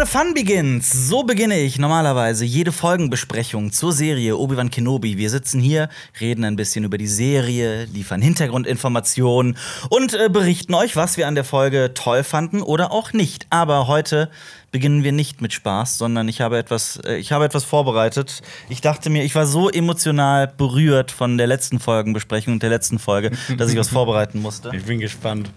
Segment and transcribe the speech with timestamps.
[0.00, 1.08] the fun begins.
[1.08, 5.18] So beginne ich normalerweise jede Folgenbesprechung zur Serie Obi-Wan Kenobi.
[5.18, 9.58] Wir sitzen hier, reden ein bisschen über die Serie, liefern Hintergrundinformationen
[9.90, 13.46] und äh, berichten euch, was wir an der Folge toll fanden oder auch nicht.
[13.50, 14.30] Aber heute
[14.70, 18.40] beginnen wir nicht mit Spaß, sondern ich habe etwas, äh, ich habe etwas vorbereitet.
[18.70, 22.98] Ich dachte mir, ich war so emotional berührt von der letzten Folgenbesprechung und der letzten
[22.98, 24.70] Folge, dass ich was vorbereiten musste.
[24.74, 25.50] Ich bin gespannt.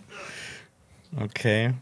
[1.18, 1.74] Okay.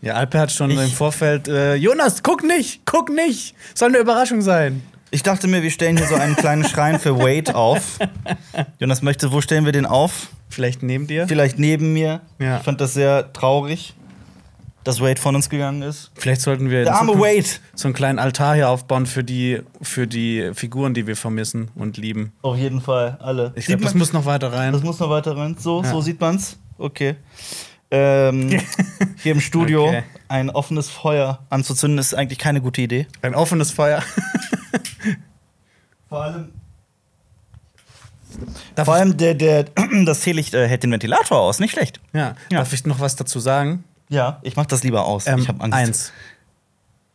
[0.00, 1.48] Ja, Alpe hat schon Ich- im Vorfeld.
[1.48, 2.82] Äh, Jonas, guck nicht!
[2.84, 3.54] Guck nicht!
[3.74, 4.82] Soll eine Überraschung sein.
[5.10, 7.98] Ich dachte mir, wir stellen hier so einen kleinen Schrein für Wade auf.
[8.78, 10.28] Jonas möchte, wo stellen wir den auf?
[10.50, 11.26] Vielleicht neben dir?
[11.26, 12.20] Vielleicht neben mir.
[12.38, 12.58] Ja.
[12.58, 13.94] Ich fand das sehr traurig,
[14.84, 16.10] dass Wade von uns gegangen ist.
[16.14, 17.44] Vielleicht sollten wir Der arme Wade.
[17.74, 21.96] so einen kleinen Altar hier aufbauen für die, für die Figuren, die wir vermissen und
[21.96, 22.32] lieben.
[22.42, 23.52] Auf jeden Fall, alle.
[23.56, 24.72] Ich glaube, das muss noch weiter rein.
[24.74, 25.56] das muss noch weiter rein.
[25.58, 25.90] So, Ja.
[25.90, 26.58] so sieht man's.
[26.76, 27.16] Okay.
[27.90, 28.50] Ähm,
[29.22, 30.02] hier im Studio Okay.
[30.28, 33.06] ein offenes Feuer anzuzünden, ist eigentlich keine gute Idee.
[33.22, 34.02] Ein offenes Feuer.
[36.08, 36.52] Vor allem.
[38.74, 39.64] Darf Vor allem der, der,
[40.04, 42.00] das Teelicht äh, hält den Ventilator aus, nicht schlecht.
[42.12, 42.34] ja.
[42.50, 42.58] Ja.
[42.58, 43.84] Darf ich noch was dazu sagen?
[44.10, 45.26] Ja, ich mach das lieber aus.
[45.26, 45.76] Ähm, ich habe Angst.
[45.78, 46.12] Eins.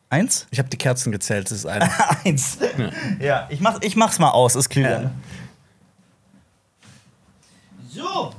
[0.09, 0.47] Eins?
[0.51, 1.45] Ich habe die Kerzen gezählt.
[1.49, 1.89] Das ist eine.
[2.25, 2.59] Eins.
[3.19, 5.01] Ja, ich, mach, ich mach's mal aus, ist klüger.
[5.03, 5.11] Ja.
[7.89, 8.33] So.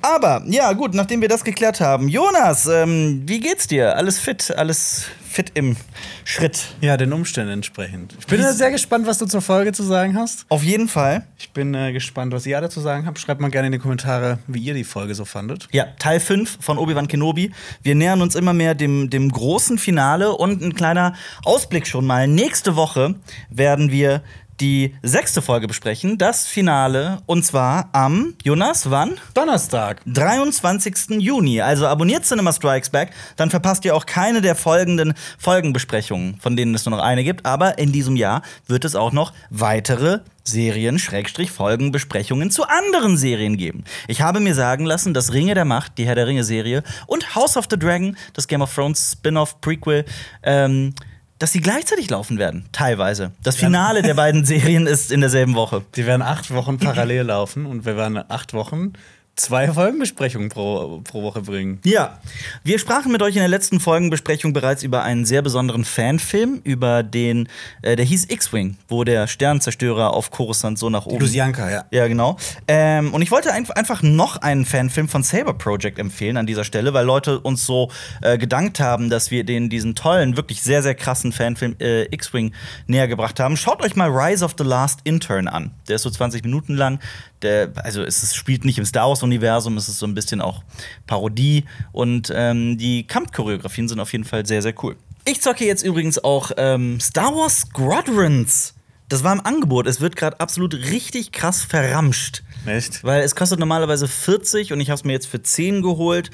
[0.00, 2.08] Aber, ja, gut, nachdem wir das geklärt haben.
[2.08, 3.96] Jonas, ähm, wie geht's dir?
[3.96, 4.52] Alles fit?
[4.56, 5.76] Alles fit im
[6.24, 6.74] Schritt?
[6.80, 8.14] ja, den Umständen entsprechend.
[8.18, 10.44] Ich bin äh, sehr gespannt, was du zur Folge zu sagen hast.
[10.48, 11.26] Auf jeden Fall.
[11.38, 13.18] Ich bin äh, gespannt, was ihr alle zu sagen habt.
[13.18, 15.68] Schreibt mal gerne in die Kommentare, wie ihr die Folge so fandet.
[15.72, 17.52] Ja, Teil 5 von Obi-Wan Kenobi.
[17.82, 22.28] Wir nähern uns immer mehr dem, dem großen Finale und ein kleiner Ausblick schon mal.
[22.28, 23.14] Nächste Woche
[23.50, 24.22] werden wir
[24.60, 29.18] die sechste Folge besprechen, das Finale, und zwar am, Jonas, wann?
[29.34, 30.02] Donnerstag.
[30.06, 31.20] 23.
[31.20, 31.60] Juni.
[31.60, 36.74] Also abonniert Cinema Strikes Back, dann verpasst ihr auch keine der folgenden Folgenbesprechungen, von denen
[36.74, 37.46] es nur noch eine gibt.
[37.46, 43.56] Aber in diesem Jahr wird es auch noch weitere Serien, Schrägstrich, Folgenbesprechungen zu anderen Serien
[43.56, 43.84] geben.
[44.08, 47.56] Ich habe mir sagen lassen, dass Ringe der Macht, die Herr der Ringe-Serie, und House
[47.56, 50.04] of the Dragon, das Game of Thrones Spin-off Prequel,
[50.42, 50.94] ähm,
[51.42, 53.32] dass sie gleichzeitig laufen werden, teilweise.
[53.42, 55.82] Das Finale der beiden Serien ist in derselben Woche.
[55.96, 58.92] Die werden acht Wochen parallel laufen und wir werden acht Wochen
[59.34, 61.80] zwei Folgenbesprechungen pro, pro Woche bringen.
[61.84, 62.18] Ja,
[62.64, 67.02] wir sprachen mit euch in der letzten Folgenbesprechung bereits über einen sehr besonderen Fanfilm, über
[67.02, 67.48] den,
[67.80, 71.20] äh, der hieß X-Wing, wo der Sternzerstörer auf Coruscant so nach oben.
[71.20, 71.84] Lusianka, ja.
[71.90, 72.36] Ja, genau.
[72.68, 76.64] Ähm, und ich wollte einf- einfach noch einen Fanfilm von Saber Project empfehlen an dieser
[76.64, 80.82] Stelle, weil Leute uns so äh, gedankt haben, dass wir den diesen tollen, wirklich sehr,
[80.82, 82.52] sehr krassen Fanfilm äh, X-Wing
[82.86, 83.56] näher gebracht haben.
[83.56, 85.70] Schaut euch mal Rise of the Last Intern an.
[85.88, 87.00] Der ist so 20 Minuten lang.
[87.42, 90.62] Der, also es spielt nicht im Star Wars-Universum, es ist so ein bisschen auch
[91.06, 91.64] Parodie.
[91.92, 94.96] Und ähm, die Kampfchoreografien sind auf jeden Fall sehr, sehr cool.
[95.24, 98.74] Ich zocke jetzt übrigens auch ähm, Star Wars Squadrons.
[99.08, 99.86] Das war im Angebot.
[99.86, 102.42] Es wird gerade absolut richtig krass verramscht.
[102.64, 103.04] Echt?
[103.04, 106.30] Weil es kostet normalerweise 40 und ich habe es mir jetzt für 10 geholt.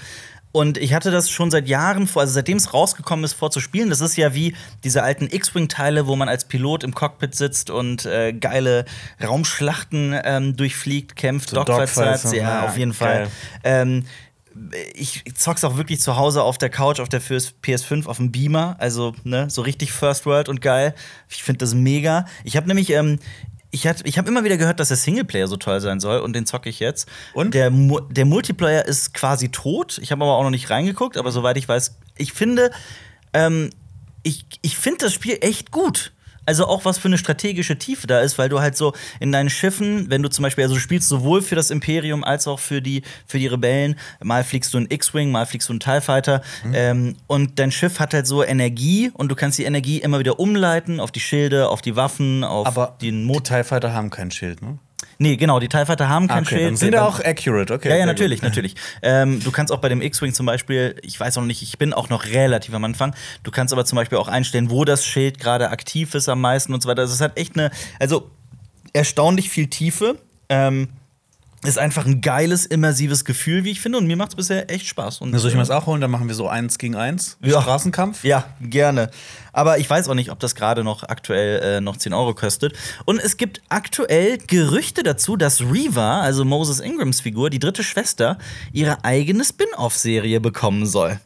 [0.50, 3.90] Und ich hatte das schon seit Jahren vor, also seitdem es rausgekommen ist, vorzuspielen.
[3.90, 8.06] Das ist ja wie diese alten X-Wing-Teile, wo man als Pilot im Cockpit sitzt und
[8.06, 8.84] äh, geile
[9.22, 12.30] Raumschlachten ähm, durchfliegt, kämpft, So Dogfights Dogfights hat.
[12.32, 13.26] und- Ja, ja, auf jeden geil.
[13.26, 13.30] Fall.
[13.64, 14.04] Ähm,
[14.94, 18.74] ich zock's auch wirklich zu Hause auf der Couch, auf der PS5, auf dem Beamer.
[18.78, 20.94] Also, ne, so richtig First World und geil.
[21.28, 22.24] Ich finde das mega.
[22.42, 23.20] Ich habe nämlich, ähm,
[23.70, 26.32] ich, hat- ich habe immer wieder gehört, dass der Singleplayer so toll sein soll und
[26.34, 27.08] den zocke ich jetzt.
[27.34, 27.54] Und?
[27.54, 29.98] Der, Mu- der Multiplayer ist quasi tot.
[30.02, 32.70] Ich habe aber auch noch nicht reingeguckt, aber soweit ich weiß, ich finde,
[33.34, 33.70] ähm,
[34.22, 36.12] ich, ich finde das Spiel echt gut.
[36.48, 39.50] Also auch was für eine strategische Tiefe da ist, weil du halt so in deinen
[39.50, 42.80] Schiffen, wenn du zum Beispiel, also du spielst sowohl für das Imperium als auch für
[42.80, 46.40] die, für die Rebellen, mal fliegst du einen X-Wing, mal fliegst du einen TIE Fighter
[46.72, 50.40] ähm, und dein Schiff hat halt so Energie und du kannst die Energie immer wieder
[50.40, 53.58] umleiten auf die Schilde, auf die Waffen, auf Aber den die Motor.
[53.58, 54.78] TIE Fighter haben kein Schild, ne?
[55.18, 56.66] Nee, genau, die TIE Fighter haben kein okay, Schild.
[56.66, 57.88] dann sind ja auch accurate, okay.
[57.88, 58.48] ja, ja, natürlich, gut.
[58.48, 58.74] natürlich.
[59.02, 61.76] Ähm, du kannst auch bei dem X-Wing zum Beispiel, ich weiß auch noch nicht, ich
[61.78, 63.14] bin auch noch relativ am Anfang.
[63.42, 66.72] Du kannst aber zum Beispiel auch einstellen, wo das Schild gerade aktiv ist am meisten
[66.72, 67.02] und so weiter.
[67.02, 68.30] Also es hat echt eine, also
[68.92, 70.18] erstaunlich viel Tiefe.
[70.48, 70.88] Ähm,
[71.64, 73.98] ist einfach ein geiles, immersives Gefühl, wie ich finde.
[73.98, 75.20] Und mir macht es bisher echt Spaß.
[75.20, 76.00] Und, Soll ich mir das äh, auch holen?
[76.00, 77.36] Dann machen wir so eins gegen eins.
[77.42, 77.60] Ja.
[77.60, 78.22] Straßenkampf.
[78.24, 79.10] Ja, gerne.
[79.52, 82.74] Aber ich weiß auch nicht, ob das gerade noch aktuell äh, noch 10 Euro kostet.
[83.06, 88.38] Und es gibt aktuell Gerüchte dazu, dass Reva, also Moses Ingrams Figur, die dritte Schwester,
[88.72, 91.20] ihre eigene Spin-off-Serie bekommen soll.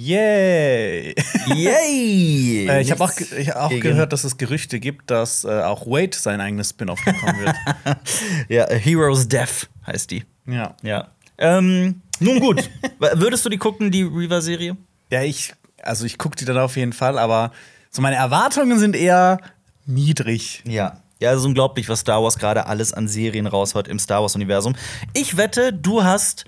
[0.00, 1.12] Yay!
[1.54, 2.68] Yay!
[2.68, 5.48] Äh, ich habe auch, ich hab auch gegen- gehört, dass es Gerüchte gibt, dass äh,
[5.62, 7.56] auch Wade sein eigenes Spin-off bekommen wird.
[8.48, 10.24] Ja, A Hero's Death heißt die.
[10.46, 10.76] ja.
[10.82, 11.08] Ja.
[11.38, 12.68] Ähm, nun gut.
[12.98, 14.76] Würdest du die gucken, die Reva-Serie?
[15.10, 15.52] Ja, ich
[15.82, 17.52] also ich gucke die dann auf jeden Fall, aber
[17.90, 19.38] so meine Erwartungen sind eher
[19.86, 20.62] niedrig.
[20.66, 21.00] Ja.
[21.20, 24.76] Ja, es ist unglaublich, was Star Wars gerade alles an Serien raushaut im Star Wars-Universum.
[25.14, 26.44] Ich wette, du hast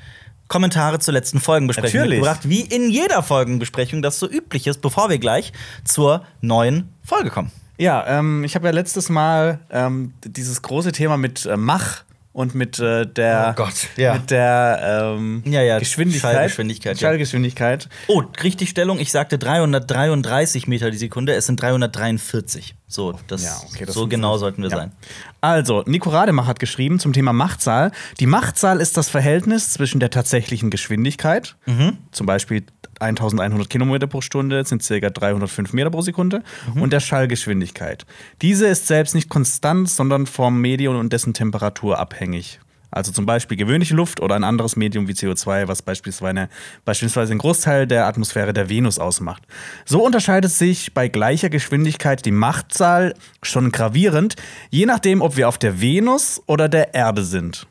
[0.50, 2.18] Kommentare zur letzten Folgenbesprechung Natürlich.
[2.20, 5.52] mitgebracht, wie in jeder Folgenbesprechung das so üblich ist, bevor wir gleich
[5.84, 7.50] zur neuen Folge kommen.
[7.78, 12.02] Ja, ähm, ich habe ja letztes Mal ähm, dieses große Thema mit äh, Mach
[12.32, 14.14] und mit äh, der, Oh Gott, ja.
[14.14, 16.34] mit der ähm, Ja, ja, Geschwindigkeit.
[16.34, 17.08] Schallgeschwindigkeit, ja.
[17.08, 17.88] Schallgeschwindigkeit.
[18.08, 18.98] Oh, richtig Stellung.
[18.98, 21.32] Ich sagte 333 Meter die Sekunde.
[21.34, 22.74] Es sind 343.
[22.92, 24.76] So, das, Ja, okay, das so genau so- sollten wir ja.
[24.76, 24.92] sein.
[25.40, 27.92] Also, Nico Rademacher hat geschrieben zum Thema Machtzahl.
[28.18, 31.98] Die Machtzahl ist das Verhältnis zwischen der tatsächlichen Geschwindigkeit, Mhm.
[32.10, 32.64] zum Beispiel
[32.98, 35.08] 1100 Kilometer pro Stunde sind ca.
[35.08, 36.42] 305 Meter pro Sekunde,
[36.74, 36.82] Mhm.
[36.82, 38.06] und der Schallgeschwindigkeit.
[38.42, 42.58] Diese ist selbst nicht konstant, sondern vom Medium und dessen Temperatur abhängig.
[42.90, 46.48] Also zum Beispiel gewöhnliche Luft oder ein anderes Medium wie CO2, was beispielsweise,
[46.84, 49.42] beispielsweise einen Großteil der Atmosphäre der Venus ausmacht.
[49.84, 54.36] So unterscheidet sich bei gleicher Geschwindigkeit die Machtzahl schon gravierend,
[54.70, 57.66] je nachdem, ob wir auf der Venus oder der Erde sind.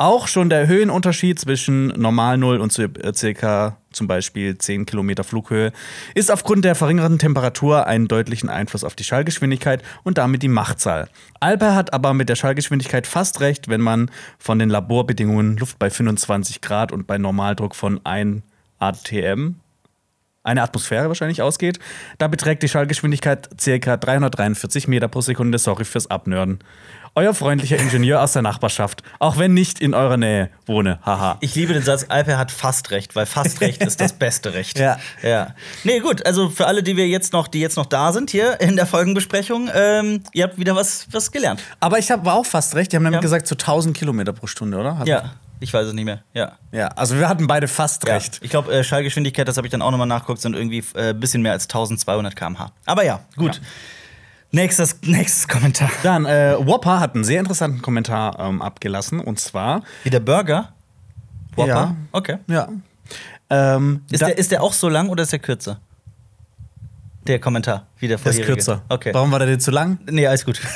[0.00, 5.72] Auch schon der Höhenunterschied zwischen Normal Null und äh, circa zum Beispiel 10 Kilometer Flughöhe
[6.14, 11.08] ist aufgrund der verringerten Temperatur einen deutlichen Einfluss auf die Schallgeschwindigkeit und damit die Machtzahl.
[11.40, 14.08] Alper hat aber mit der Schallgeschwindigkeit fast recht, wenn man
[14.38, 18.42] von den Laborbedingungen Luft bei 25 Grad und bei Normaldruck von 1
[18.78, 19.56] ATM
[20.48, 21.78] eine Atmosphäre wahrscheinlich ausgeht.
[22.16, 23.96] Da beträgt die Schallgeschwindigkeit ca.
[23.96, 25.58] 343 Meter pro Sekunde.
[25.58, 26.60] Sorry fürs Abnörden.
[27.18, 31.00] Euer freundlicher Ingenieur aus der Nachbarschaft, auch wenn nicht in eurer Nähe wohne.
[31.04, 31.36] Haha.
[31.40, 34.78] Ich liebe den Satz, Alper hat fast recht, weil fast recht ist das beste Recht.
[34.78, 34.98] Ja.
[35.20, 35.48] ja.
[35.82, 38.60] Nee, gut, also für alle, die wir jetzt noch, die jetzt noch da sind hier
[38.60, 41.60] in der Folgenbesprechung, ähm, ihr habt wieder was, was gelernt.
[41.80, 42.92] Aber ich habe auch fast recht.
[42.92, 43.22] Die haben nämlich Ja.
[43.22, 44.96] gesagt, so 1000 Kilometer pro Stunde, oder?
[45.00, 46.22] Hat- Ja, ich weiß es nicht mehr.
[46.34, 46.52] Ja.
[46.70, 48.14] Ja, also wir hatten beide fast Ja.
[48.14, 48.38] recht.
[48.42, 51.14] Ich glaube, äh, Schallgeschwindigkeit, das habe ich dann auch nochmal nachgeguckt, sind irgendwie ein äh,
[51.14, 52.70] bisschen mehr als 1200 km/h.
[52.86, 53.56] Aber ja, gut.
[53.56, 53.62] Ja.
[54.50, 55.90] Nächstes, nächstes Kommentar.
[56.02, 59.20] Dann, äh, Whopper hat einen sehr interessanten Kommentar ähm, abgelassen.
[59.20, 59.82] Und zwar.
[60.04, 60.72] Wie der Burger?
[61.54, 61.68] Whopper?
[61.68, 61.96] Ja.
[62.12, 62.38] Okay.
[62.46, 62.68] Ja.
[63.50, 65.80] Ähm, Ist der, ist der auch so lang oder ist der kürzer?
[67.28, 68.54] Der Kommentar, wie der der ist vorherige.
[68.54, 68.82] kürzer.
[68.88, 69.10] Okay.
[69.12, 69.98] Warum war der denn zu lang?
[70.10, 70.60] Nee, alles gut.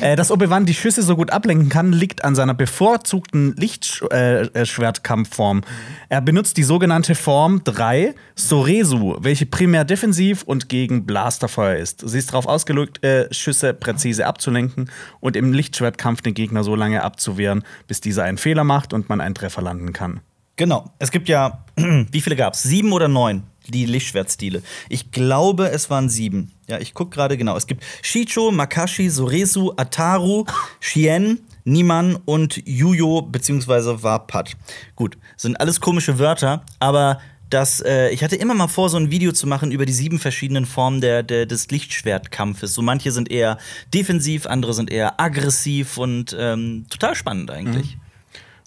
[0.00, 5.60] Äh, dass Obi-Wan die Schüsse so gut ablenken kann, liegt an seiner bevorzugten Lichtschwertkampfform.
[6.08, 12.08] Er benutzt die sogenannte Form 3, Soresu, welche primär defensiv und gegen Blasterfeuer ist.
[12.08, 14.90] Sie ist darauf ausgelegt, äh, Schüsse präzise abzulenken
[15.20, 19.20] und im Lichtschwertkampf den Gegner so lange abzuwehren, bis dieser einen Fehler macht und man
[19.20, 20.18] einen Treffer landen kann.
[20.56, 20.90] Genau.
[20.98, 22.64] Es gibt ja, wie viele gab es?
[22.64, 23.44] Sieben oder neun?
[23.72, 24.62] Die Lichtschwertstile.
[24.88, 26.52] Ich glaube, es waren sieben.
[26.68, 27.56] Ja, ich gucke gerade genau.
[27.56, 30.44] Es gibt Shicho, Makashi, Soresu, Ataru,
[30.78, 34.02] Shien, Niman und Yuyo bzw.
[34.02, 34.56] Wapat.
[34.94, 39.10] Gut, sind alles komische Wörter, aber das, äh, ich hatte immer mal vor, so ein
[39.10, 42.74] Video zu machen über die sieben verschiedenen Formen der, der, des Lichtschwertkampfes.
[42.74, 43.58] So manche sind eher
[43.92, 47.98] defensiv, andere sind eher aggressiv und ähm, total spannend eigentlich.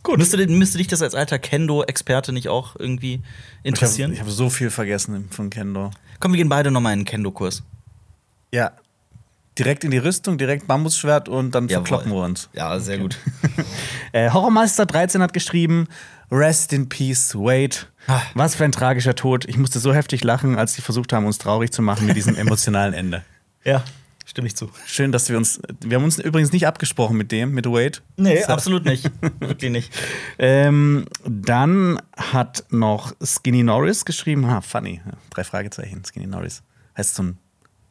[0.06, 0.19] Gut.
[0.19, 3.22] Müsste, müsste dich das als alter Kendo-Experte nicht auch irgendwie
[3.63, 4.13] interessieren?
[4.13, 5.90] Ich habe hab so viel vergessen von Kendo.
[6.19, 7.63] Komm, wir gehen beide nochmal in einen Kendo-Kurs.
[8.52, 8.72] Ja.
[9.57, 11.88] Direkt in die Rüstung, direkt Bambusschwert und dann Jawohl.
[11.88, 12.50] verkloppen wir uns.
[12.54, 13.18] Ja, sehr gut.
[14.12, 15.88] Äh, Horrormeister 13 hat geschrieben:
[16.31, 17.75] Rest in Peace, Wade.
[18.08, 18.22] Ah.
[18.34, 19.44] Was für ein tragischer Tod.
[19.44, 22.36] Ich musste so heftig lachen, als sie versucht haben, uns traurig zu machen mit diesem
[22.38, 23.25] emotionalen Ende.
[23.65, 23.84] ja,
[24.25, 24.70] stimme ich zu.
[24.86, 25.62] Schön, dass wir uns.
[25.82, 28.00] Wir haben uns übrigens nicht abgesprochen mit dem, mit Wade.
[28.17, 29.10] Nee, absolut nicht.
[29.39, 29.94] Wirklich nicht.
[30.38, 34.48] Ähm, dann hat noch Skinny Norris geschrieben.
[34.48, 35.01] Ha, funny.
[35.29, 36.03] Drei Fragezeichen.
[36.03, 36.63] Skinny Norris.
[36.98, 37.38] Heißt so ein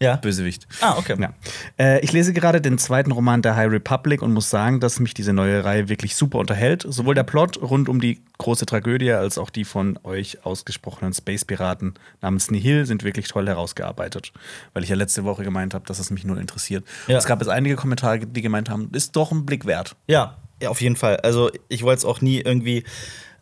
[0.00, 0.16] Ja.
[0.16, 0.66] Bösewicht.
[0.80, 1.16] Ah, okay.
[1.18, 1.32] Ja.
[1.78, 5.14] Äh, ich lese gerade den zweiten Roman der High Republic und muss sagen, dass mich
[5.14, 6.84] diese neue Reihe wirklich super unterhält.
[6.86, 11.94] Sowohl der Plot rund um die große Tragödie als auch die von euch ausgesprochenen Space-Piraten
[12.20, 14.32] namens Nihil sind wirklich toll herausgearbeitet.
[14.72, 16.84] Weil ich ja letzte Woche gemeint habe, dass es mich null interessiert.
[17.06, 17.16] Ja.
[17.16, 19.96] Es gab jetzt einige Kommentare, die gemeint haben, ist doch ein Blick wert.
[20.06, 21.18] Ja, ja, auf jeden Fall.
[21.18, 22.84] Also, ich wollte es auch nie irgendwie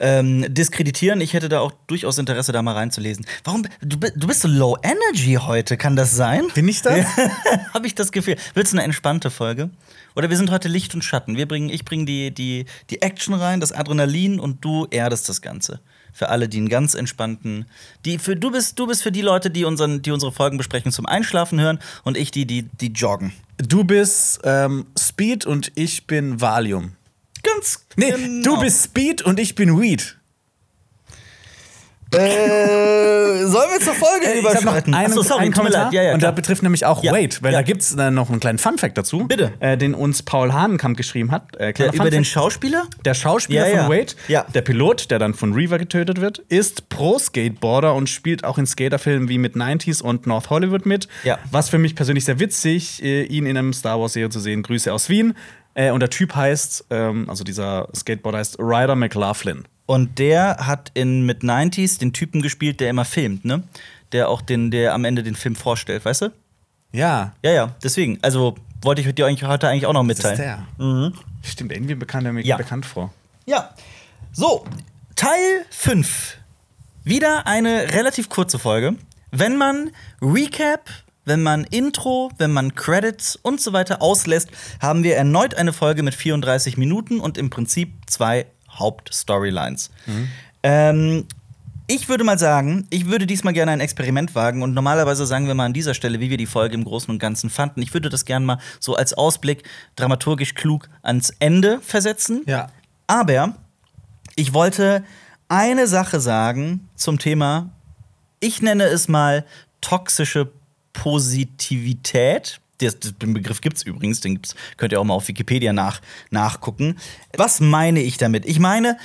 [0.03, 1.21] ähm, diskreditieren.
[1.21, 3.25] Ich hätte da auch durchaus Interesse, da mal reinzulesen.
[3.45, 3.63] Warum?
[3.81, 6.49] Du, du bist so low energy heute, kann das sein?
[6.55, 7.07] Bin ich das?
[7.75, 8.37] Habe ich das Gefühl.
[8.55, 9.71] Willst du eine entspannte Folge?
[10.15, 11.37] Oder wir sind heute Licht und Schatten.
[11.37, 15.41] Wir bringen, ich bringe die, die, die Action rein, das Adrenalin und du erdest das
[15.41, 15.81] Ganze.
[16.13, 17.65] Für alle, die einen ganz entspannten.
[18.05, 21.07] Die für, du, bist, du bist für die Leute, die, unseren, die unsere Folgenbesprechung zum
[21.07, 23.33] Einschlafen hören und ich die, die, die joggen.
[23.57, 26.97] Du bist ähm, Speed und ich bin Valium.
[27.63, 28.57] Ganz Nee, genau.
[28.57, 30.19] du bist Speed und ich bin Weed.
[32.15, 34.93] äh, sollen wir zur Folge Äh, überschreiten?
[34.93, 35.91] einen, Achso, sorry, einen Kommentar.
[35.95, 37.11] Ja, ja, und der betrifft nämlich auch Ja.
[37.13, 37.61] Wait, weil Ja.
[37.61, 39.27] da gibt es äh, noch einen kleinen Funfact dazu.
[39.27, 39.53] Bitte.
[39.61, 41.55] Äh, den uns Paul Hahnenkamp geschrieben hat.
[41.57, 42.25] Äh, Der, kleiner über den.
[42.27, 42.85] Schauspieler?
[43.07, 43.85] Der Schauspieler Ja, ja.
[43.87, 44.45] von Wade, Ja.
[44.55, 49.31] der Pilot, der dann von Reaver getötet wird, ist Pro-Skateboarder und spielt auch in Skaterfilmen
[49.31, 51.09] wie mit 90s und North Hollywood mit.
[51.25, 51.39] Ja.
[51.51, 54.63] Was für mich persönlich sehr witzig, äh, ihn in einem Star Wars-Serie zu sehen.
[54.63, 55.33] Grüße aus Wien.
[55.75, 59.65] Äh, und der Typ heißt, ähm, also dieser Skateboarder heißt Ryder McLaughlin.
[59.87, 63.63] Und der hat in mit 90s den Typen gespielt, der immer filmt, ne?
[64.13, 66.33] Der auch den, der am Ende den Film vorstellt, weißt du?
[66.93, 68.19] Ja, Ja, ja, deswegen.
[68.23, 70.67] Also wollte ich dir eigentlich heute eigentlich auch noch das ist mitteilen.
[70.79, 71.13] der.
[71.43, 72.57] Stimmt, irgendwie bekannt er mir Ja.
[72.57, 73.13] bekannt vor.
[73.47, 73.71] Ja.
[74.33, 74.65] So,
[75.17, 76.37] Teil 5.
[77.05, 78.95] Wieder eine relativ kurze Folge.
[79.31, 80.89] Wenn man Recap,
[81.25, 84.51] wenn man Intro, wenn man Credits und so weiter auslässt,
[84.81, 89.91] haben wir erneut eine Folge mit 34 Minuten und im Prinzip zwei Hauptstorylines.
[90.63, 91.27] Ähm,
[91.87, 95.55] ich würde mal sagen, ich würde diesmal gerne ein Experiment wagen und normalerweise sagen wir
[95.55, 97.83] mal an dieser Stelle, wie wir die Folge im Großen und Ganzen fanden.
[97.83, 99.65] Ich würde das gerne mal so als Ausblick
[99.97, 102.43] dramaturgisch klug ans Ende versetzen.
[102.47, 102.69] Ja.
[103.07, 103.57] Aber
[104.37, 105.05] ich wollte
[105.49, 107.71] eine Sache sagen zum Thema,
[108.41, 109.45] ich nenne es mal
[109.81, 110.51] toxische
[110.93, 112.61] Positivität.
[112.81, 116.97] Den Begriff gibt es übrigens, den gibt's, könnt ihr auch mal auf Wikipedia nach, nachgucken.
[117.37, 118.45] Was meine ich damit?
[118.45, 118.99] Ich meine,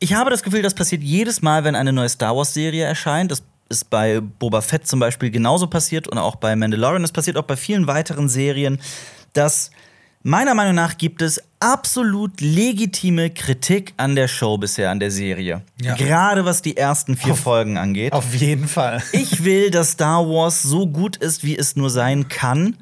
[0.00, 3.30] ich habe das Gefühl, das passiert jedes Mal, wenn eine neue Star Wars-Serie erscheint.
[3.30, 7.02] Das ist bei Boba Fett zum Beispiel genauso passiert und auch bei Mandalorian.
[7.02, 8.80] Das passiert auch bei vielen weiteren Serien,
[9.32, 9.70] dass
[10.24, 15.62] meiner Meinung nach gibt es absolut legitime Kritik an der Show bisher, an der Serie.
[15.80, 15.94] Ja.
[15.94, 18.12] Gerade was die ersten vier Auf- Folgen angeht.
[18.12, 19.02] Auf jeden Fall.
[19.12, 22.76] Ich will, dass Star Wars so gut ist, wie es nur sein kann.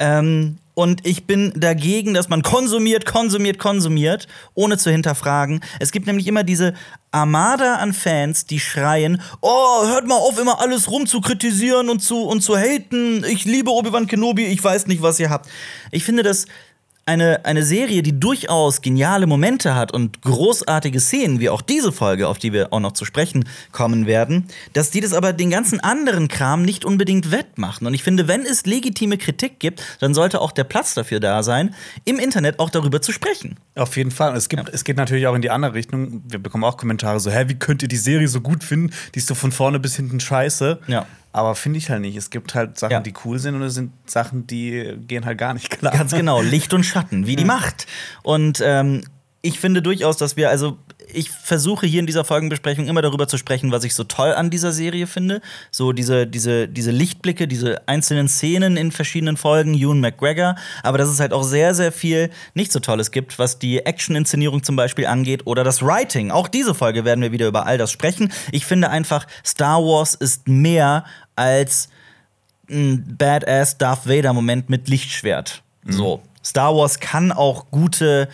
[0.00, 5.60] Ähm, und ich bin dagegen, dass man konsumiert, konsumiert, konsumiert, ohne zu hinterfragen.
[5.80, 6.72] Es gibt nämlich immer diese
[7.10, 12.00] Armada an Fans, die schreien: Oh, hört mal auf, immer alles rum zu kritisieren und
[12.00, 13.24] zu, und zu haten.
[13.24, 15.48] Ich liebe Obi-Wan Kenobi, ich weiß nicht, was ihr habt.
[15.90, 16.46] Ich finde das
[17.08, 22.28] eine, eine Serie, die durchaus geniale Momente hat und großartige Szenen, wie auch diese Folge,
[22.28, 25.80] auf die wir auch noch zu sprechen kommen werden, dass die das aber den ganzen
[25.80, 27.86] anderen Kram nicht unbedingt wettmachen.
[27.86, 31.42] Und ich finde, wenn es legitime Kritik gibt, dann sollte auch der Platz dafür da
[31.42, 31.74] sein,
[32.04, 33.56] im Internet auch darüber zu sprechen.
[33.74, 34.36] Auf jeden Fall.
[34.36, 36.22] Es, gibt, es geht natürlich auch in die andere Richtung.
[36.28, 38.92] Wir bekommen auch Kommentare so, hä, wie könnt ihr die Serie so gut finden?
[39.14, 40.80] Die ist so von vorne bis hinten scheiße.
[40.88, 41.06] Ja.
[41.32, 42.16] Aber finde ich halt nicht.
[42.16, 43.00] Es gibt halt Sachen, Ja.
[43.00, 45.92] die cool sind und es sind Sachen, die gehen halt gar nicht klar.
[45.92, 47.86] Ganz genau, Licht und Schatten, wie die Macht.
[48.22, 49.02] Und ähm,
[49.42, 50.78] ich finde durchaus, dass wir, also
[51.12, 54.50] ich versuche hier in dieser Folgenbesprechung immer darüber zu sprechen, was ich so toll an
[54.50, 55.40] dieser Serie finde.
[55.70, 61.08] So diese, diese, diese Lichtblicke, diese einzelnen Szenen in verschiedenen Folgen, Ewan McGregor, aber dass
[61.08, 65.06] es halt auch sehr, sehr viel nicht so Tolles gibt, was die Action-Inszenierung zum Beispiel
[65.06, 66.30] angeht oder das Writing.
[66.30, 68.32] Auch diese Folge werden wir wieder über all das sprechen.
[68.52, 71.04] Ich finde einfach, Star Wars ist mehr
[71.36, 71.88] als
[72.70, 75.62] ein Badass Darth Vader Moment mit Lichtschwert.
[75.86, 76.22] So.
[76.44, 78.28] Star Wars kann auch gute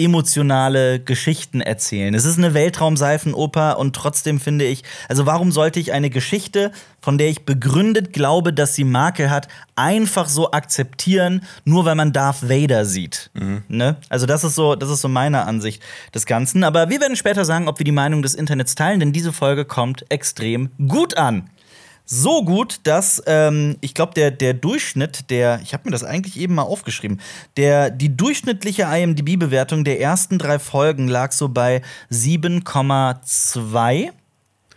[0.00, 2.14] emotionale Geschichten erzählen.
[2.14, 7.18] Es ist eine Weltraumseifenoper und trotzdem finde ich, also warum sollte ich eine Geschichte, von
[7.18, 12.48] der ich begründet glaube, dass sie Makel hat, einfach so akzeptieren, nur weil man Darth
[12.48, 13.30] Vader sieht?
[13.68, 13.96] Ne?
[14.08, 15.82] Also das ist so, das ist so meine Ansicht
[16.14, 16.64] des Ganzen.
[16.64, 19.64] Aber wir werden später sagen, ob wir die Meinung des Internets teilen, denn diese Folge
[19.64, 21.50] kommt extrem gut an
[22.12, 26.40] so gut, dass ähm, ich glaube, der, der Durchschnitt der, ich habe mir das eigentlich
[26.40, 27.20] eben mal aufgeschrieben,
[27.56, 34.10] der, die durchschnittliche IMDb-Bewertung der ersten drei Folgen lag so bei 7,2.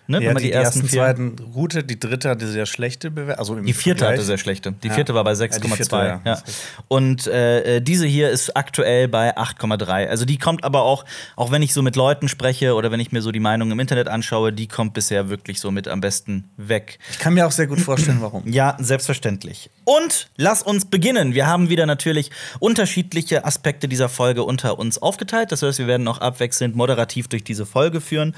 [0.07, 0.99] Ne, Ja, wenn man die, die, ersten vier.
[0.99, 3.39] zweiten Route, die dritte hatte sehr schlechte Bewertung.
[3.39, 4.17] Also Die vierte Vergleich.
[4.19, 4.73] hatte sehr schlechte.
[4.73, 4.93] Die Ja.
[4.95, 5.75] vierte war bei Ja, die 6,2.
[5.77, 6.43] vierte, Ja, ja.
[6.89, 10.07] Und äh, äh, diese hier ist aktuell bei 8,3.
[10.09, 11.05] Also die kommt aber auch,
[11.37, 13.79] auch wenn ich so mit Leuten spreche oder wenn ich mir so die Meinung im
[13.79, 16.99] Internet anschaue, die kommt bisher wirklich so mit am besten weg.
[17.11, 18.43] Ich kann mir auch sehr gut vorstellen, warum.
[18.53, 19.69] Ja, selbstverständlich.
[19.85, 21.33] Und lass uns beginnen.
[21.33, 22.29] Wir haben wieder natürlich
[22.59, 25.51] unterschiedliche Aspekte dieser Folge unter uns aufgeteilt.
[25.51, 28.35] Das heißt, wir werden auch abwechselnd moderativ durch diese Folge führen.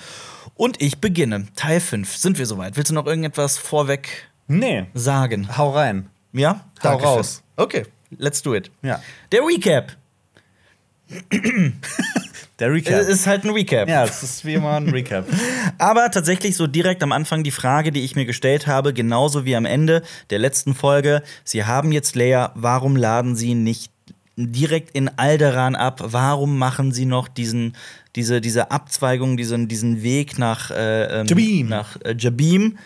[0.54, 1.48] Und ich beginne.
[1.56, 2.16] Teil 5.
[2.16, 2.78] Sind wir soweit?
[2.78, 5.58] Willst du noch irgendetwas vorweg Nee, sagen?
[5.58, 6.10] hau rein.
[6.32, 6.66] Ja?
[6.84, 7.08] Hau Dankeschön.
[7.10, 7.44] raus.
[7.56, 7.86] Okay,
[8.18, 8.70] let's do it.
[8.84, 9.02] Ja.
[9.32, 9.96] Der Recap.
[12.60, 13.02] Der Äh, Recap.
[13.08, 13.88] Ist halt ein Recap.
[13.90, 15.25] ja, es ist wie immer ein Recap.
[15.78, 19.56] Aber tatsächlich so direkt am Anfang die Frage, die ich mir gestellt habe, genauso wie
[19.56, 21.22] am Ende der letzten Folge.
[21.44, 23.92] Sie haben jetzt Leia, warum laden Sie nicht
[24.38, 26.00] direkt in Alderan ab?
[26.04, 27.75] Warum machen Sie noch diesen,
[28.15, 31.67] diese, diese Abzweigung, diesen, diesen Weg nach, äh, ähm, Jabim.
[31.67, 32.77] nach äh, Jabim?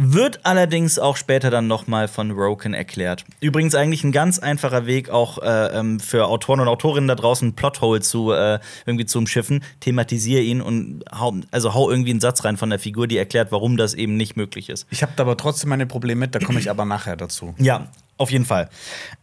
[0.00, 3.24] Wird allerdings auch später dann noch mal von Roken erklärt.
[3.40, 7.54] Übrigens eigentlich ein ganz einfacher Weg auch äh, ähm, für Autoren und Autorinnen da draußen
[7.54, 9.64] Plothole zu äh, irgendwie zu umschiffen.
[9.80, 13.50] Thematisiere ihn und hau, also hau irgendwie einen Satz rein von der Figur, die erklärt,
[13.50, 14.86] warum das eben nicht möglich ist.
[14.90, 17.56] Ich habe da aber trotzdem meine Probleme mit, da komme ich aber nachher dazu.
[17.58, 17.88] Ja,
[18.18, 18.68] auf jeden Fall.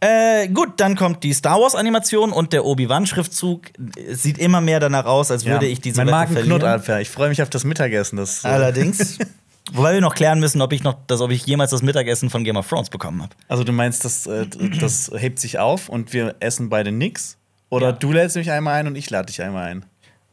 [0.00, 3.66] Äh, gut, dann kommt die Star Wars Animation und der Obi-Wan-Schriftzug.
[4.10, 7.02] Sieht immer mehr danach aus, als würde ich diese Mein Magen knurrt verlieren.
[7.02, 8.16] Ich freue mich auf das Mittagessen.
[8.16, 9.18] Das, äh, Allerdings.
[9.72, 12.44] Wobei wir noch klären müssen, ob ich noch, dass, ob ich jemals das Mittagessen von
[12.44, 13.34] Game of Thrones bekommen habe.
[13.48, 14.46] Also du meinst, das, äh,
[14.80, 17.36] das hebt sich auf und wir essen beide nix?
[17.68, 19.84] Oder du lädst mich einmal ein und ich lade dich einmal ein?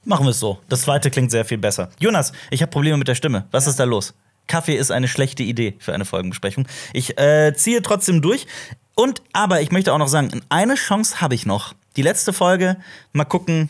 [0.06, 0.60] Machen wir es so.
[0.70, 1.90] Das zweite klingt sehr viel besser.
[2.00, 3.46] Jonas, ich habe Probleme mit der Stimme.
[3.52, 4.14] Was ist da los?
[4.48, 6.68] Kaffee ist eine schlechte Idee für eine Folgenbesprechung.
[6.94, 8.48] Ich äh, ziehe trotzdem durch.
[8.96, 11.74] Und aber ich möchte auch noch sagen, eine Chance habe ich noch.
[11.96, 12.78] Die letzte Folge,
[13.12, 13.70] mal gucken,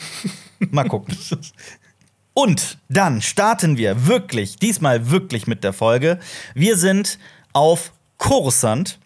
[0.70, 1.16] mal gucken.
[2.34, 6.18] Und dann starten wir wirklich, diesmal wirklich mit der Folge.
[6.54, 7.18] Wir sind
[7.52, 8.98] auf Coruscant.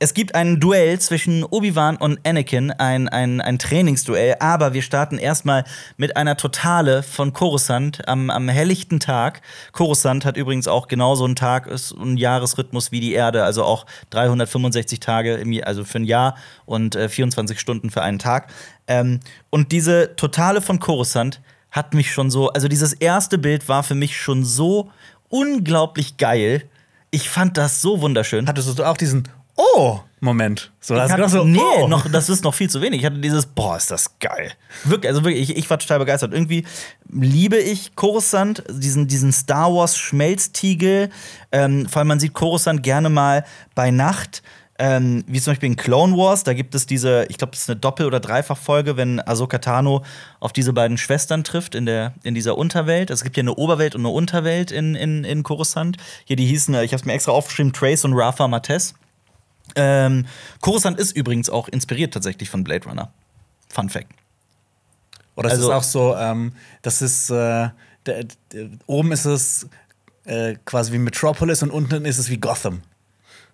[0.00, 5.18] Es gibt ein Duell zwischen Obi-Wan und Anakin, ein, ein, ein Trainingsduell, aber wir starten
[5.18, 5.64] erstmal
[5.96, 9.42] mit einer Totale von Coruscant am, am helllichten Tag.
[9.72, 13.86] Coruscant hat übrigens auch genauso einen Tag, ist ein Jahresrhythmus wie die Erde, also auch
[14.10, 18.52] 365 Tage, im, also für ein Jahr und äh, 24 Stunden für einen Tag.
[18.86, 19.18] Ähm,
[19.50, 21.40] und diese Totale von Coruscant
[21.72, 24.92] hat mich schon so, also dieses erste Bild war für mich schon so
[25.28, 26.62] unglaublich geil.
[27.10, 28.46] Ich fand das so wunderschön.
[28.46, 29.26] Hattest du auch diesen
[29.58, 30.70] Oh-Moment?
[30.80, 31.88] So, Ich hatte, so, nee, oh.
[31.88, 33.00] noch, das ist noch viel zu wenig.
[33.00, 34.52] Ich hatte dieses, boah, ist das geil.
[34.84, 36.32] Wirklich, also wirklich, ich, ich war total begeistert.
[36.32, 36.64] Irgendwie
[37.10, 41.10] liebe ich Coruscant, diesen, diesen Star Wars Schmelztiegel.
[41.50, 44.42] Ähm, vor allem, man sieht Coruscant gerne mal bei Nacht.
[44.80, 47.70] Ähm, wie zum Beispiel in Clone Wars, da gibt es diese, ich glaube, das ist
[47.70, 50.04] eine Doppel- oder Dreifachfolge, wenn Ahsoka Tano
[50.38, 53.10] auf diese beiden Schwestern trifft in, der, in dieser Unterwelt.
[53.10, 55.96] Also es gibt ja eine Oberwelt und eine Unterwelt in, in, in Coruscant.
[56.26, 58.94] Hier, die hießen, äh, ich habe es mir extra aufgeschrieben, Trace und Rafa Matez.
[59.76, 60.26] Ähm,
[60.60, 63.12] Coruscant ist übrigens auch inspiriert tatsächlich von Blade Runner.
[63.68, 64.12] Fun Fact.
[65.36, 67.68] Oder es Also- ist auch so, ähm, das ist, äh,
[68.06, 69.68] der, der, oben ist es
[70.24, 72.82] äh, quasi wie Metropolis und unten ist es wie Gotham.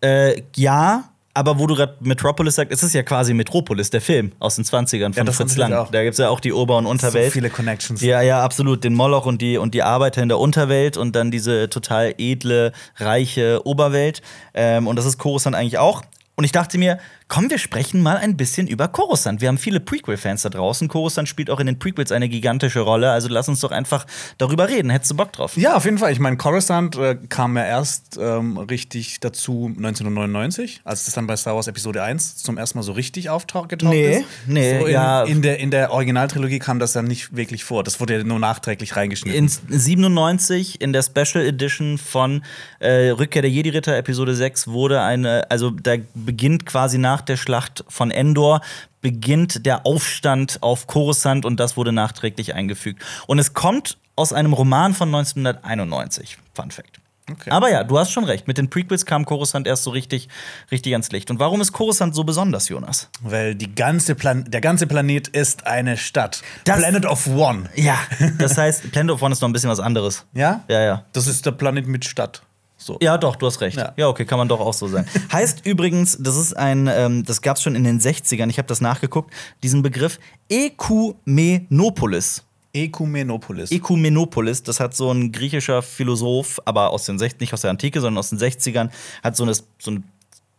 [0.01, 1.05] Äh, ja,
[1.35, 4.65] aber wo du gerade Metropolis sagst, es ist ja quasi Metropolis, der Film aus den
[4.65, 5.71] 20ern von das Fritz Lang.
[5.91, 7.27] Da gibt es ja auch die Ober- und Unterwelt.
[7.27, 8.01] So viele Connections.
[8.03, 8.85] Ja, ja, absolut.
[8.85, 12.73] Den Moloch und die, und die Arbeiter in der Unterwelt und dann diese total edle,
[12.97, 14.23] reiche Oberwelt.
[14.55, 16.03] Ähm, und das ist Coruscant eigentlich auch.
[16.37, 19.41] Und ich dachte mir, komm, wir sprechen mal ein bisschen über Coruscant.
[19.41, 20.89] Wir haben viele Prequel-Fans da draußen.
[20.89, 23.11] Coruscant spielt auch in den Prequels eine gigantische Rolle.
[23.11, 24.07] Also lass uns doch einfach
[24.39, 24.91] darüber reden.
[24.91, 25.57] Hättest du Bock drauf?
[25.57, 26.13] Ja, auf jeden Fall.
[26.13, 31.37] Ich meine, Coruscant äh, kam ja erst ähm, richtig dazu 1999, als es dann bei
[31.37, 34.25] Star Wars Episode 1 zum ersten Mal so richtig auftaucht Nee, ist.
[34.47, 35.23] nee, so in, ja.
[35.25, 37.83] in, der, in der Originaltrilogie kam das dann nicht wirklich vor.
[37.83, 39.39] Das wurde ja nur nachträglich reingeschnitten.
[39.39, 42.43] In 97 in der Special Edition von
[42.81, 47.85] äh, Rückkehr der Jedi-Ritter Episode 6 wurde eine, also da beginnt quasi nach der Schlacht
[47.89, 48.61] von Endor
[49.01, 53.03] beginnt der Aufstand auf Coruscant und das wurde nachträglich eingefügt.
[53.27, 56.39] Und es kommt aus einem Roman von 1991.
[56.55, 57.01] Fun Fact.
[57.31, 57.51] Okay.
[57.51, 58.47] Aber ja, du hast schon recht.
[58.47, 60.29] Mit den Prequels kam Coruscant erst so richtig,
[60.71, 61.31] richtig ans Licht.
[61.31, 63.09] Und warum ist Coruscant so besonders, Jonas?
[63.23, 66.43] Weil die ganze Plan der ganze Planet ist eine Stadt.
[66.65, 67.71] Das- Planet of One.
[67.77, 67.97] Ja,
[68.39, 70.27] das heißt, Planet of One ist noch ein bisschen was anderes.
[70.35, 70.65] Ja?
[70.69, 71.05] Ja, ja.
[71.15, 72.43] Das ist der Planet mit Stadt.
[72.85, 72.99] So.
[73.01, 73.79] Ja, doch, du hast recht.
[73.79, 74.09] Ja, Ja.
[74.09, 75.07] okay, kann man doch auch so sein.
[75.33, 78.69] heißt übrigens, das ist ein, ähm, das gab es schon in den 60ern, ich habe
[78.69, 80.19] das nachgeguckt, diesen Begriff
[80.51, 82.43] Ekumenopolis.
[82.73, 83.71] Ekumenopolis.
[83.71, 88.01] Ekumenopolis, das hat so ein griechischer Philosoph, aber aus den 60, nicht aus der Antike,
[88.01, 88.91] sondern aus den 60ern,
[89.23, 89.97] hat so eine, so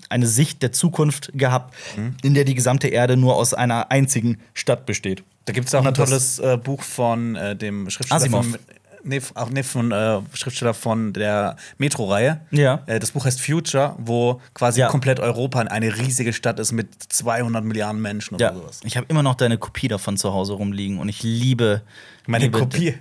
[0.10, 1.76] eine, Sicht der Zukunft gehabt,
[2.24, 5.24] in der die gesamte Erde nur aus einer einzigen Stadt besteht.
[5.44, 8.46] Da gibt es auch ein Und tolles äh, Buch von äh, dem Schriftsteller Asimov.
[8.46, 8.60] von,
[9.06, 12.42] nee, auch nee, von äh, Schriftsteller von der Metro-Reihe.
[12.52, 12.84] Ja.
[12.88, 14.88] Äh, das Buch heißt Future, wo quasi Ja.
[14.88, 18.80] komplett Europa eine riesige Stadt ist mit 200 Milliarden Menschen Ja, oder sowas.
[18.84, 21.82] ich habe immer noch deine Kopie davon zu Hause rumliegen und ich liebe
[22.28, 22.96] Meine liebe, Kopie.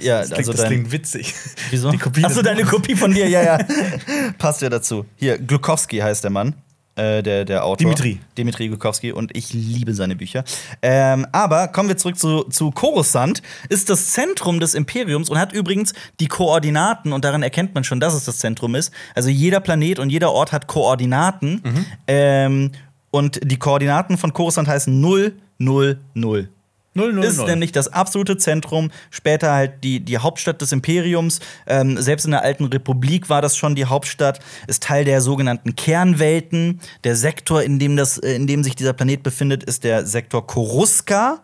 [0.00, 1.34] Ja, Das klingt, also das dein, klingt witzig.
[1.70, 1.90] Wieso?
[1.90, 2.64] Die Kopie Achso, deine.
[2.64, 3.58] Kopie von dir, ja, ja.
[4.38, 5.06] Passt ja dazu.
[5.16, 6.54] Hier, Glukowski heißt der Mann.
[6.94, 7.78] Äh, der, der Autor.
[7.78, 8.20] Dimitri.
[8.36, 10.44] Dimitri Glukowski und ich liebe seine Bücher.
[10.82, 13.40] Ähm, aber kommen wir zurück zu, zu Coruscant.
[13.70, 17.98] Ist das Zentrum des Imperiums und hat übrigens die Koordinaten und daran erkennt man schon,
[17.98, 18.92] dass es das Zentrum ist.
[19.14, 21.62] Also jeder Planet und jeder Ort hat Koordinaten.
[21.64, 21.86] Mhm.
[22.08, 22.72] Ähm,
[23.10, 26.48] und die Koordinaten von Coruscant heißen 0, 0, 0
[26.94, 27.48] Null, null, ist null.
[27.48, 31.40] nämlich das absolute Zentrum, später halt die, die Hauptstadt des Imperiums.
[31.66, 35.74] Ähm, selbst in der alten Republik war das schon die Hauptstadt, ist Teil der sogenannten
[35.74, 36.80] Kernwelten.
[37.04, 40.46] Der Sektor, in dem, das, äh, in dem sich dieser Planet befindet, ist der Sektor
[40.46, 41.42] Koruska.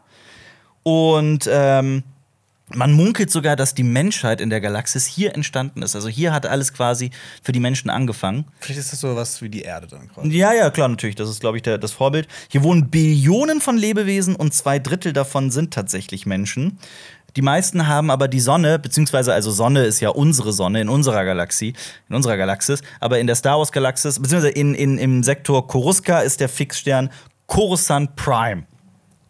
[0.82, 2.02] Und ähm,
[2.74, 5.94] Man munkelt sogar, dass die Menschheit in der Galaxis hier entstanden ist.
[5.94, 7.10] Also hier hat alles quasi
[7.42, 8.44] für die Menschen angefangen.
[8.60, 10.28] Vielleicht ist das so was wie die Erde dann quasi.
[10.36, 11.16] Ja, ja, klar, natürlich.
[11.16, 12.28] Das ist, glaube ich, der, das Vorbild.
[12.50, 16.78] Hier wohnen Billionen von Lebewesen und zwei Drittel davon sind tatsächlich Menschen.
[17.36, 21.24] Die meisten haben aber die Sonne, beziehungsweise also Sonne ist ja unsere Sonne in unserer
[21.24, 21.74] Galaxie,
[22.08, 26.20] in unserer Galaxis, aber in der Star Wars Galaxis, beziehungsweise in, in, im Sektor Koruska
[26.20, 27.10] ist der Fixstern
[27.46, 28.64] Coruscant Prime.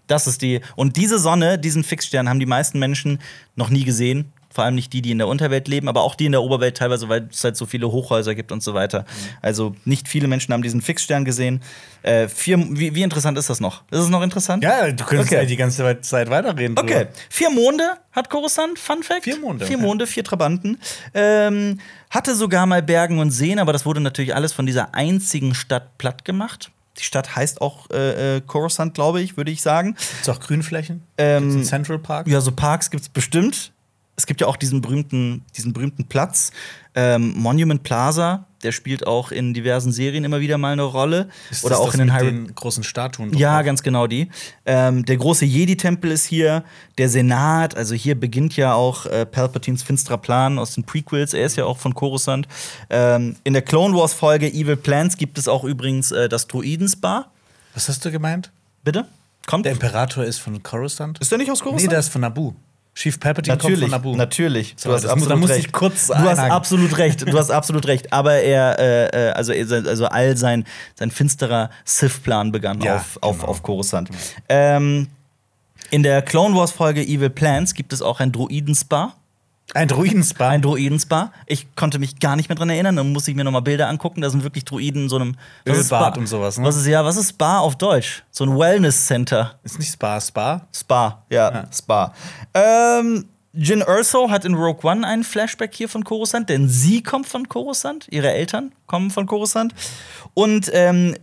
[0.08, 0.60] Das ist die.
[0.74, 3.20] Und diese Sonne, diesen Fixstern, haben die meisten Menschen
[3.54, 4.32] noch nie gesehen.
[4.50, 6.76] Vor allem nicht die, die in der Unterwelt leben, aber auch die in der Oberwelt
[6.78, 9.04] teilweise, weil es halt so viele Hochhäuser gibt und so weiter.
[9.42, 11.60] Also nicht viele Menschen haben diesen Fixstern gesehen.
[12.02, 13.82] Äh, vier, wie, wie interessant ist das noch?
[13.90, 14.64] Ist es noch interessant?
[14.64, 15.42] Ja, du könntest Okay.
[15.42, 16.74] ja die ganze Zeit weiterreden.
[16.74, 16.90] drüber.
[16.92, 19.24] Okay, vier Monde hat Coruscant, Fun Fact.
[19.24, 19.78] Vier Monde, Vier.
[19.78, 20.78] Monde, vier Trabanten.
[21.14, 21.78] Ähm,
[22.10, 25.98] hatte sogar mal Bergen und Seen, aber das wurde natürlich alles von dieser einzigen Stadt
[25.98, 26.70] platt gemacht.
[26.98, 29.94] Die Stadt heißt auch äh, äh, Coruscant, glaube ich, würde ich sagen.
[29.94, 31.02] Gibt's auch Grünflächen?
[31.16, 32.26] Ähm, Central Park?
[32.26, 33.72] Ja, so Parks gibt es bestimmt.
[34.18, 36.50] Es gibt ja auch diesen berühmten, diesen berühmten Platz,
[36.96, 38.46] ähm, Monument Plaza.
[38.64, 41.28] Der spielt auch in diversen Serien immer wieder mal eine Rolle.
[41.52, 43.32] Ist Oder auch das in den mit den großen Statuen.
[43.38, 43.66] ja, drauf?
[43.66, 44.28] ganz genau die.
[44.66, 46.64] Ähm, der große Jedi-Tempel ist hier,
[46.98, 51.32] der Senat, also hier beginnt ja auch äh, Palpatines finsterer Plan aus den Prequels.
[51.32, 52.48] Er ist ja auch von Coruscant.
[52.90, 57.30] Ähm, in der Clone Wars-Folge Evil Plans gibt es auch übrigens äh, das Druiden-Spa.
[57.74, 58.50] Was hast du gemeint?
[58.82, 59.06] Bitte?
[59.46, 59.64] Kommt?
[59.64, 61.20] Der Imperator ist von Coruscant?
[61.20, 62.56] ist der nicht aus Nee, der ist von Naboo.
[62.98, 64.16] Chief Palpatine Natürlich, kommt von Naboo.
[64.16, 64.74] natürlich.
[64.76, 67.22] So, das mu- da muss ich kurz Du hast absolut recht.
[67.30, 68.12] Du hast absolut recht.
[68.12, 70.64] Aber er, äh, äh, also, also all sein,
[70.96, 73.48] sein finsterer Sith-Plan begann Ja, auf, auf, genau.
[73.50, 74.10] auf Coruscant.
[74.48, 75.06] Ähm,
[75.90, 79.14] in der Clone Wars Folge Evil Plans gibt es auch ein Druiden-Spa.
[79.74, 80.48] Ein Druidenspa.
[80.48, 81.32] Ein Druiden-Spa.
[81.46, 82.96] Ich konnte mich gar nicht mehr dran erinnern.
[82.96, 84.22] Dann muss ich mir noch mal Bilder angucken.
[84.22, 86.64] Da sind wirklich Druiden in so einem Ölbad und sowas, ne?
[86.64, 87.04] Was ist ja?
[87.04, 88.24] Was ist Spa auf Deutsch?
[88.30, 89.58] So ein Wellness-Center.
[89.62, 90.66] ist nicht Spa, Spa.
[90.72, 92.14] Spa, ja, Spa.
[92.54, 97.26] Ähm, Jin Erso hat in Rogue One einen Flashback hier von Coruscant, denn sie kommt
[97.26, 99.74] von Coruscant, ihre Eltern kommen von Coruscant.
[100.34, 101.16] Und ähm,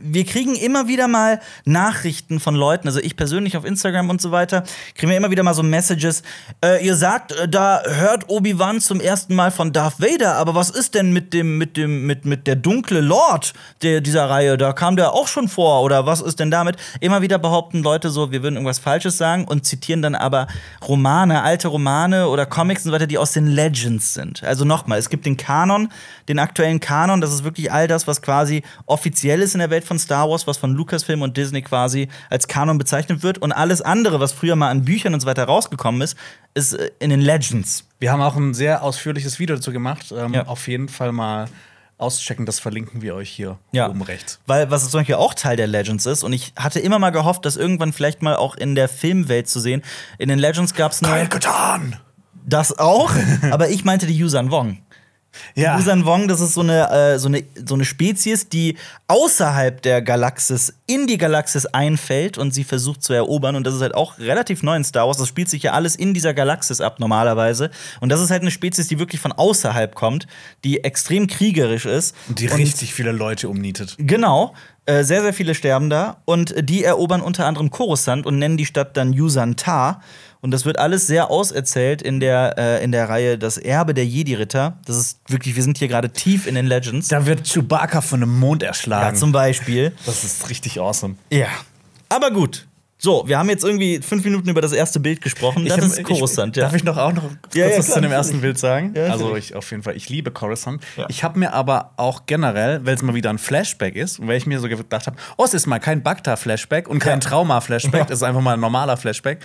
[0.00, 4.32] wir kriegen immer wieder mal Nachrichten von Leuten, also ich persönlich auf Instagram und so
[4.32, 6.22] weiter, kriegen wir immer wieder mal so Messages.
[6.64, 10.70] Äh, ihr sagt, äh, da hört Obi-Wan zum ersten Mal von Darth Vader, aber was
[10.70, 14.58] ist denn mit dem, mit dem, mit, mit der dunkle Lord der, dieser Reihe?
[14.58, 16.76] Da kam der auch schon vor, oder was ist denn damit?
[17.00, 20.48] Immer wieder behaupten Leute so, wir würden irgendwas Falsches sagen und zitieren dann aber
[20.86, 24.42] Romane, alte Romane oder Comics und so weiter, die aus den Legends sind.
[24.42, 25.88] Also nochmal, es gibt den Kanon,
[26.28, 29.84] den aktuellen Kanon, das ist wirklich all das, was quasi offiziell ist in der Welt
[29.84, 33.80] von Star Wars, was von Lucasfilm und Disney quasi als Kanon bezeichnet wird und alles
[33.82, 36.16] andere, was früher mal an Büchern und so weiter rausgekommen ist,
[36.54, 37.84] ist äh, in den Legends.
[37.98, 40.12] Wir haben auch ein sehr ausführliches Video dazu gemacht.
[40.16, 40.46] Ähm, Ja.
[40.46, 41.46] Auf jeden Fall mal
[41.98, 43.88] auschecken, das verlinken wir euch hier Ja.
[43.88, 44.38] oben rechts.
[44.46, 47.44] Weil was zum Beispiel auch Teil der Legends ist, und ich hatte immer mal gehofft,
[47.46, 49.82] das irgendwann vielleicht mal auch in der Filmwelt zu sehen.
[50.18, 51.96] In den Legends gab es nur getan!
[52.48, 53.10] das auch,
[53.50, 54.78] aber ich meinte die Yuuzhan Wong.
[55.54, 55.76] Ja.
[55.76, 58.76] Yuuzhan Wong, das ist so eine, äh, so, eine, so eine Spezies, die
[59.08, 63.56] außerhalb der Galaxis in die Galaxis einfällt und sie versucht zu erobern.
[63.56, 65.18] Und das ist halt auch relativ neu in Star Wars.
[65.18, 67.70] Das spielt sich ja alles in dieser Galaxis ab, normalerweise.
[68.00, 70.26] Und das ist halt eine Spezies, die wirklich von außerhalb kommt,
[70.64, 72.14] die extrem kriegerisch ist.
[72.28, 73.96] Und die richtig viele Leute umnietet.
[73.98, 74.54] Genau.
[74.86, 76.18] Äh, sehr, sehr viele sterben da.
[76.24, 80.00] Und die erobern unter anderem Coruscant und nennen die Stadt dann Yuuzhan Ta.
[80.46, 84.06] Und das wird alles sehr auserzählt in der, äh, in der Reihe Das Erbe der
[84.06, 84.78] Jedi-Ritter.
[84.86, 87.08] Das ist wirklich, wir sind hier gerade tief in den Legends.
[87.08, 89.16] Da wird Chewbacca von einem Mond Ja, erschlagen.
[89.16, 89.90] zum Beispiel.
[90.06, 91.16] das ist richtig awesome.
[91.32, 91.48] Ja.
[92.08, 92.68] Aber gut.
[92.98, 95.66] So, wir haben jetzt irgendwie fünf Minuten über das erste Bild gesprochen.
[95.66, 96.66] Das hab- ist Coruscant, ich, ja.
[96.68, 98.94] Darf ich noch auch noch kurz Ja, ja, was zu dem ersten Bild sagen?
[98.96, 100.82] Ja, also ich auf jeden Fall, ich liebe Coruscant.
[100.96, 101.04] Ja.
[101.10, 104.38] Ich habe mir aber auch generell, weil es mal wieder ein Flashback ist und weil
[104.38, 107.28] ich mir so gedacht habe, oh, es ist mal kein Bacta-Flashback und kein Ja.
[107.28, 108.04] Trauma-Flashback, Ja.
[108.06, 109.40] es ist einfach mal ein normaler Flashback,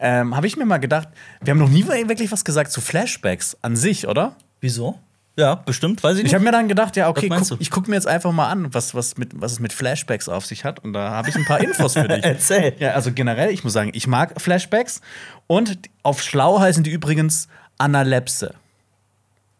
[0.00, 1.08] ähm, habe ich mir mal gedacht,
[1.40, 4.36] wir haben noch nie wirklich was gesagt zu Flashbacks an sich, oder?
[4.60, 4.98] Wieso?
[5.36, 6.30] Ja, bestimmt, weiß ich nicht.
[6.30, 8.74] Ich habe mir dann gedacht, ja, okay, guck, ich gucke mir jetzt einfach mal an,
[8.74, 10.80] was, was, mit, was es mit Flashbacks auf sich hat.
[10.80, 12.22] Und da habe ich ein paar Infos für dich.
[12.22, 12.74] Erzähl.
[12.78, 15.00] Ja, also generell, ich muss sagen, ich mag Flashbacks.
[15.46, 18.54] Und auf schlau heißen die übrigens Analepse.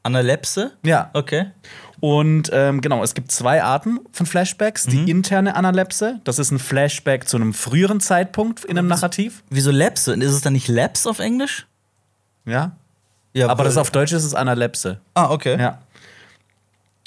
[0.02, 0.72] Analepse?
[0.84, 1.10] Ja.
[1.14, 1.46] Okay.
[2.02, 4.88] Und ähm, genau, es gibt zwei Arten von Flashbacks.
[4.88, 4.90] Mhm.
[4.90, 9.44] Die interne Analepse, das ist ein Flashback zu einem früheren Zeitpunkt in einem Narrativ.
[9.50, 10.12] Wieso Lapse?
[10.14, 11.68] Ist es dann nicht Labs auf Englisch?
[12.44, 12.72] Ja.
[13.34, 15.00] Ja, Aber das auf Deutsch ist es Analepse.
[15.14, 15.56] Ah, okay.
[15.60, 15.78] Ja.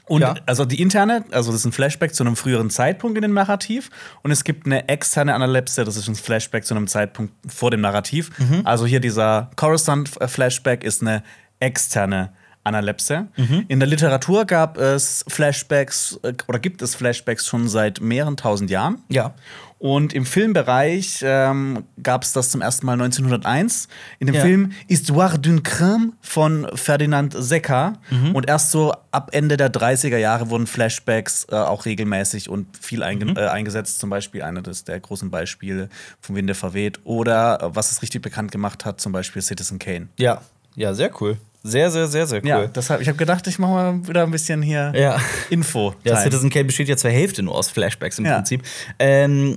[0.05, 0.35] Und Ja.
[0.45, 3.89] also die interne, also das ist ein Flashback zu einem früheren Zeitpunkt in dem Narrativ.
[4.23, 7.81] Und es gibt eine externe Analepse, das ist ein Flashback zu einem Zeitpunkt vor dem
[7.81, 8.31] Narrativ.
[8.39, 8.61] Mhm.
[8.63, 11.21] Also hier dieser Coruscant-Flashback ist eine
[11.59, 12.31] externe
[12.65, 13.27] Analepse.
[13.37, 13.65] Mhm.
[13.67, 18.69] In der Literatur gab es Flashbacks äh, oder gibt es Flashbacks schon seit mehreren tausend
[18.69, 19.01] Jahren.
[19.09, 19.33] Ja.
[19.77, 23.87] Und im Filmbereich ähm, gab es das zum ersten Mal 1901
[24.19, 24.41] in dem Ja.
[24.41, 27.93] Film Histoire d'une Crème von Ferdinand Secker.
[28.09, 28.33] Mhm.
[28.35, 33.03] Und erst so ab Ende der 30er Jahre wurden Flashbacks äh, auch regelmäßig und viel
[33.03, 33.37] einge Mhm.
[33.37, 33.99] äh, eingesetzt.
[33.99, 35.89] Zum Beispiel einer des, der großen Beispiele
[36.21, 37.01] vom Winde verweht.
[37.03, 40.07] Oder äh, was es richtig bekannt gemacht hat, zum Beispiel Citizen Kane.
[40.17, 40.41] Ja,
[40.75, 41.37] ja, sehr cool.
[41.67, 42.47] Sehr, sehr, sehr, sehr cool.
[42.47, 45.19] Ja, deshalb, ich habe gedacht, ich mache mal wieder ein bisschen hier Ja.
[45.49, 45.95] Info.
[46.03, 46.15] Ja.
[46.21, 48.35] Citizen Kane besteht ja zur Hälfte nur aus Flashbacks im Ja.
[48.35, 48.61] Prinzip.
[48.99, 49.55] Ähm,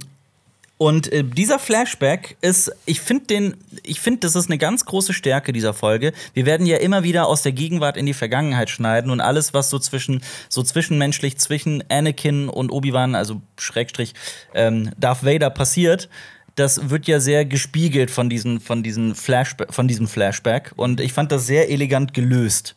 [0.78, 5.12] und äh, dieser Flashback ist, ich finde den, ich finde, das ist eine ganz große
[5.12, 6.12] Stärke dieser Folge.
[6.34, 9.68] Wir werden ja immer wieder aus der Gegenwart in die Vergangenheit schneiden und alles, was
[9.70, 14.14] so zwischen, so zwischenmenschlich zwischen Anakin und Obi-Wan, also Schrägstrich
[14.54, 16.08] ähm, Darth Vader passiert,
[16.58, 20.72] das wird ja sehr gespiegelt von, diesen, von, diesen Flashback, von diesem Flashback.
[20.76, 22.74] Und ich fand das sehr elegant gelöst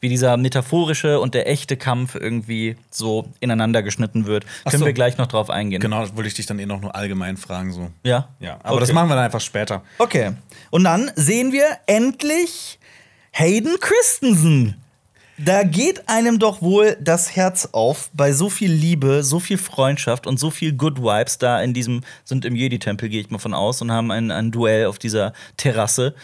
[0.00, 4.44] wie dieser metaphorische und der echte Kampf irgendwie so ineinander geschnitten wird.
[4.64, 4.86] Ach Können so.
[4.86, 5.80] wir gleich noch drauf eingehen.
[5.80, 7.72] Genau, das wollte ich dich dann eh noch nur allgemein fragen.
[7.72, 7.90] So.
[8.02, 8.28] Ja?
[8.38, 8.80] Ja, aber Okay.
[8.80, 9.82] das machen wir dann einfach später.
[9.98, 10.32] Okay.
[10.70, 12.78] Und dann sehen wir endlich
[13.32, 14.76] Hayden Christensen.
[15.36, 20.28] Da geht einem doch wohl das Herz auf bei so viel Liebe, so viel Freundschaft
[20.28, 23.52] und so viel Good Vibes da in diesem, sind im Jedi-Tempel, gehe ich mal von
[23.52, 26.14] aus, und haben ein, ein Duell auf dieser Terrasse.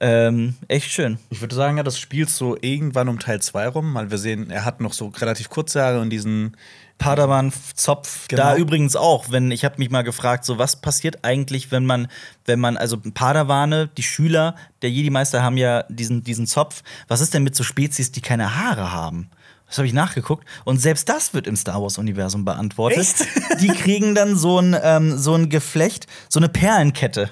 [0.00, 1.18] Ähm, echt schön.
[1.28, 4.50] Ich würde sagen, ja, das spielt so irgendwann um Teil 2 rum, weil wir sehen,
[4.50, 6.56] er hat noch so relativ kurze Haare und diesen.
[6.98, 8.28] Padawan-Zopf.
[8.28, 8.42] Genau.
[8.42, 12.08] Da übrigens auch, wenn ich habe mich mal gefragt, so was passiert eigentlich, wenn man,
[12.44, 16.82] wenn man, also Padawane, die Schüler der Jedi-Meister haben ja diesen, diesen Zopf.
[17.08, 19.30] Was ist denn mit so Spezies, die keine Haare haben?
[19.66, 20.46] Das habe ich nachgeguckt.
[20.64, 22.98] Und selbst das wird im Star Wars-Universum beantwortet.
[22.98, 23.26] Echt?
[23.60, 27.30] Die kriegen dann so ein, ähm, so ein Geflecht, so eine Perlenkette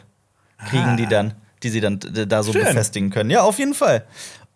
[0.69, 0.97] kriegen Ah.
[0.97, 2.65] die dann, die sie dann da so Schön.
[2.65, 3.31] befestigen können.
[3.31, 4.05] Ja, auf jeden Fall.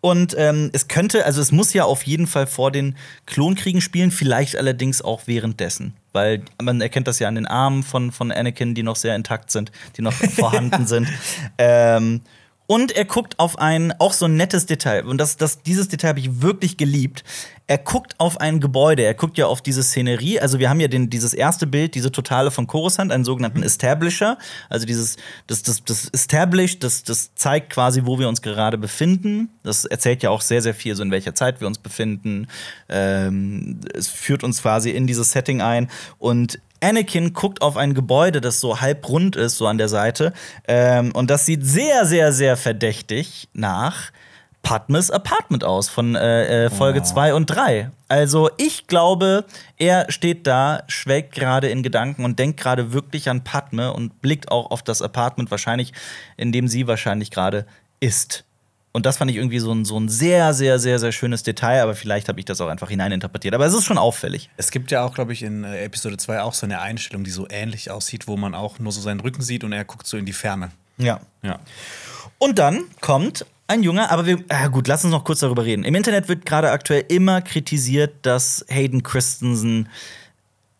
[0.01, 4.11] Und ähm, es könnte, also es muss ja auf jeden Fall vor den Klonkriegen spielen,
[4.11, 5.93] vielleicht allerdings auch währenddessen.
[6.11, 9.49] Weil man erkennt das ja an den Armen von, von Anakin, die noch sehr intakt
[9.49, 11.07] sind, die noch vorhanden sind.
[11.57, 12.19] Ähm,
[12.65, 15.05] und er guckt auf ein, auch so ein nettes Detail.
[15.05, 17.23] Und das, das, dieses Detail habe ich wirklich geliebt.
[17.67, 20.39] Er guckt auf ein Gebäude, er guckt ja auf diese Szenerie.
[20.39, 24.37] Also, wir haben ja den, dieses erste Bild, diese totale von Coruscant, einen sogenannten Establisher.
[24.69, 29.49] Also, dieses, das, das, das Established, das, das zeigt quasi, wo wir uns gerade befinden.
[29.63, 32.47] Das erzählt ja auch sehr, sehr viel, so in welcher Zeit wir uns befinden.
[32.89, 35.89] Ähm, es führt uns quasi in dieses Setting ein.
[36.17, 40.33] Und Anakin guckt auf ein Gebäude, das so halb rund ist, so an der Seite.
[40.67, 44.11] Ähm, und das sieht sehr, sehr, sehr verdächtig nach
[44.63, 47.03] Padmes Apartment aus von äh, äh, Folge Oh.
[47.03, 47.91] 2 und 3.
[48.07, 49.45] Also ich glaube,
[49.77, 54.51] er steht da, schwelgt gerade in Gedanken und denkt gerade wirklich an Padme und blickt
[54.51, 55.91] auch auf das Apartment wahrscheinlich,
[56.37, 57.65] in dem sie wahrscheinlich gerade
[57.99, 58.45] ist.
[58.95, 61.81] Und das fand ich irgendwie so ein, so ein sehr, sehr, sehr, sehr schönes Detail,
[61.81, 63.55] aber vielleicht habe ich das auch einfach hineininterpretiert.
[63.55, 64.51] Aber es ist schon auffällig.
[64.55, 67.31] Es gibt ja auch, glaube ich, in äh, Episode 2 auch so eine Einstellung, die
[67.31, 70.15] so ähnlich aussieht, wo man auch nur so seinen Rücken sieht und er guckt so
[70.15, 70.69] in die Ferne.
[70.97, 71.21] Ja.
[71.41, 71.59] Ja.
[72.37, 75.83] Und dann kommt ein Junge, aber wir, ah gut, lass uns noch kurz darüber reden.
[75.83, 79.89] Im Internet wird gerade aktuell immer kritisiert, dass Hayden Christensen,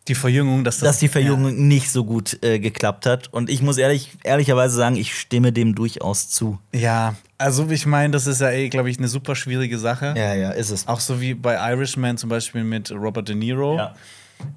[0.07, 0.89] Die Verjüngung, dass das.
[0.89, 3.31] dass die Verjüngung nicht so gut äh, geklappt hat.
[3.31, 6.59] Und ich muss ehrlich, ehrlicherweise sagen, ich stimme dem durchaus zu.
[6.73, 10.13] Ja, ja also ich meine, das ist ja, eh, glaube ich, eine super schwierige Sache.
[10.17, 10.87] Ja, ja, ist es.
[10.87, 13.77] Auch so wie bei Irishman zum Beispiel mit Robert De Niro.
[13.77, 13.95] Ja.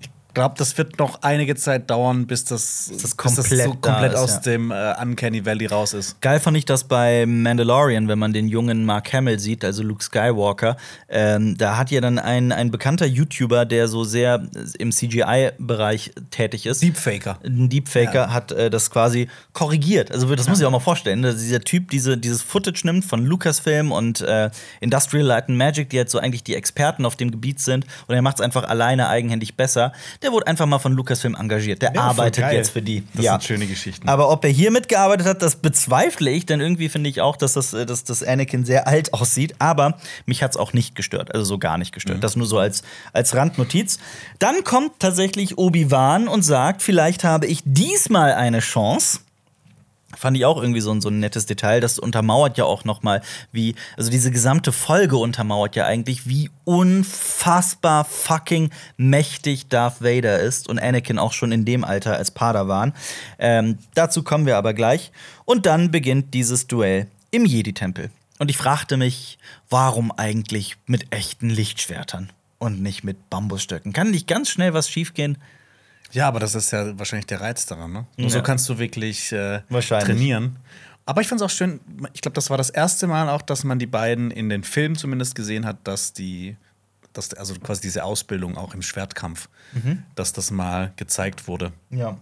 [0.00, 3.90] Ich glaube, das wird noch einige Zeit dauern, bis das, das bis komplett so da
[3.90, 4.40] komplett ist, aus ja.
[4.40, 6.20] dem äh, Uncanny Valley raus ist.
[6.20, 10.04] Geil fand ich das bei Mandalorian, wenn man den jungen Mark Hamill sieht, also Luke
[10.04, 10.76] Skywalker.
[11.08, 14.46] Ähm, da hat ja dann ein, ein bekannter YouTuber, der so sehr
[14.78, 16.82] im CGI-Bereich tätig ist.
[16.82, 17.38] Deepfaker.
[17.42, 20.12] ein Deepfaker hat äh, das quasi korrigiert.
[20.12, 21.22] Also das muss ich auch mal vorstellen.
[21.22, 25.88] Dass dieser Typ diese, dieses Footage nimmt von Lucasfilm und äh, Industrial Light and Magic,
[25.88, 28.64] die jetzt so eigentlich die Experten auf dem Gebiet sind, und er macht es einfach
[28.64, 29.92] alleine eigenhändig besser.
[30.25, 31.82] Der wurde einfach mal von Lucasfilm engagiert.
[31.82, 33.04] Der Ja, arbeitet jetzt für die.
[33.14, 34.08] Das sind schöne Geschichten.
[34.08, 37.54] Aber ob er hier mitgearbeitet hat, das bezweifle ich, denn irgendwie finde ich auch, dass
[37.54, 39.54] das, äh, dass das Anakin sehr alt aussieht.
[39.58, 42.22] Aber mich hat es auch nicht gestört, also so gar nicht gestört.
[42.22, 43.98] Das nur so als, als Randnotiz.
[44.38, 49.20] Dann kommt tatsächlich Obi-Wan und sagt, vielleicht habe ich diesmal eine Chance.
[50.14, 51.80] Fand ich auch irgendwie so ein, so ein nettes Detail.
[51.80, 56.48] Das untermauert ja auch noch mal, wie, also diese gesamte Folge untermauert ja eigentlich, wie
[56.64, 62.94] unfassbar fucking mächtig Darth Vader ist und Anakin auch schon in dem Alter als Padawan.
[63.38, 65.10] Ähm, dazu kommen wir aber gleich.
[65.44, 68.10] Und dann beginnt dieses Duell im Jedi-Tempel.
[68.38, 69.38] Und ich fragte mich,
[69.68, 73.92] warum eigentlich mit echten Lichtschwertern und nicht mit Bambusstöcken?
[73.92, 75.38] Kann nicht ganz schnell was schiefgehen?
[76.16, 77.92] Ja, aber das ist ja wahrscheinlich der Reiz daran.
[77.92, 78.06] Ne?
[78.16, 78.32] Nur Ja.
[78.38, 80.56] so kannst du wirklich äh, trainieren.
[81.04, 81.78] Aber ich fand es auch schön,
[82.14, 84.96] ich glaube, das war das erste Mal auch, dass man die beiden in den Filmen
[84.96, 86.56] zumindest gesehen hat, dass die,
[87.12, 89.48] dass, also quasi diese Ausbildung auch im Schwertkampf,
[90.14, 91.72] dass das mal gezeigt wurde.
[91.90, 92.16] Ja.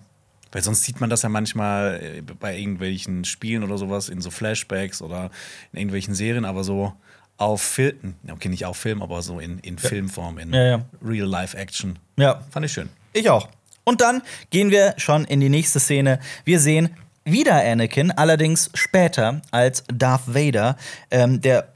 [0.50, 4.30] Weil sonst sieht man das ja manchmal äh, bei irgendwelchen Spielen oder sowas in so
[4.30, 5.30] Flashbacks oder
[5.72, 6.92] in irgendwelchen Serien, aber so
[7.36, 10.84] auf Film, okay, nicht auf Film, aber so in, in Filmform, in Ja, ja.
[11.02, 11.98] Real-Life-Action.
[12.16, 12.88] Ja, Fand ich schön.
[13.12, 13.48] Ich auch.
[13.84, 16.18] Und dann gehen wir schon in die nächste Szene.
[16.44, 16.90] Wir sehen
[17.24, 20.76] wieder Anakin, allerdings später als Darth Vader.
[21.10, 21.68] Ähm, der,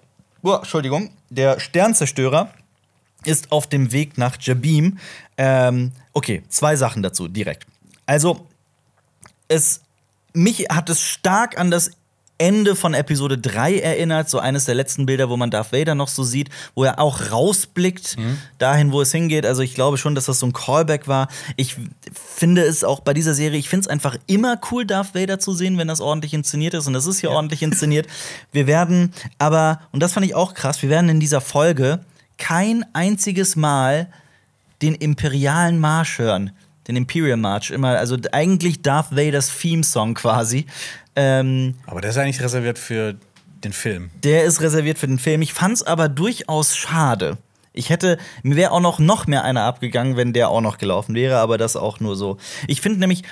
[0.43, 2.51] oh, Entschuldigung, der Sternzerstörer
[3.25, 4.99] ist auf dem Weg nach Jabim.
[5.37, 7.67] Ähm, okay, zwei Sachen dazu direkt.
[8.07, 8.47] Also,
[9.49, 9.83] es,
[10.33, 11.91] mich hat es stark an das
[12.39, 16.09] Ende von Episode 3 erinnert, so eines der letzten Bilder, wo man Darth Vader noch
[16.09, 18.17] so sieht, wo er auch rausblickt,
[18.59, 19.45] dahin, wo es hingeht.
[19.45, 21.29] Also ich glaube schon, dass das so ein Callback war.
[21.57, 21.77] Ich
[22.13, 25.53] finde es auch bei dieser Serie, ich finde es einfach immer cool, Darth Vader zu
[25.53, 26.87] sehen, wenn das ordentlich inszeniert ist.
[26.87, 28.07] Und das ist hier ordentlich inszeniert.
[28.53, 32.01] Wir werden aber, und das fand ich auch krass, wir werden in dieser Folge
[32.39, 34.09] kein einziges Mal
[34.81, 36.53] den imperialen Marsch hören.
[36.87, 37.71] Den Imperial March.
[37.71, 40.65] Immer, also eigentlich Darth Vaders Theme-Song quasi.
[41.21, 43.17] Ähm, Aber der ist eigentlich reserviert für
[43.65, 44.11] den Film.
[44.23, 45.43] der ist reserviert für den Film.
[45.43, 47.39] Ich fand's aber durchaus schade.
[47.73, 51.15] Ich hätte, mir wäre auch noch, noch mehr einer abgegangen, wenn der auch noch gelaufen
[51.17, 52.37] wäre, aber das auch nur so.
[52.69, 53.23] Ich finde nämlich,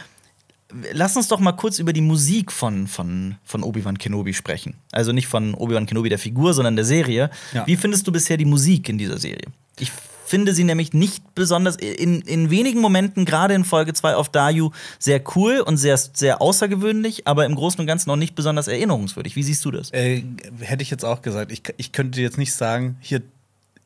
[0.93, 4.75] lass uns doch mal kurz über die Musik von, von, von Obi-Wan Kenobi sprechen.
[4.91, 7.31] Also nicht von Obi-Wan Kenobi der Figur, sondern der Serie.
[7.53, 7.67] Ja.
[7.67, 9.47] Wie findest du bisher die Musik in dieser Serie?
[9.79, 9.93] Ich
[10.27, 14.71] finde sie nämlich nicht besonders, in, in wenigen Momenten, gerade in Folge 2 auf Dayu,
[14.99, 19.37] sehr cool und sehr, sehr außergewöhnlich, aber im Großen und Ganzen auch nicht besonders erinnerungswürdig.
[19.37, 19.93] Wie siehst du das?
[19.93, 20.23] Äh,
[20.61, 21.53] hätte ich jetzt auch gesagt.
[21.53, 23.23] Ich, ich könnte jetzt nicht sagen, hier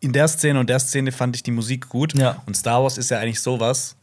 [0.00, 2.14] in der Szene und der Szene fand ich die Musik gut.
[2.14, 2.42] Ja.
[2.46, 3.96] Und Star Wars ist ja eigentlich sowas.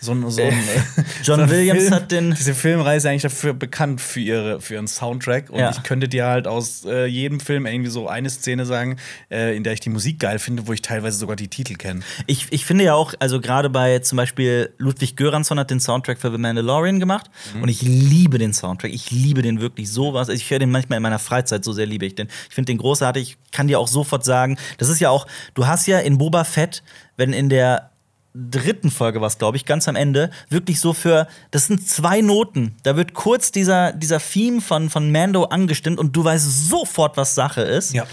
[0.00, 0.52] So ein, so ein,
[1.22, 4.74] John so ein Williams hat den- Diese Filmreihe ist eigentlich dafür bekannt für, ihre, für
[4.74, 5.50] ihren Soundtrack.
[5.50, 5.70] Und Ja.
[5.70, 8.96] ich könnte dir halt aus äh, jedem Film irgendwie so eine Szene sagen,
[9.30, 12.00] äh, in der ich die Musik geil finde, wo ich teilweise sogar die Titel kenne.
[12.26, 16.18] Ich, ich finde ja auch, also gerade bei zum Beispiel Ludwig Göransson hat den Soundtrack
[16.20, 17.30] für The Mandalorian gemacht
[17.60, 18.92] und ich liebe den Soundtrack.
[18.92, 20.28] Ich liebe den wirklich sowas.
[20.28, 22.28] Ich höre den manchmal in meiner Freizeit, so sehr liebe ich den.
[22.48, 23.36] Ich finde den großartig.
[23.44, 26.44] Ich kann dir auch sofort sagen, das ist ja auch, du hast ja in Boba
[26.44, 26.82] Fett,
[27.16, 27.90] wenn in der
[28.34, 32.74] dritten Folge was, glaube ich, ganz am Ende, wirklich so für, das sind zwei Noten.
[32.82, 37.34] Da wird kurz dieser, dieser Theme von, von Mando angestimmt und du weißt sofort, was
[37.34, 37.94] Sache ist.
[37.94, 38.06] Ja.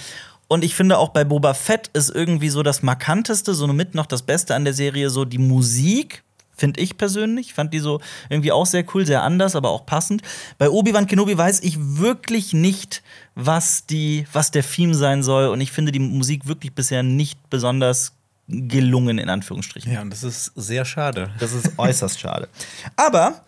[0.48, 4.06] Und ich finde auch bei Boba Fett ist irgendwie so das markanteste, so mit noch
[4.06, 6.24] das Beste an der Serie, so die Musik.
[6.54, 7.54] Finde ich persönlich.
[7.56, 10.22] Fand die so irgendwie auch sehr cool, sehr anders, aber auch passend.
[10.60, 13.02] Bei Obi-Wan Kenobi weiß ich wirklich nicht,
[13.34, 15.48] was, die, was der Theme sein soll.
[15.48, 18.14] Und ich finde die Musik wirklich bisher nicht besonders
[18.52, 19.92] gelungen, in Anführungsstrichen.
[19.92, 21.32] Ja, und das ist sehr schade.
[21.40, 22.50] Das ist äußerst schade.
[22.96, 23.42] Aber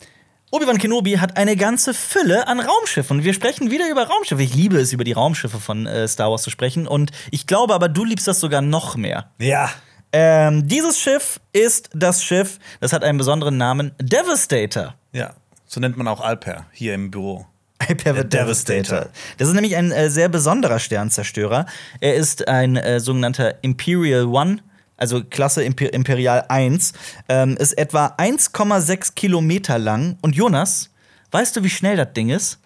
[0.52, 3.24] Obi-Wan Kenobi hat eine ganze Fülle an Raumschiffen.
[3.24, 4.44] Wir sprechen wieder über Raumschiffe.
[4.44, 6.88] Ich liebe es, über die Raumschiffe von äh, Star Wars zu sprechen.
[6.88, 9.32] Und ich glaube aber, du liebst das sogar noch mehr.
[9.39, 9.72] Ja.
[10.12, 14.94] Ähm, dieses Schiff ist das Schiff, das hat einen besonderen Namen, Devastator.
[15.12, 15.34] Ja.
[15.66, 17.48] So nennt man auch Alper hier im Büro.
[17.88, 18.84] Hyper Der Devastator.
[18.84, 19.10] Devastator.
[19.39, 21.66] Das ist nämlich ein äh, sehr besonderer Sternzerstörer.
[22.00, 24.60] Er ist ein äh, sogenannter Imperial One,
[24.97, 26.93] also Klasse Imper Imperial 1,
[27.29, 30.17] ähm, ist etwa 1,6 Kilometer lang.
[30.21, 30.89] Und Jonas,
[31.32, 32.60] weißt du, wie schnell das Ding ist?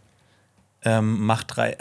[0.83, 1.75] Ähm, Macht drei.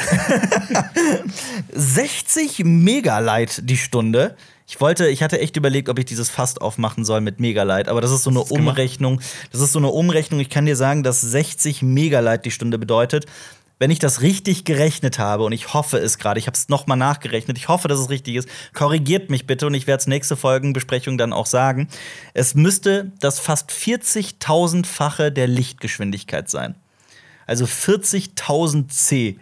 [1.72, 4.36] 60 Megalight die Stunde.
[4.68, 8.00] Ich wollte, ich hatte echt überlegt, ob ich dieses Fast aufmachen soll mit Megalight, aber
[8.00, 8.42] das ist so eine?
[8.42, 9.20] Umrechnung.
[9.52, 10.40] Das ist so eine Umrechnung.
[10.40, 13.26] Ich kann dir sagen, dass 60 Megalight die Stunde bedeutet.
[13.78, 16.96] Wenn ich das richtig gerechnet habe, und ich hoffe es gerade, ich habe es nochmal
[16.96, 20.36] nachgerechnet, ich hoffe, dass es richtig ist, korrigiert mich bitte und ich werde es nächste
[20.36, 21.88] Folgenbesprechung dann auch sagen.
[22.32, 26.74] Es müsste das fast 40.000-fache der Lichtgeschwindigkeit sein.
[27.46, 29.38] Also 40.000 C.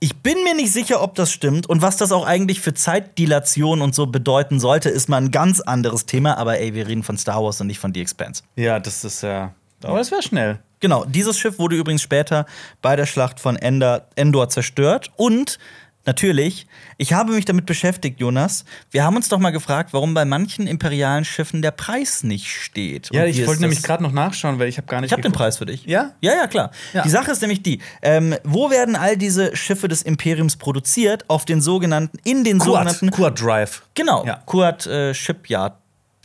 [0.00, 3.82] Ich bin mir nicht sicher, ob das stimmt und was das auch eigentlich für Zeitdilation
[3.82, 6.38] und so bedeuten sollte, ist mal ein ganz anderes Thema.
[6.38, 8.42] Aber ey, wir reden von Star Wars und nicht von The Expanse.
[8.56, 9.54] ja, das ist ja.
[9.82, 10.60] Aber das wäre schnell.
[10.80, 12.46] Genau, dieses Schiff wurde übrigens später
[12.82, 15.10] bei der Schlacht von Ender, Endor zerstört.
[15.16, 15.58] Und
[16.06, 16.66] natürlich,
[16.96, 18.64] ich habe mich damit beschäftigt, Jonas.
[18.90, 23.10] Wir haben uns doch mal gefragt, warum bei manchen imperialen Schiffen der Preis nicht steht.
[23.12, 25.08] Ja, ich wollte nämlich gerade noch nachschauen, weil ich habe gar nicht.
[25.08, 25.32] Ich habe den.
[25.32, 25.84] Preis für dich.
[25.84, 26.12] Ja?
[26.22, 26.70] Ja, ja, klar.
[26.94, 27.02] Ja.
[27.02, 31.24] Die Sache ist nämlich die: ähm, Wo werden all diese Schiffe des Imperiums produziert?
[31.28, 33.82] Auf den sogenannten, in den Quad, sogenannten Quad Drive.
[33.94, 34.42] Genau, Ja.
[34.46, 35.74] Kuat äh, Shipyard.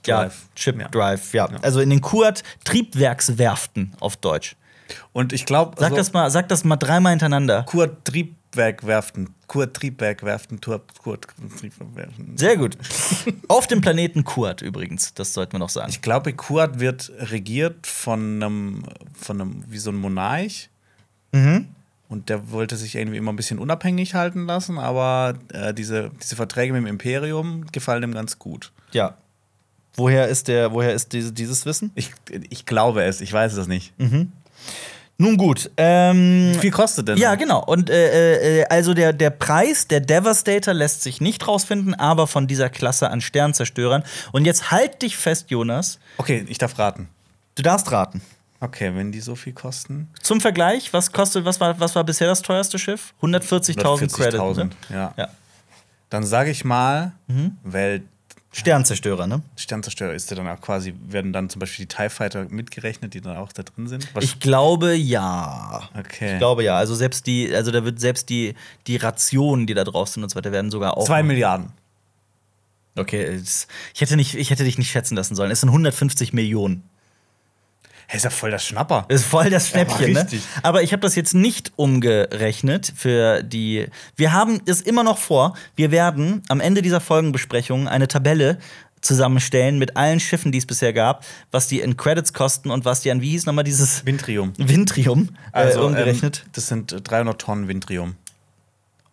[0.08, 0.46] Ja, Drive.
[0.56, 0.88] Ship Ja.
[0.90, 1.50] Drive, ja.
[1.62, 4.56] Also in den Kuat Triebwerkswerften auf Deutsch.
[5.14, 7.64] Und ich glaube, Sag das mal, sag das mal dreimal hintereinander.
[7.64, 9.34] Kurt Triebwerkwerften.
[9.48, 10.62] Kurt Triebwerkwerften.
[10.62, 11.28] Kurt Kurt
[11.60, 12.38] Triebwerkwerften.
[12.38, 12.78] Sehr gut.
[13.48, 15.90] auf dem Planeten Kuat übrigens, das sollten wir noch sagen.
[15.90, 18.84] Ich glaube, Kurt wird regiert von einem,
[19.14, 20.70] von einem, wie so ein Monarch.
[21.32, 21.68] Mhm.
[22.08, 26.36] Und der wollte sich irgendwie immer ein bisschen unabhängig halten lassen, aber äh, diese, diese
[26.36, 28.72] Verträge mit dem Imperium gefallen ihm ganz gut.
[28.92, 29.18] Ja.
[29.96, 31.92] Woher ist der, woher ist diese, dieses Wissen?
[31.96, 32.12] Ich,
[32.50, 33.94] ich glaube es, ich weiß es nicht.
[35.18, 37.18] Nun gut, ähm, Wie viel kostet denn?
[37.18, 37.64] Ja, genau.
[37.64, 42.48] Und äh, äh, also der, der Preis der Devastator lässt sich nicht rausfinden, aber von
[42.48, 44.04] dieser Klasse an Sternzerstörern.
[44.34, 46.00] Und jetzt halt dich fest, Jonas.
[46.18, 47.08] Okay, ich darf raten.
[47.56, 48.22] Du darfst raten.
[48.60, 50.10] Okay, wenn die so viel kosten.
[50.22, 53.14] Zum Vergleich, was kostet, was war, was war bisher das teuerste Schiff?
[53.22, 54.20] 140.000 Credits.
[54.20, 54.70] 140.000, Ne?
[54.90, 55.14] ja.
[55.16, 55.30] ja.
[56.10, 57.14] Dann sage ich mal,
[57.64, 58.04] Welt.
[58.58, 59.42] Sternzerstörer, ne?
[59.58, 63.20] Sternzerstörer ist der dann auch quasi, werden dann zum Beispiel die TIE Fighter mitgerechnet, die
[63.22, 64.08] dann auch da drin sind?
[64.16, 65.90] Was- Ich glaube ja.
[65.98, 66.34] Okay.
[66.34, 66.78] Ich glaube ja.
[66.78, 68.56] Also selbst die, also da wird selbst die,
[68.88, 71.06] die Rationen, die da drauf sind und so weiter, werden sogar auch.
[71.06, 71.72] Zwei Milliarden.
[72.98, 73.42] Okay,
[73.94, 75.52] ich hätte, nicht, ich hätte dich nicht schätzen lassen sollen.
[75.52, 76.82] Es sind 150 Millionen.
[78.08, 79.06] Hey, ist ja voll das Schnapper.
[79.08, 80.22] Ist voll das Schnäppchen, ne?
[80.22, 80.42] richtig.
[80.64, 83.88] Aber ich habe das jetzt nicht umgerechnet für die.
[84.16, 85.56] Wir haben es immer noch vor.
[85.76, 88.60] Wir werden am Ende dieser Folgenbesprechung eine Tabelle
[89.02, 93.02] zusammenstellen mit allen Schiffen, die es bisher gab, was die in Credits kosten und was
[93.02, 94.54] die an, wie hieß nochmal dieses Vintrium.
[94.58, 96.42] Vintrium Also, äh, umgerechnet.
[96.46, 98.16] Ähm, das sind äh, 300 Tonnen Vintrium.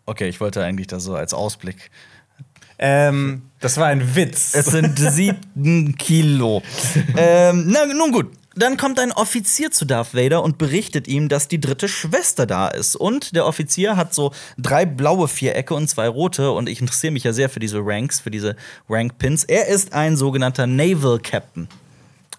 [0.07, 1.91] okay, ich wollte eigentlich das so als Ausblick.
[2.79, 4.55] Ähm, das war ein Witz.
[4.55, 6.63] Es sind sieben Kilo.
[7.17, 8.33] ähm, na, nun gut.
[8.55, 12.69] Dann kommt ein Offizier zu Darth Vader und berichtet ihm, dass die dritte Schwester da
[12.69, 12.97] ist.
[12.97, 16.53] Und der Offizier hat so drei blaue Vierecke und zwei rote.
[16.53, 18.57] Und ich interessiere mich ja sehr für diese Ranks, für diese
[18.89, 19.45] Rank-Pins.
[19.45, 21.69] Er ist ein sogenannter Naval Captain.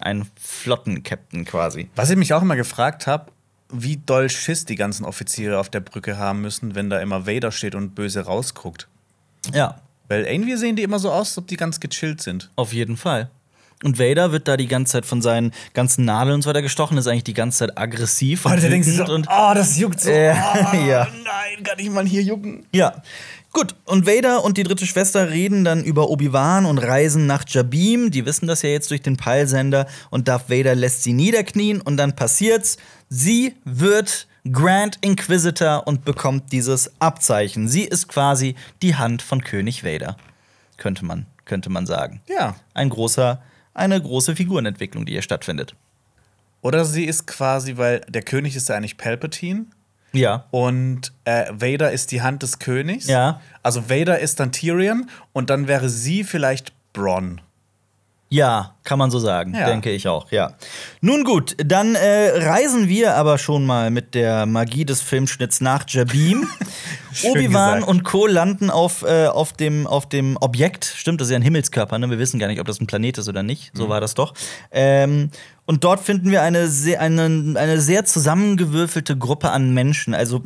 [0.00, 1.88] Ein Flotten-Captain quasi.
[1.96, 3.32] Was ich mich auch immer gefragt habe,
[3.70, 7.50] wie doll Schiss die ganzen Offiziere auf der Brücke haben müssen, wenn da immer Vader
[7.50, 8.86] steht und böse rausguckt.
[9.52, 12.50] Ja, Weil irgendwie sehen die immer so aus, als ob die ganz gechillt sind.
[12.56, 13.30] auf jeden Fall.
[13.84, 16.96] Und Vader wird da die ganze Zeit von seinen ganzen Nadeln und so weiter gestochen,
[16.96, 20.10] ist eigentlich die ganze Zeit aggressiv und, wütend und oh, das juckt so.
[20.10, 21.06] Äh, oh, ja.
[21.06, 22.64] Nein, kann ich mal hier jucken.
[22.72, 23.02] Ja.
[23.52, 28.10] Gut, und Vader und die dritte Schwester reden dann über Obi-Wan und reisen nach Jabim.
[28.10, 29.86] Die wissen das ja jetzt durch den Peilsender.
[30.10, 32.78] Und Darth Vader lässt sie niederknien und dann passiert's.
[33.10, 37.68] Sie wird Grand Inquisitor und bekommt dieses Abzeichen.
[37.68, 40.16] Sie ist quasi die Hand von König Vader.
[40.78, 42.22] Könnte man, könnte man sagen.
[42.28, 42.56] Ja.
[42.72, 43.40] Ein großer,
[43.74, 45.74] eine große Figurenentwicklung, die hier stattfindet.
[46.62, 49.66] Oder sie ist quasi, weil der König ist ja eigentlich Palpatine
[50.12, 50.46] Ja.
[50.50, 53.06] und äh, Vader ist die Hand des Königs.
[53.06, 53.40] Ja.
[53.62, 57.40] Also Vader ist dann Tyrion und dann wäre sie vielleicht Bronn.
[58.30, 59.66] Ja, kann man so sagen, Ja.
[59.66, 60.52] denke ich auch, ja.
[61.00, 65.84] Nun gut, dann äh, reisen wir aber schon mal mit der Magie des Filmschnitts nach
[65.88, 66.46] Jabim.
[67.24, 68.26] Obi-Wan und Co.
[68.26, 70.84] landen auf, äh, auf, dem, auf dem Objekt.
[70.84, 72.10] Stimmt, das ist ja ein Himmelskörper, ne?
[72.10, 73.72] Wir wissen gar nicht, ob das ein Planet ist oder nicht.
[73.74, 73.78] Mhm.
[73.78, 74.34] So war das doch.
[74.72, 75.30] Ähm,
[75.66, 77.24] und dort finden wir eine sehr, eine,
[77.58, 80.12] eine sehr zusammengewürfelte Gruppe an Menschen.
[80.12, 80.42] Also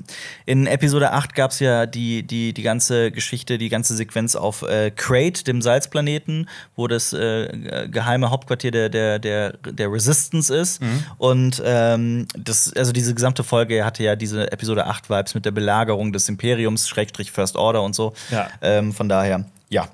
[0.47, 4.63] in Episode 8 gab es ja die, die, die ganze Geschichte, die ganze Sequenz auf
[4.63, 10.81] äh, Crate, dem Salzplaneten, wo das äh, geheime Hauptquartier der, der, der, der Resistance ist.
[11.19, 15.51] Und ähm, das, also diese gesamte Folge hatte ja diese Episode 8 Vibes mit der
[15.51, 18.13] Belagerung des Imperiums, Schrägstrich First Order und so.
[18.31, 18.49] Ja.
[18.63, 19.89] Ähm, von daher, ja.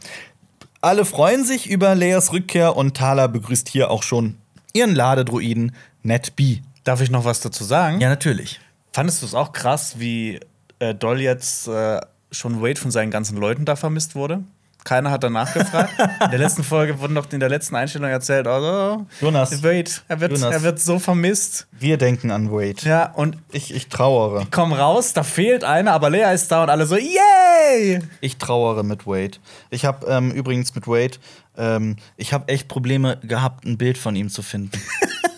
[0.81, 4.37] Alle freuen sich über Leas Rückkehr und Thala begrüßt hier auch schon
[4.75, 5.73] ihren Ladedruiden
[6.03, 6.59] Ned B.
[6.85, 8.01] Darf ich noch was dazu sagen?
[8.01, 8.61] Ja, natürlich.
[8.93, 10.41] Fandest du es auch krass, wie
[10.79, 14.43] äh, doll jetzt äh, schon Wade von seinen ganzen Leuten da vermisst wurde?
[14.85, 15.93] Keiner hat danach gefragt.
[15.99, 19.63] in der letzten Folge wurde noch in der letzten Einstellung erzählt, also Jonas.
[19.63, 20.53] Wade, er wird, Jonas.
[20.55, 21.67] er wird so vermisst.
[21.73, 22.77] Wir denken an Wade.
[22.83, 24.47] Ja, und Ich, ich trauere.
[24.51, 28.01] komm raus, da fehlt einer, aber Lea ist da und alle so, yay!
[28.21, 29.39] Ich trauere mit Wade.
[29.71, 31.17] Ich habe ähm, übrigens mit Wade,
[31.57, 34.81] ähm, ich habe echt Probleme gehabt, ein Bild von ihm zu finden.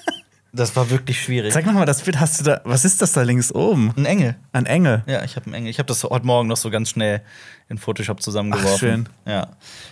[0.57, 1.53] das war wirklich schwierig.
[1.53, 3.93] Zeig noch mal das Bild, hast du da, was ist das da links oben?
[3.97, 4.37] Ein Engel.
[4.53, 5.05] Ein Engel.
[5.07, 5.71] Ja, ich habe einen Engel.
[5.71, 7.23] Ich habe das heute Morgen noch so ganz schnell
[7.69, 8.75] in Photoshop zusammengeworfen.
[8.75, 9.09] Ach, schön.
[9.27, 9.49] Ja.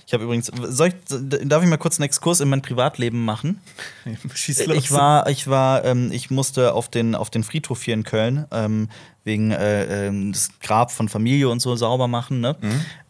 [0.07, 0.95] Ich habe übrigens, ich,
[1.45, 3.61] darf ich mal kurz einen Exkurs in mein Privatleben machen?
[4.35, 4.77] Schieß los.
[4.77, 8.47] Ich war, ich war, ähm, ich musste auf den, auf den Friedhof hier in Köln
[8.51, 8.89] ähm,
[9.25, 12.41] wegen äh, ähm, das Grab von Familie und so sauber machen.
[12.41, 12.57] Ne?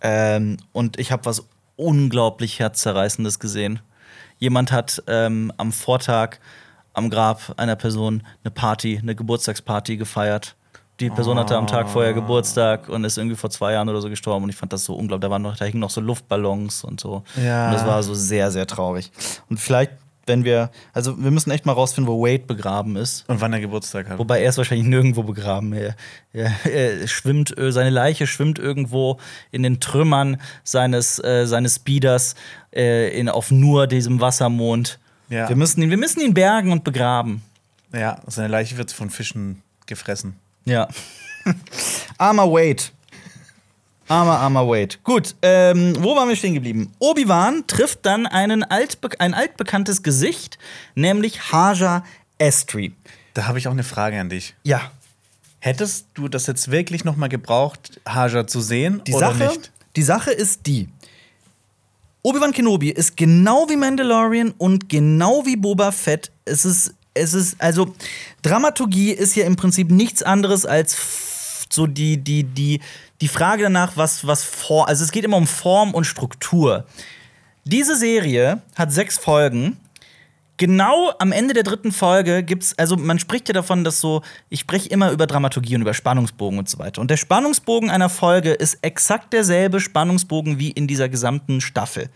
[0.01, 1.45] Ähm, und ich habe was
[1.77, 3.81] unglaublich herzzerreißendes gesehen.
[4.39, 6.39] Jemand hat ähm, am Vortag
[6.95, 10.57] am Grab einer Person eine Party, eine Geburtstagsparty gefeiert.
[11.01, 14.09] Die Person hatte am Tag vorher Geburtstag und ist irgendwie vor zwei Jahren oder so
[14.09, 14.45] gestorben.
[14.45, 15.27] Und ich fand das so unglaublich.
[15.27, 17.25] Da, waren noch, da hingen noch so Luftballons und so.
[17.37, 17.67] Ja.
[17.67, 19.11] Und das war so sehr, sehr traurig.
[19.51, 19.91] Und vielleicht,
[20.27, 23.29] wenn wir, also wir müssen echt mal rausfinden, wo Wade begraben ist.
[23.29, 24.19] und wann er Geburtstag hat.
[24.21, 25.73] Wobei er ist wahrscheinlich nirgendwo begraben.
[25.73, 25.97] Er,
[26.33, 29.19] er, er schwimmt, äh, seine Leiche schwimmt irgendwo
[29.51, 32.37] in den Trümmern seines, äh, seines Speeders
[32.73, 35.01] äh, in, auf nur diesem Wassermond.
[35.35, 35.49] Ja.
[35.49, 37.43] Wir, müssen ihn, wir müssen ihn bergen und begraben.
[37.93, 40.37] Ja, seine Leiche wird von Fischen gefressen.
[40.65, 40.89] Ja.
[42.19, 42.83] Armer Wade.
[44.07, 44.97] Armer, armer Wade.
[45.03, 46.93] Gut, ähm, wo waren wir stehen geblieben?
[46.99, 50.59] Obi-Wan trifft dann einen altbe ein altbekanntes Gesicht,
[50.95, 52.05] nämlich Haja
[52.37, 52.93] Estri.
[53.33, 54.55] Da habe ich auch eine Frage an dich.
[54.63, 54.91] Ja,
[55.65, 59.73] Hättest du das jetzt wirklich noch mal gebraucht, Haja zu sehen die oder Sache, nicht?
[59.97, 60.91] die Sache ist die.
[62.27, 66.33] Obi-Wan Kenobi ist genau wie Mandalorian und genau wie Boba Fett.
[66.47, 67.95] Es ist, es ist, also,
[68.41, 70.97] Dramaturgie ist ja im Prinzip nichts anderes als
[71.69, 72.81] so die, die, die,
[73.21, 76.87] die Frage danach, was, was vor, also es geht immer um Form und Struktur.
[77.65, 79.77] Diese Serie hat sechs Folgen.
[80.57, 84.61] Genau am Ende der dritten Folge gibt's, also man spricht ja davon, dass so, ich
[84.61, 87.01] spreche immer über Dramaturgie und über Spannungsbogen und so weiter.
[87.01, 92.09] Und der Spannungsbogen einer Folge ist exakt derselbe Spannungsbogen wie in dieser gesamten Staffel.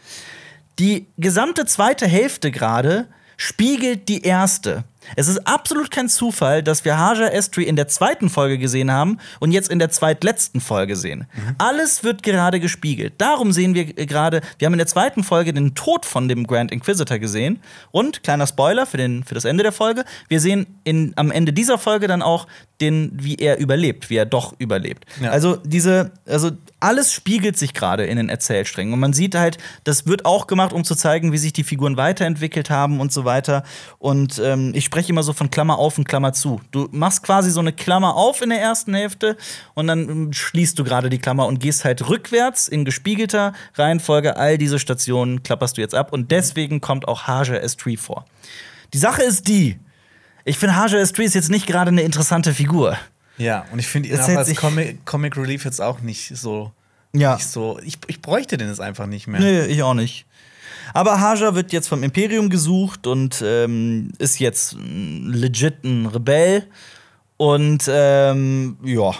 [0.79, 4.85] Die gesamte zweite Hälfte gerade spiegelt die erste.
[5.17, 9.19] Es ist absolut kein Zufall, dass wir Haja Estri in der zweiten Folge gesehen haben
[9.41, 11.27] und jetzt in der zweitletzten Folge sehen.
[11.59, 13.15] Alles wird gerade gespiegelt.
[13.19, 16.47] Darum sehen wir äh, gerade, wir haben in der zweiten Folge den Tod von dem
[16.47, 17.61] Grand Inquisitor gesehen.
[17.91, 21.53] Und, kleiner Spoiler für, den, für das Ende der Folge, wir sehen in, am Ende
[21.53, 22.47] dieser Folge dann auch,
[22.81, 25.05] den, wie er überlebt, wie er doch überlebt.
[25.21, 25.31] Ja.
[25.31, 28.95] Also diese, also alles spiegelt sich gerade in den Erzählsträngen.
[28.95, 31.97] Und man sieht halt, das wird auch gemacht, um zu zeigen, wie sich die Figuren
[31.97, 33.65] weiterentwickelt haben und so weiter.
[33.99, 36.61] Und ähm, ich spreche immer so von Klammer auf und Klammer zu.
[36.71, 39.37] Du machst quasi so eine Klammer auf in der ersten Hälfte
[39.75, 44.37] und dann schließt du gerade die Klammer und gehst halt rückwärts in gespiegelter Reihenfolge.
[44.37, 46.13] All diese Stationen klapperst du jetzt ab.
[46.13, 48.25] Und deswegen kommt auch Haja Estri vor.
[48.93, 49.79] Die Sache ist die,
[50.45, 52.97] ich finde, Haja Estri ist jetzt nicht gerade eine interessante Figur.
[53.37, 56.73] Ja, und ich finde ihn auch als Comic, Comic Relief jetzt auch nicht so.
[57.13, 57.39] Ja.
[57.39, 59.41] So ich, ich bräuchte den jetzt einfach nicht mehr.
[59.41, 60.27] Nee, ich auch nicht.
[60.95, 66.67] Aber Haja wird jetzt vom Imperium gesucht und ähm, ist jetzt legit ein Rebell.
[67.37, 69.13] Und ähm, ja.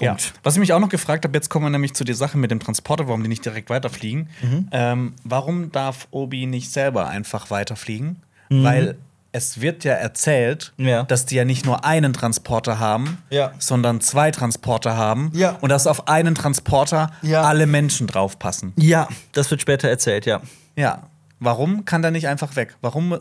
[0.00, 0.10] Ja.
[0.10, 0.34] Punkt.
[0.42, 2.50] Was ich mich auch noch gefragt habe, jetzt kommen wir nämlich zu der Sache mit
[2.50, 4.28] dem Transporter, warum die nicht direkt weiterfliegen.
[4.42, 4.68] Mhm.
[4.70, 8.22] Ähm, warum darf Obi nicht selber einfach weiterfliegen?
[8.50, 8.64] Mhm.
[8.64, 8.98] Weil
[9.34, 11.04] es wird ja erzählt, Ja.
[11.04, 13.52] dass die ja nicht nur einen Transporter haben, Ja.
[13.58, 15.30] sondern zwei Transporter haben.
[15.34, 15.56] Ja.
[15.62, 17.42] Und dass auf einen Transporter Ja.
[17.44, 18.74] alle Menschen draufpassen.
[18.76, 20.42] Ja, das wird später erzählt, ja.
[20.76, 21.04] Ja.
[21.40, 22.76] Warum kann der nicht einfach weg?
[22.80, 23.18] Warum?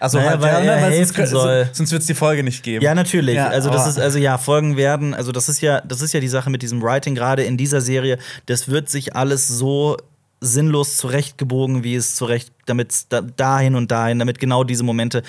[0.00, 1.68] Also Naja, halt, weil ja, er ne, helfen sonst, soll.
[1.72, 2.84] sonst wird es die Folge nicht geben.
[2.84, 3.36] Ja, natürlich.
[3.36, 5.14] Ja, also das aber- ist also ja Folgen werden.
[5.14, 7.80] Also das ist ja das ist ja die Sache mit diesem Writing gerade in dieser
[7.80, 8.18] Serie.
[8.46, 9.96] Das wird sich alles so
[10.40, 15.22] sinnlos zurechtgebogen, wie es zurecht, damit da, dahin und dahin, damit genau diese Momente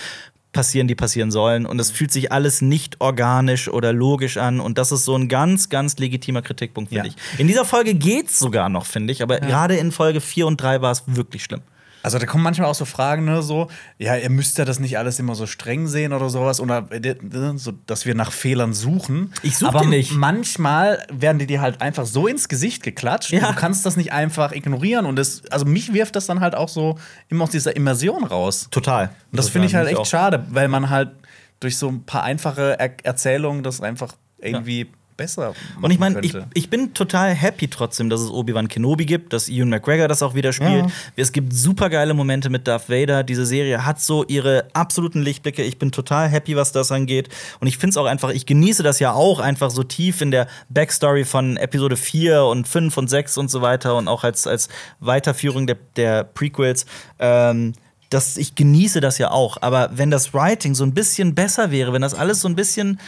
[0.52, 1.66] passieren, die passieren sollen.
[1.66, 4.60] Und es fühlt sich alles nicht organisch oder logisch an.
[4.60, 7.14] Und das ist so ein ganz, ganz legitimer Kritikpunkt, finde Ja.
[7.16, 7.40] ich.
[7.40, 9.22] In dieser Folge geht's sogar noch, finde ich.
[9.22, 11.62] Aber gerade in Folge 4 und 3 war es wirklich schlimm.
[12.02, 14.98] Also da kommen manchmal auch so Fragen, ne, so, ja, ihr müsst ja das nicht
[14.98, 17.16] alles immer so streng sehen oder sowas, oder äh,
[17.56, 19.34] so, dass wir nach Fehlern suchen.
[19.44, 20.14] Ich such Aber die nicht.
[20.14, 23.32] manchmal werden die dir halt einfach so ins Gesicht geklatscht.
[23.32, 23.52] Ja.
[23.52, 25.06] Du kannst das nicht einfach ignorieren.
[25.06, 26.98] Und das, also mich wirft das dann halt auch so
[27.28, 28.68] immer aus dieser Immersion raus.
[28.72, 29.10] Total.
[29.32, 30.06] Und das finde ich halt echt auch.
[30.06, 31.12] schade, weil man halt
[31.60, 34.88] durch so ein paar einfache er Erzählungen das einfach irgendwie
[35.20, 39.34] besser Und ich meine, ich, ich bin total happy trotzdem, dass es Obi-Wan Kenobi gibt,
[39.34, 40.86] dass Ewan McGregor das auch wieder spielt.
[40.86, 40.92] Ja.
[41.18, 43.24] Es gibt super geile Momente mit Darth Vader.
[43.24, 45.62] Diese Serie hat so ihre absoluten Lichtblicke.
[45.62, 47.28] Ich bin total happy, was das angeht.
[47.60, 50.32] Und ich finde es auch einfach, ich genieße das ja auch einfach so tief in
[50.32, 54.48] der Backstory von Episode 4 und 5 und 6 und so weiter und auch als,
[54.48, 54.70] als
[55.02, 56.86] Weiterführung der, der Prequels.
[57.20, 57.74] Ähm,
[58.10, 59.58] das, ich genieße das ja auch.
[59.62, 63.00] Aber wenn das Writing so ein bisschen besser wäre, wenn das alles so ein bisschen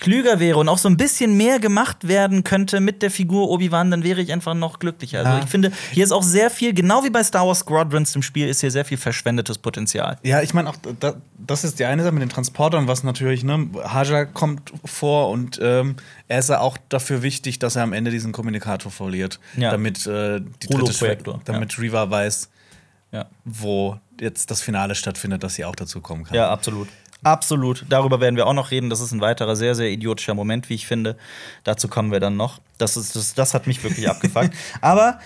[0.00, 3.90] klüger wäre und auch so ein bisschen mehr gemacht werden könnte mit der Figur Obi-Wan,
[3.90, 5.18] dann wäre ich einfach noch glücklicher.
[5.20, 5.38] Also Ja.
[5.44, 8.48] ich finde, hier ist auch sehr viel, genau wie bei Star Wars Squadrons im Spiel,
[8.48, 10.18] ist hier sehr viel verschwendetes Potenzial.
[10.22, 13.44] Ja, ich meine auch, da, das ist die eine Sache mit den Transportern, was natürlich,
[13.44, 15.96] ne, Haja kommt vor und ähm,
[16.28, 19.70] er ist ja auch dafür wichtig, dass er am Ende diesen Kommunikator verliert, Ja.
[19.70, 22.50] damit äh, die dritte damit Riva weiß,
[23.12, 23.26] Ja.
[23.44, 26.34] wo jetzt das Finale stattfindet, dass sie auch dazu kommen kann.
[26.36, 26.88] Ja, absolut.
[27.24, 27.84] Absolut.
[27.88, 28.90] Darüber werden wir auch noch reden.
[28.90, 31.16] Das ist ein weiterer sehr, sehr idiotischer Moment, wie ich finde.
[31.64, 32.60] Dazu kommen wir dann noch.
[32.78, 34.50] Das, ist, das, das hat mich wirklich abgefuckt.
[34.80, 35.18] Aber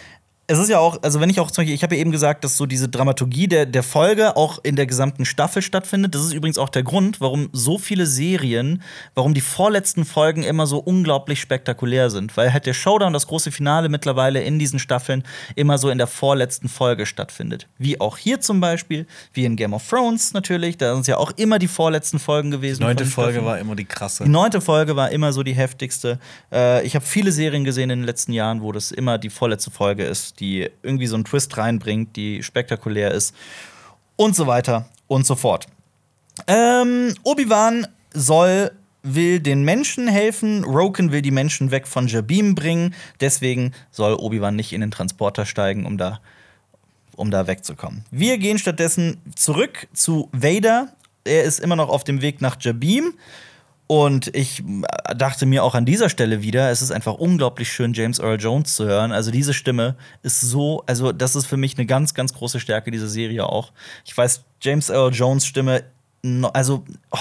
[0.53, 2.45] es ist ja auch, also wenn ich auch zum Beispiel, ich habe ja eben gesagt,
[2.45, 6.15] dass so diese Dramaturgie der, der Folge auch in der gesamten Staffel stattfindet.
[6.15, 8.83] Das ist übrigens auch der Grund, warum so viele Serien,
[9.15, 12.37] warum die vorletzten Folgen immer so unglaublich spektakulär sind.
[12.37, 15.23] Weil halt der Showdown, das große Finale mittlerweile in diesen Staffeln
[15.57, 17.67] immer so in der vorletzten Folge stattfindet.
[17.79, 20.77] Wie auch hier zum Beispiel, wie in Game of Thrones natürlich.
[20.77, 22.81] Da sind ja auch immer die vorletzten Folgen gewesen.
[22.81, 24.25] Die neunte Folge war immer die krasse.
[24.25, 26.19] Die neunte Folge war immer so die heftigste.
[26.53, 29.71] Äh, ich habe viele Serien gesehen in den letzten Jahren, wo das immer die vorletzte
[29.71, 33.35] Folge ist, die irgendwie so einen Twist reinbringt, die spektakulär ist
[34.17, 35.67] und so weiter und so fort.
[36.47, 38.73] Ähm, Obi-Wan soll
[39.03, 42.95] will den Menschen helfen, Roken will die Menschen weg von Jabim bringen.
[43.21, 46.21] Deswegen soll Obi-Wan nicht in den Transporter steigen, um da,
[47.17, 48.05] um da wegzukommen.
[48.11, 50.93] Wir gehen stattdessen zurück zu Vader.
[51.25, 53.15] Er ist immer noch auf dem Weg nach Jabim.
[53.93, 54.65] Und ich
[55.19, 58.75] dachte mir auch an dieser Stelle wieder, es ist einfach unglaublich schön, James Earl Jones
[58.75, 59.13] zu hören.
[59.13, 62.91] Also diese Stimme ist so, also das ist für mich eine ganz, ganz große Stärke
[62.91, 63.71] dieser Serie auch.
[64.07, 65.85] Ich weiß, James Earl Jones Stimme,
[66.55, 67.19] also oh,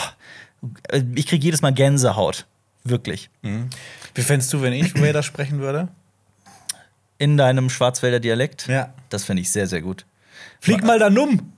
[1.13, 2.45] ich kriege jedes Mal Gänsehaut.
[2.85, 3.29] Wirklich.
[4.15, 5.89] Wie fändest du, wenn ich Vader sprechen würde?
[7.17, 8.69] In deinem Schwarzwälder Dialekt.
[8.69, 8.93] Ja.
[9.09, 10.05] Das finde ich sehr, sehr gut.
[10.61, 11.51] Flieg mal da numm!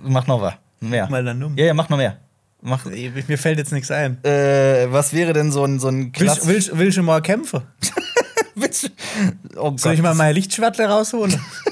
[0.00, 0.54] Mach noch was.
[0.78, 1.10] Mehr.
[1.10, 1.56] Mal da numm.
[1.56, 2.20] Ja, ja, mach noch mehr.
[2.66, 4.24] Mach, Mir fällt jetzt nichts ein.
[4.24, 6.46] äh, was wäre denn so ein, so ein Willst,
[6.78, 7.60] willst, du mal kämpfen?
[8.54, 8.90] willst,
[9.56, 9.74] oh.
[9.76, 11.38] Soll ich mal meine Lichtschwertle rausholen?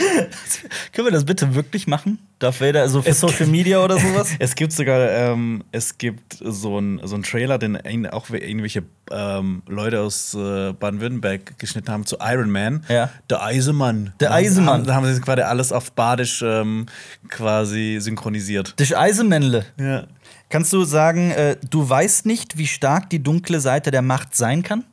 [0.92, 2.18] Können wir das bitte wirklich machen?
[2.38, 4.30] Darf Vader, also für Es- Social Media oder sowas?
[4.38, 9.62] Es gibt sogar, ähm, es gibt so einen so einen Trailer, den auch irgendwelche ähm,
[9.68, 12.84] Leute aus äh, Baden-Württemberg geschnitten haben zu Iron Man.
[12.88, 13.10] Ja.
[13.28, 14.14] Der Eisemann.
[14.20, 14.84] Der Eisemann.
[14.84, 16.86] Da haben sie quasi alles auf Badisch ähm,
[17.28, 18.78] quasi synchronisiert.
[18.78, 19.66] Dich Eisenmännle.
[19.78, 20.06] Ja.
[20.48, 24.62] Kannst du sagen, äh, du weißt nicht, wie stark die dunkle Seite der Macht sein
[24.62, 24.84] kann?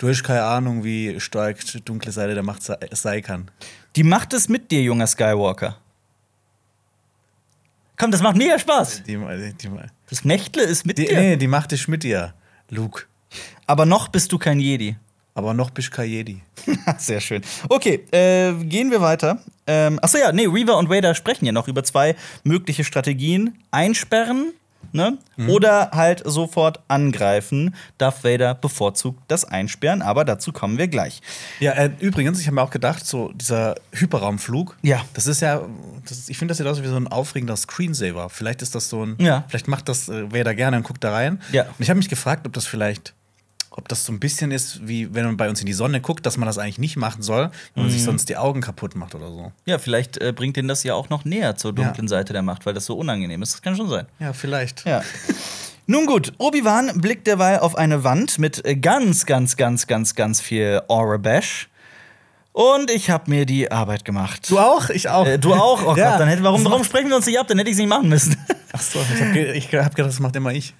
[0.00, 3.50] Du hast keine Ahnung, wie stark die dunkle Seite der Macht sei, sei kann.
[3.96, 5.76] Die Macht ist mit dir, junger Skywalker.
[7.98, 9.02] Komm, das macht mega Spaß.
[9.02, 9.70] Die, die, die,
[10.08, 11.20] Das Mächtle ist mit die, dir.
[11.20, 12.32] nee, die Macht ist mit dir,
[12.70, 13.02] Luke.
[13.66, 14.96] Aber noch bist du kein Jedi.
[15.34, 16.40] Aber noch bist du kein Jedi.
[16.96, 17.42] Sehr schön.
[17.68, 19.42] Okay, äh, gehen wir weiter.
[19.66, 23.58] Ähm, achso, ja, nee, Reaver und Vader sprechen ja noch über zwei mögliche Strategien.
[23.70, 24.54] Einsperren,
[24.92, 25.18] ne?
[25.48, 27.74] Oder halt sofort angreifen.
[27.98, 31.20] Darth Vader bevorzugt das Einsperren, aber dazu kommen wir gleich.
[31.60, 35.02] Ja, äh, übrigens, ich habe mir auch gedacht, so dieser Hyperraumflug, Ja.
[35.14, 35.62] das ist ja,
[36.08, 38.28] das ist, ich finde das sieht aus wie so ein aufregender Screensaver.
[38.30, 39.44] Vielleicht ist das so ein, Ja.
[39.48, 41.40] vielleicht macht das äh, da gerne und guckt da rein.
[41.52, 41.62] Ja.
[41.64, 43.14] Und ich habe mich gefragt, ob das vielleicht,
[43.70, 46.26] ob das so ein bisschen ist, wie wenn man bei uns in die Sonne guckt,
[46.26, 47.90] dass man das eigentlich nicht machen soll, wenn man Mhm.
[47.90, 49.52] sich sonst die Augen kaputt macht oder so.
[49.64, 52.66] Ja, vielleicht äh, bringt ihn das ja auch noch näher zur dunklen Seite der Macht,
[52.66, 53.54] weil das so unangenehm ist.
[53.54, 54.06] Das kann schon sein.
[54.18, 54.84] Ja, vielleicht.
[54.86, 55.02] Ja.
[55.86, 60.82] Nun gut, Obi-Wan blickt derweil auf eine Wand mit ganz, ganz, ganz, ganz, ganz viel
[60.88, 61.68] Aura Bash.
[62.52, 64.50] Und ich habe mir die Arbeit gemacht.
[64.50, 64.90] Du auch?
[64.90, 65.24] Ich auch.
[65.26, 65.82] Äh, du auch?
[65.86, 66.10] Oh Ja.
[66.12, 67.46] Gott, dann hätte, warum, warum sprechen wir uns nicht ab?
[67.48, 68.36] Dann hätte ich es nicht machen müssen.
[68.72, 68.98] Ach so,
[69.54, 70.74] ich habe hab gedacht, das macht immer ich.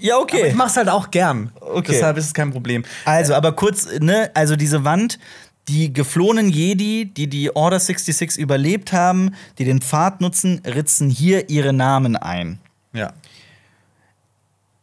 [0.00, 0.48] Ja, Aber okay.
[0.48, 1.52] ich mach's halt auch gern.
[1.60, 1.92] Okay.
[1.92, 2.84] Deshalb ist es kein Problem.
[3.04, 5.18] Also, aber kurz, ne, also diese Wand,
[5.68, 11.50] die geflohenen Jedi, die die Order 66 überlebt haben, die den Pfad nutzen, ritzen hier
[11.50, 12.58] ihre Namen ein.
[12.92, 13.12] Ja.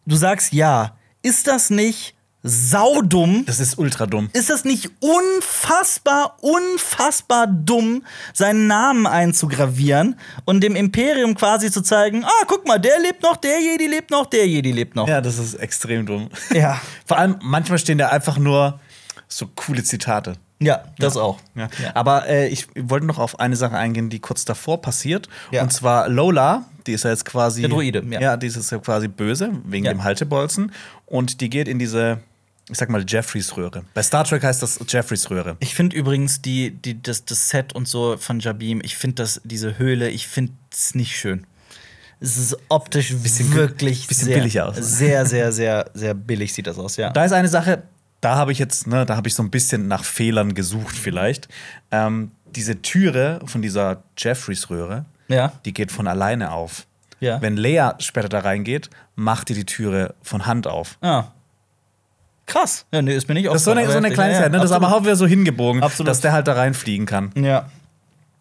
[0.06, 0.96] Du sagst ja.
[1.22, 2.15] Ist das nicht
[2.48, 3.44] saudumm?
[3.48, 4.30] Das ist ultra dumm.
[4.34, 10.16] Ist das nicht unfassbar, unfassbar dumm, seinen Namen einzugravieren
[10.46, 14.12] und dem Imperium quasi zu zeigen, ah, guck mal, der lebt noch, der Jedi lebt
[14.12, 15.08] noch, der Jedi lebt noch.
[15.08, 16.30] Ja, das ist extrem dumm.
[16.54, 16.80] Ja.
[17.06, 18.80] Vor allem, manchmal stehen da einfach nur
[19.28, 20.34] so coole Zitate.
[20.60, 21.40] Ja, das auch.
[21.56, 21.68] Ja.
[21.96, 25.28] Aber äh, ich wollte noch auf eine Sache eingehen, die kurz davor passiert.
[25.52, 25.64] Ja.
[25.64, 27.62] Und zwar Lola, die ist ja jetzt quasi.
[27.62, 28.22] Der Druide, ja.
[28.22, 29.92] Ja, die ist jetzt ja quasi böse, wegen Ja.
[29.92, 30.72] dem Haltebolzen.
[31.06, 32.20] Und die geht in diese,
[32.70, 33.84] ich sag mal, Jeffreys-Röhre.
[33.94, 35.58] Bei Star Trek heißt das Jeffreys-Röhre.
[35.60, 39.42] Ich finde übrigens die, die, das, das Set und so von Jabim, ich finde das,
[39.44, 41.46] diese Höhle, ich finde es nicht schön.
[42.20, 44.78] Es ist optisch Bisschen- wirklich bisschen sehr, billig aus.
[44.78, 47.10] Sehr, sehr, sehr, sehr billig sieht das aus, ja.
[47.12, 47.84] Da ist eine Sache,
[48.22, 51.48] da habe ich jetzt, ne, da habe ich so ein bisschen nach Fehlern gesucht, vielleicht.
[51.92, 55.52] Ähm, diese Türe von dieser Jeffreys-Röhre, Ja.
[55.66, 56.88] die geht von alleine auf.
[57.20, 57.42] Ja.
[57.42, 60.98] Wenn Lea später da reingeht, macht die die Türe von Hand auf.
[61.02, 61.26] Ah.
[62.56, 62.86] Krass.
[62.94, 64.60] Ja, nee, ist mir nicht Das ist so eine, so eine Kleinigkeit, ne?
[64.60, 66.10] Das ist aber wieder so hingebogen, Absolut.
[66.10, 67.32] dass der halt da reinfliegen kann.
[67.36, 67.70] Ja.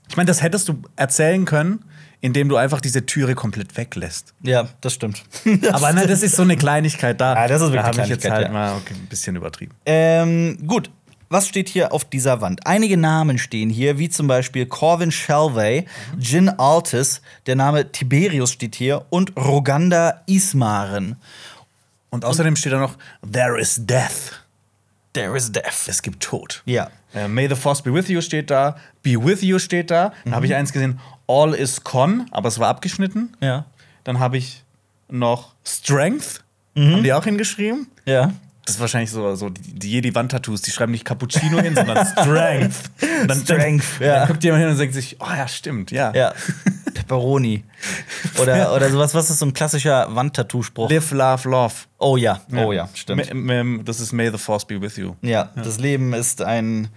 [0.08, 1.84] Ich meine, das hättest du erzählen können,
[2.20, 4.32] indem du einfach diese Türe komplett weglässt.
[4.40, 5.24] Ja, das stimmt.
[5.72, 7.34] aber ne, das ist so eine Kleinigkeit da.
[7.34, 9.74] Ja, das ist wirklich da habe ich jetzt halt mal okay, ein bisschen übertrieben.
[9.84, 10.90] Ähm, gut.
[11.30, 12.64] Was steht hier auf dieser Wand?
[12.64, 15.86] Einige Namen stehen hier, wie zum Beispiel Corvin Shelvey,
[16.16, 21.16] Jin Altis, der Name Tiberius steht hier und Roganda Ismaren.
[22.14, 22.94] Und außerdem steht da noch
[23.28, 24.40] There is death.
[25.14, 25.88] There is death.
[25.88, 26.62] Es gibt Tod.
[26.64, 26.88] Ja.
[27.12, 28.76] Äh, May the Force be with you steht da.
[29.02, 30.12] Be with you steht da.
[30.24, 33.36] Dann habe ich eins gesehen, All is con, aber es war abgeschnitten.
[33.40, 33.64] Ja.
[34.04, 34.62] Dann habe ich
[35.08, 36.44] noch Strength.
[36.76, 37.88] Haben die auch hingeschrieben?
[38.04, 38.32] Ja.
[38.64, 42.90] Das ist wahrscheinlich so, so die, die Jedi-Wand-Tattoos, die schreiben nicht Cappuccino hin, sondern Strength.
[43.22, 44.18] Und dann, Strength, dann, ja.
[44.20, 46.12] dann guckt jemand hin und denkt sich, oh ja, stimmt, ja.
[46.14, 46.32] Ja.
[46.94, 47.64] Pepperoni.
[48.40, 50.90] Oder, oder sowas, was ist so ein klassischer Wandtattoo-Spruch?
[50.90, 51.74] Live, love, love.
[51.98, 53.30] Oh ja, oh ja, stimmt.
[53.86, 55.14] Das ist May the Force be with you.
[55.22, 56.88] Ja, das Leben ist ein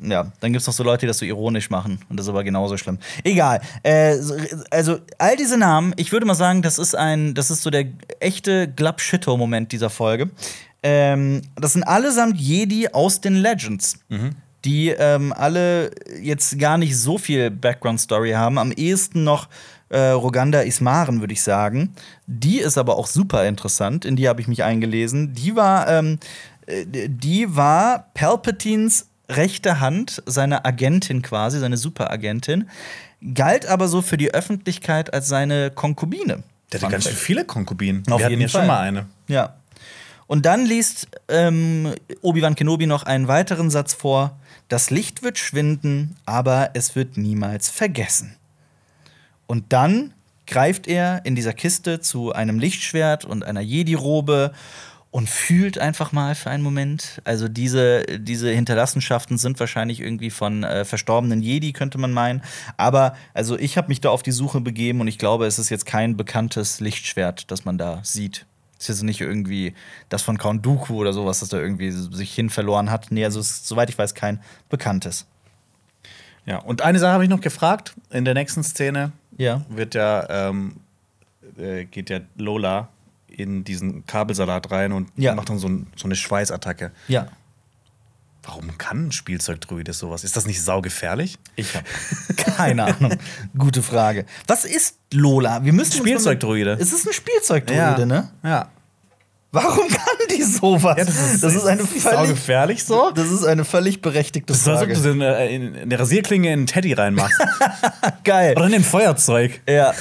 [0.00, 2.00] ja, dann gibt es noch so Leute, die das so ironisch machen.
[2.08, 2.98] Und das ist aber genauso schlimm.
[3.22, 3.60] Egal.
[3.82, 4.16] Äh,
[4.70, 7.86] also, all diese Namen, ich würde mal sagen, das ist ein, das ist so der
[8.20, 10.30] echte Glub-Shitto-Moment dieser Folge.
[10.84, 13.98] Ähm, das sind allesamt Jedi aus den Legends.
[14.64, 18.58] Die ähm, alle jetzt gar nicht so viel Background-Story haben.
[18.58, 19.48] Am ehesten noch
[19.88, 21.94] äh, Roganda Ismaren, würde ich sagen.
[22.26, 24.04] Die ist aber auch super interessant.
[24.04, 25.34] In die habe ich mich eingelesen.
[25.34, 26.18] Die war, ähm,
[26.66, 32.68] äh, die war Palpatines rechte Hand, seine Agentin quasi, seine Superagentin,
[33.34, 36.42] galt aber so für die Öffentlichkeit als seine Konkubine.
[36.72, 38.02] Der hatte ganz schön viele Konkubinen.
[38.10, 38.68] Auf Wir hatten jeden ja schon Fall.
[38.68, 39.06] mal eine.
[39.28, 39.54] Ja.
[40.26, 44.38] Und dann liest ähm, Obi-Wan Kenobi noch einen weiteren Satz vor.
[44.68, 48.36] Das Licht wird schwinden, aber es wird niemals vergessen.
[49.46, 50.14] Und dann
[50.46, 54.52] greift er in dieser Kiste zu einem Lichtschwert und einer Jedi-Robe
[55.10, 57.20] und fühlt einfach mal für einen Moment.
[57.22, 62.42] Also diese, diese Hinterlassenschaften sind wahrscheinlich irgendwie von äh, verstorbenen Jedi, könnte man meinen.
[62.76, 65.70] Aber also ich habe mich da auf die Suche begeben und ich glaube, es ist
[65.70, 68.44] jetzt kein bekanntes Lichtschwert, das man da sieht.
[68.84, 69.74] Ist jetzt nicht irgendwie
[70.10, 73.06] das von Count Dooku oder sowas, das da irgendwie sich hin verloren hat.
[73.10, 75.24] Nee, also es ist, soweit ich weiß, kein bekanntes.
[76.44, 77.94] Ja, und eine Sache habe ich noch gefragt.
[78.10, 79.62] In der nächsten Szene Ja.
[79.70, 80.76] wird ja, ähm,
[81.56, 82.88] äh, geht ja Lola
[83.28, 85.34] in diesen Kabelsalat rein und Ja.
[85.34, 86.92] macht dann so, ein, so eine Schweißattacke.
[87.08, 87.28] Ja.
[88.42, 90.22] Warum kann ein Spielzeugdruide sowas?
[90.22, 91.38] Ist das nicht saugefährlich?
[91.56, 91.86] Ich habe
[92.36, 93.16] keine Ahnung.
[93.58, 94.26] Gute Frage.
[94.46, 95.64] Was ist Lola?
[95.64, 96.76] Wir müssen Spielzeugdruide.
[96.78, 98.30] Es ist ein Spielzeugdruide, ne?
[98.42, 98.68] Ja.
[99.54, 100.96] Warum kann die sowas?
[100.98, 103.10] Ja, das ist, eine ist nicht völlig, saugefährlich so.
[103.12, 104.94] das ist eine völlig berechtigte Das ist, als ob Frage.
[104.94, 107.40] du so eine, in eine Rasierklinge in einen Teddy reinmachst.
[108.24, 108.54] Geil.
[108.56, 109.60] Oder in ein Feuerzeug.
[109.68, 109.92] Ja.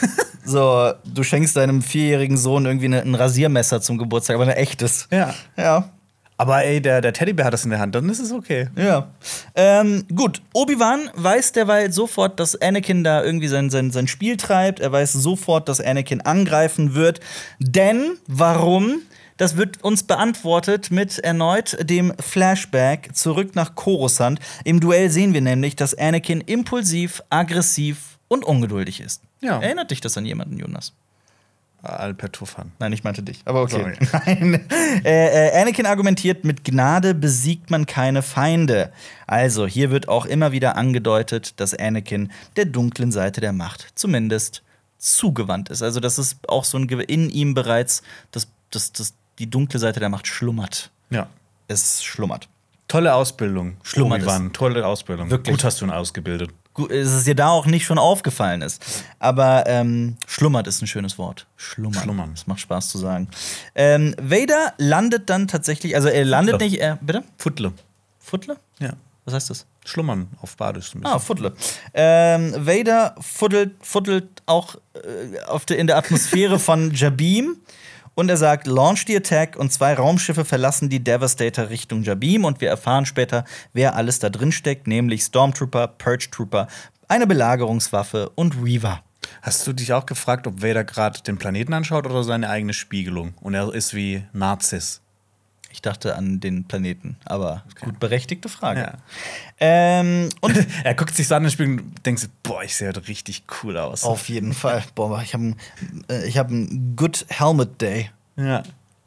[0.44, 5.08] So, du schenkst deinem vierjährigen Sohn irgendwie eine, ein Rasiermesser zum Geburtstag, aber ein echtes.
[5.12, 5.34] Ja.
[5.56, 5.90] Ja.
[6.38, 8.68] Aber ey, der, der Teddybär hat das in der Hand, dann ist es okay.
[8.76, 9.10] Ja.
[9.56, 14.80] Ähm, gut, Obi-Wan weiß derweil sofort, dass Anakin da irgendwie sein, sein, sein Spiel treibt.
[14.80, 17.20] Er weiß sofort, dass Anakin angreifen wird.
[17.60, 19.02] Denn, warum?
[19.38, 24.40] Das wird uns beantwortet mit erneut dem Flashback zurück nach Coruscant.
[24.64, 29.22] Im Duell sehen wir nämlich, dass Anakin impulsiv, aggressiv und ungeduldig ist.
[29.42, 29.60] Ja.
[29.60, 30.94] Erinnert dich das an jemanden, Jonas?
[31.84, 32.72] Albert Tuffan.
[32.80, 33.42] Nein, ich meinte dich.
[33.46, 33.94] Aber okay.
[34.26, 34.66] Nein.
[35.04, 38.92] Äh, äh, Anakin argumentiert, mit Gnade besiegt man keine Feinde.
[39.28, 44.64] Also, hier wird auch immer wieder angedeutet, dass Anakin der dunklen Seite der Macht zumindest
[44.98, 45.84] zugewandt ist.
[45.84, 49.80] Also, dass es auch so ein Ge- in ihm bereits das, das, das, die dunkle
[49.80, 50.90] Seite der Macht schlummert.
[51.10, 51.28] Ja.
[51.68, 52.48] Es schlummert.
[52.88, 53.76] Tolle Ausbildung.
[53.84, 55.30] Schlummert Obi-Wan, Tolle Ausbildung.
[55.30, 55.56] Wirklich.
[55.58, 56.52] Gut hast du ihn ausgebildet.
[56.76, 58.82] Dass es dir da auch nicht schon aufgefallen ist.
[59.20, 61.46] Aber ähm, schlummert ist ein schönes Wort.
[61.56, 62.02] Schlummern.
[62.02, 62.32] Schlummern.
[62.34, 63.28] Das macht Spaß zu sagen.
[63.76, 66.68] Ähm, Vader landet dann tatsächlich, also er landet Futtler.
[66.68, 67.24] nicht, er, bitte?
[67.38, 67.74] Fuddle.
[68.20, 68.58] Fuddle?
[68.80, 68.94] Ja.
[69.26, 69.66] Was heißt das?
[69.86, 70.92] Schlummern auf Badisch.
[71.04, 71.20] Ah.
[71.20, 71.54] Fuddle.
[71.94, 77.58] Ähm, Vader fuddelt, fuddelt auch äh, auf der, in der Atmosphäre von Jabim.
[78.16, 82.62] Und er sagt, launch the attack und zwei Raumschiffe verlassen die Devastator Richtung Jabim und
[82.62, 83.44] wir erfahren später,
[83.74, 86.68] wer alles da drin steckt, nämlich Stormtrooper, Purge Trooper,
[87.08, 89.02] eine Belagerungswaffe und Reaver.
[89.42, 93.34] Hast du dich auch gefragt, ob Vader gerade den Planeten anschaut oder seine eigene Spiegelung?
[93.42, 95.03] Und er ist wie Nazis.
[95.74, 98.80] Ich dachte an den Planeten, aber gut berechtigte Frage.
[98.80, 98.94] Ja.
[99.60, 102.90] Ähm, und Er guckt sich so an den Spiegel und denkt sich, boah, ich sehe
[102.90, 104.04] heute richtig cool aus.
[104.04, 105.56] auf jeden Fall, boah, ich habe
[106.10, 108.12] äh, ich hab einen Good Helmet Day.
[108.36, 108.62] Ja.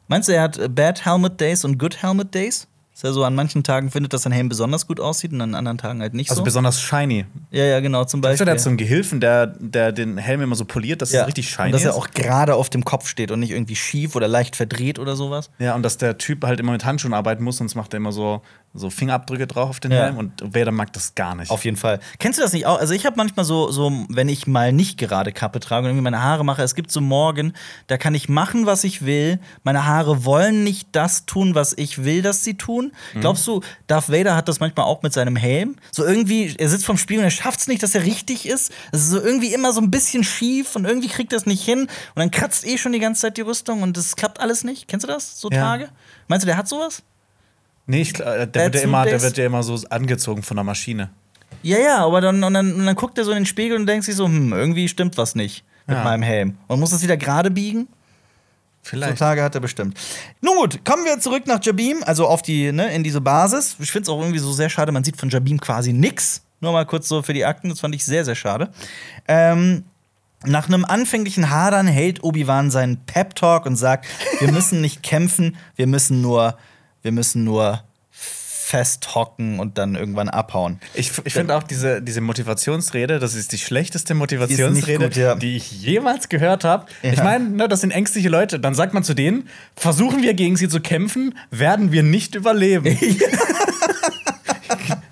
[0.09, 2.67] Meinst du, er hat äh, Bad Helmet Days und Good Helmet Days?
[2.97, 5.53] Dass er so an manchen Tagen findet, dass sein Helm besonders gut aussieht und an
[5.53, 6.43] anderen Tagen halt nicht Also so?
[6.45, 7.25] besonders shiny.
[7.51, 8.45] Ja, ja, genau, zum Weißt du, Beispiel.
[8.45, 11.21] der hat so einen Gehilfen, der, der den Helm immer so poliert, dass ja.
[11.21, 11.95] es richtig shiny und dass er ist.
[11.95, 15.51] auch gerade auf dem Kopf steht und nicht irgendwie schief oder leicht verdreht oder sowas.
[15.59, 18.11] Ja, und dass der Typ halt immer mit Handschuhen arbeiten muss, sonst macht er immer
[18.11, 18.41] so,
[18.77, 20.05] so Fingerabdrücke drauf auf den Ja.
[20.05, 21.49] Helm und Vader mag das gar nicht.
[21.51, 21.99] Auf jeden Fall.
[22.19, 22.79] Kennst du das nicht auch?
[22.79, 26.03] Also ich habe manchmal so, so, wenn ich mal nicht gerade Kappe trage und irgendwie
[26.03, 27.53] meine Haare mache, es gibt so Morgen,
[27.87, 29.39] da kann ich machen, was ich will.
[29.63, 32.91] Meine Haare wollen nicht das tun, was ich will, dass sie tun.
[33.13, 33.21] Mhm.
[33.21, 35.75] Glaubst du, Darth Vader hat das manchmal auch mit seinem Helm?
[35.91, 38.71] So irgendwie, er sitzt vorm Spiegel und er schafft es nicht, dass er richtig ist.
[38.91, 41.63] Es ist so irgendwie immer so ein bisschen schief und irgendwie kriegt er es nicht
[41.63, 41.81] hin.
[41.81, 44.87] Und dann kratzt eh schon die ganze Zeit die Rüstung und es klappt alles nicht.
[44.87, 45.39] Kennst du das?
[45.39, 45.61] So Ja.
[45.61, 45.89] Tage?
[46.27, 47.03] Meinst du, der hat sowas?
[47.87, 50.63] Nee, ich, äh, der, wird ja immer, der wird ja immer so angezogen von der
[50.63, 51.09] Maschine.
[51.63, 53.87] Ja, ja, aber dann, und dann, und dann guckt er so in den Spiegel und
[53.87, 56.03] denkt sich so, hm, irgendwie stimmt was nicht mit Ja.
[56.03, 56.57] meinem Helm.
[56.67, 57.87] Und muss es wieder gerade biegen?
[58.83, 59.17] So Vielleicht.
[59.17, 59.97] Tage hat er bestimmt.
[60.39, 63.75] Nun gut, kommen wir zurück nach Jabim, also auf die, ne, in diese Basis.
[63.79, 66.43] Ich finde es auch irgendwie so sehr schade, man sieht von Jabim quasi nix.
[66.61, 68.69] Nur mal kurz so für die Akten, das fand ich sehr, sehr schade.
[69.27, 69.83] Ähm,
[70.45, 74.05] nach einem anfänglichen Hadern hält Obi-Wan seinen Pep-Talk und sagt,
[74.39, 76.57] wir müssen nicht kämpfen, wir müssen nur,
[77.07, 80.81] wir müssen nur festhocken und dann irgendwann abhauen.
[80.93, 85.35] Ich, ich finde auch diese, diese Motivationsrede, das ist die schlechteste Motivationsrede, gut, ja.
[85.35, 86.87] die ich jemals gehört habe.
[87.01, 87.13] Ja.
[87.13, 88.59] Ich meine, ne, das sind ängstliche Leute.
[88.59, 89.47] Dann sagt man zu denen,
[89.77, 92.87] versuchen wir gegen sie zu kämpfen, werden wir nicht überleben.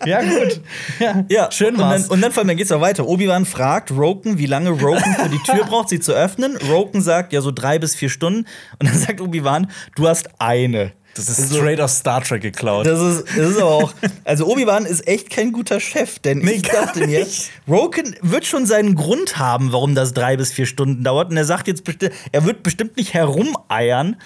[0.06, 0.60] ja, gut.
[1.00, 2.10] Ja, Ja, schön und dann, war's.
[2.10, 3.08] und dann vor allem, dann geht's auch weiter.
[3.08, 6.58] Obi-Wan fragt Roken, wie lange Roken für die Tür braucht, sie zu öffnen.
[6.58, 8.48] Roken sagt, ja, so drei bis vier Stunden.
[8.80, 10.92] Und dann sagt Obi-Wan, du hast eine.
[11.16, 12.86] Das ist straight aus Star Trek geklaut.
[12.86, 13.94] Das ist, das ist aber auch.
[14.24, 17.26] Also, Obi-Wan ist echt kein guter Chef, denn Nee, ich dachte mir.
[17.68, 21.32] Roken wird schon seinen Grund haben, warum das drei bis vier Stunden dauert.
[21.32, 24.18] Und er sagt jetzt bestimmt, er wird bestimmt nicht herumeiern,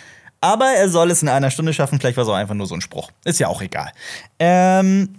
[0.41, 1.99] aber er soll es in einer Stunde schaffen.
[1.99, 3.11] Vielleicht war es auch einfach nur so ein Spruch.
[3.25, 3.91] Ist ja auch egal.
[4.39, 5.18] Ähm.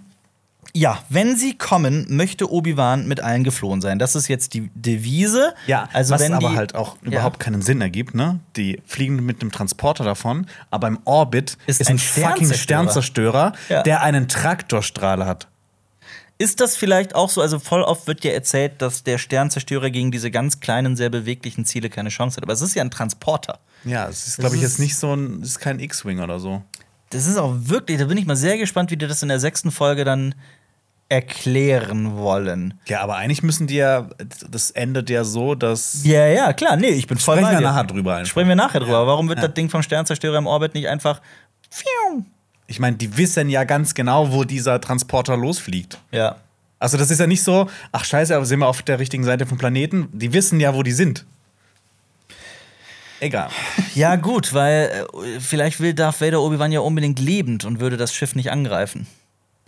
[0.73, 3.99] Ja, wenn sie kommen, möchte Obi-Wan mit allen geflohen sein.
[3.99, 5.53] Das ist jetzt die Devise.
[5.67, 7.09] Ja, also was wenn aber die, halt auch Ja.
[7.11, 8.39] überhaupt keinen Sinn ergibt, ne?
[8.55, 13.53] Die fliegen mit einem Transporter davon, aber im Orbit Ist ist, ein ein, fucking Sternzerstörer.
[13.69, 13.83] Ja.
[13.83, 15.47] der einen Traktorstrahl hat.
[16.37, 17.41] Ist das vielleicht auch so?
[17.41, 21.65] Also voll oft wird ja erzählt, dass der Sternzerstörer gegen diese ganz kleinen, sehr beweglichen
[21.65, 22.43] Ziele keine Chance hat.
[22.43, 23.59] Aber es ist ja ein Transporter.
[23.83, 26.63] Ja, es ist, glaube ich, jetzt nicht so ein, es ist kein X-Wing oder so.
[27.11, 29.39] Das ist auch wirklich, da bin ich mal sehr gespannt, wie die das in der
[29.39, 30.33] sechsten Folge dann
[31.11, 32.73] erklären wollen.
[32.85, 34.07] Ja, aber eigentlich müssen die ja,
[34.49, 36.05] das endet ja so, dass.
[36.05, 38.29] Ja, ja, klar, nee, ich bin voll Sprechen wir nachher drüber einfach.
[38.31, 39.05] Sprechen wir nachher drüber.
[39.05, 39.47] Warum wird Ja.
[39.47, 41.21] das Ding vom Sternzerstörer im Orbit nicht einfach.
[42.67, 45.97] Ich meine, die wissen ja ganz genau, wo dieser Transporter losfliegt.
[46.11, 46.37] Ja.
[46.79, 49.45] Also, das ist ja nicht so, ach scheiße, aber sind wir auf der richtigen Seite
[49.45, 50.07] vom Planeten?
[50.13, 51.25] Die wissen ja, wo die sind.
[53.19, 53.49] Egal.
[53.93, 58.15] Ja, gut, weil äh, vielleicht will Darth Vader Obi-Wan ja unbedingt lebend und würde das
[58.15, 59.05] Schiff nicht angreifen.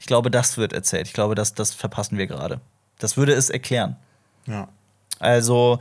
[0.04, 1.08] Ich glaube, das wird erzählt.
[1.08, 2.60] Ich glaube, das, das verpassen wir gerade.
[3.00, 3.96] Das würde es erklären.
[4.46, 4.68] Ja.
[5.18, 5.80] Also,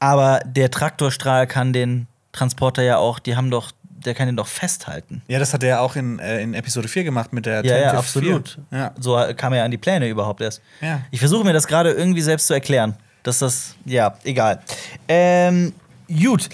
[0.00, 4.48] aber der Traktorstrahl kann den Transporter ja auch, die haben doch, der kann den doch
[4.48, 5.22] festhalten.
[5.28, 7.78] Ja, das hat er ja auch in, äh, in Episode 4 gemacht mit der Ja,
[7.78, 8.58] ja, absolut.
[8.70, 8.76] 4.
[8.76, 8.92] Ja.
[8.98, 10.60] So kam er ja an die Pläne überhaupt erst.
[10.80, 11.02] Ja.
[11.12, 12.96] Ich versuche mir das gerade irgendwie selbst zu erklären.
[13.22, 14.62] Dass das, ja, egal.
[15.06, 15.72] Ähm,
[16.08, 16.48] gut.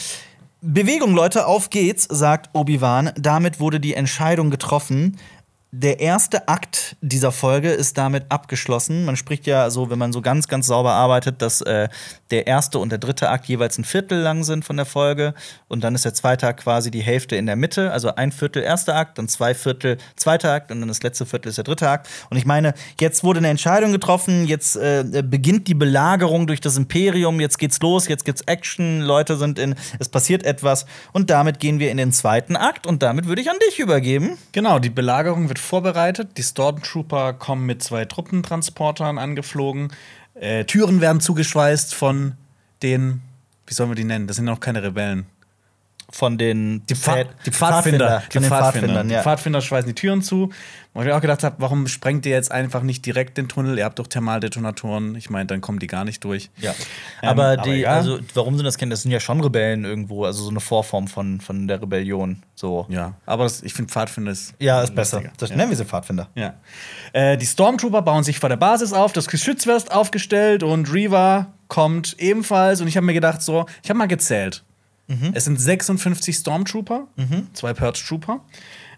[0.60, 3.12] Bewegung, Leute, auf geht's, sagt Obi-Wan.
[3.16, 5.16] Damit wurde die Entscheidung getroffen.
[5.76, 9.04] Der erste Akt dieser Folge ist damit abgeschlossen.
[9.04, 11.88] Man spricht ja so, wenn man so ganz, ganz sauber arbeitet, dass äh,
[12.30, 15.34] der erste und der dritte Akt jeweils ein Viertel lang sind von der Folge.
[15.66, 17.90] Und dann ist der zweite Akt quasi die Hälfte in der Mitte.
[17.90, 21.48] Also ein Viertel erster Akt, dann zwei Viertel zweiter Akt und dann das letzte Viertel
[21.48, 22.08] ist der dritte Akt.
[22.30, 26.76] Und ich meine, jetzt wurde eine Entscheidung getroffen, jetzt äh, beginnt die Belagerung durch das
[26.76, 30.86] Imperium, jetzt geht's los, jetzt gibt's Action, Leute sind in, es passiert etwas.
[31.12, 34.38] Und damit gehen wir in den zweiten Akt und damit würde ich an dich übergeben.
[34.52, 36.36] Genau, die Belagerung wird vorbereitet.
[36.38, 39.92] Die Stormtrooper kommen mit zwei Truppentransportern angeflogen.
[40.34, 42.34] Äh, Türen werden zugeschweißt von
[42.82, 43.22] den,
[43.66, 44.26] wie sollen wir die nennen?
[44.26, 45.26] Das sind noch keine Rebellen.
[46.14, 48.22] Von den Die, Pfad, die Pfadfinder.
[48.32, 49.22] Den Pfadfindern, Die ja.
[49.22, 50.44] Pfadfinder schweißen die Türen zu.
[50.92, 53.76] Und ich mir auch gedacht habe, warum sprengt ihr jetzt einfach nicht direkt den Tunnel?
[53.78, 55.16] Ihr habt doch Thermaldetonatoren.
[55.16, 56.50] Ich meine, dann kommen die gar nicht durch.
[56.58, 56.70] Ja.
[57.20, 57.96] Ähm, aber aber die, egal.
[57.96, 58.94] also, warum sind das Kinder?
[58.94, 62.44] Das sind ja schon Rebellen irgendwo, also so eine Vorform von, von der Rebellion.
[62.54, 62.86] So.
[62.90, 64.54] Ja, aber das, ich finde Pfadfinder ist.
[64.60, 65.16] Ja, ist besser.
[65.16, 65.34] lustiger.
[65.36, 65.56] Das ja.
[65.56, 66.28] nennen wir sie Pfadfinder.
[66.36, 66.54] Ja.
[67.12, 71.48] Äh, die Stormtrooper bauen sich vor der Basis auf, das Geschütz wird aufgestellt und Reva
[71.66, 72.80] kommt ebenfalls.
[72.80, 74.62] Und ich habe mir gedacht, so, ich habe mal gezählt.
[75.34, 77.08] Es sind 56 Stormtrooper,
[77.52, 78.40] zwei Purge Trooper.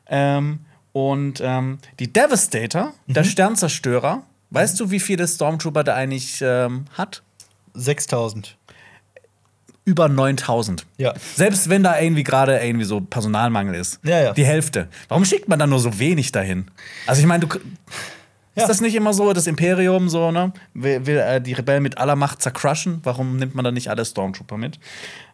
[0.08, 0.60] Ähm,
[0.92, 7.22] und ähm, die Devastator, der Sternzerstörer, weißt du, wie viele Stormtrooper der eigentlich ähm, hat?
[7.74, 8.56] 6000.
[9.84, 10.86] Über 9000.
[10.96, 11.14] Ja.
[11.34, 14.00] Selbst wenn da irgendwie gerade irgendwie so Personalmangel ist.
[14.02, 14.32] Ja, ja.
[14.32, 14.88] Die Hälfte.
[15.08, 16.66] Warum schickt man dann nur so wenig dahin?
[17.06, 17.58] Also ich meine, du.
[18.56, 18.62] Ja.
[18.62, 20.50] Ist das nicht immer so, das Imperium so, ne?
[20.72, 23.00] Will, will äh, die Rebellen mit aller Macht zercrushen?
[23.02, 24.80] Warum nimmt man dann nicht alle Stormtrooper mit?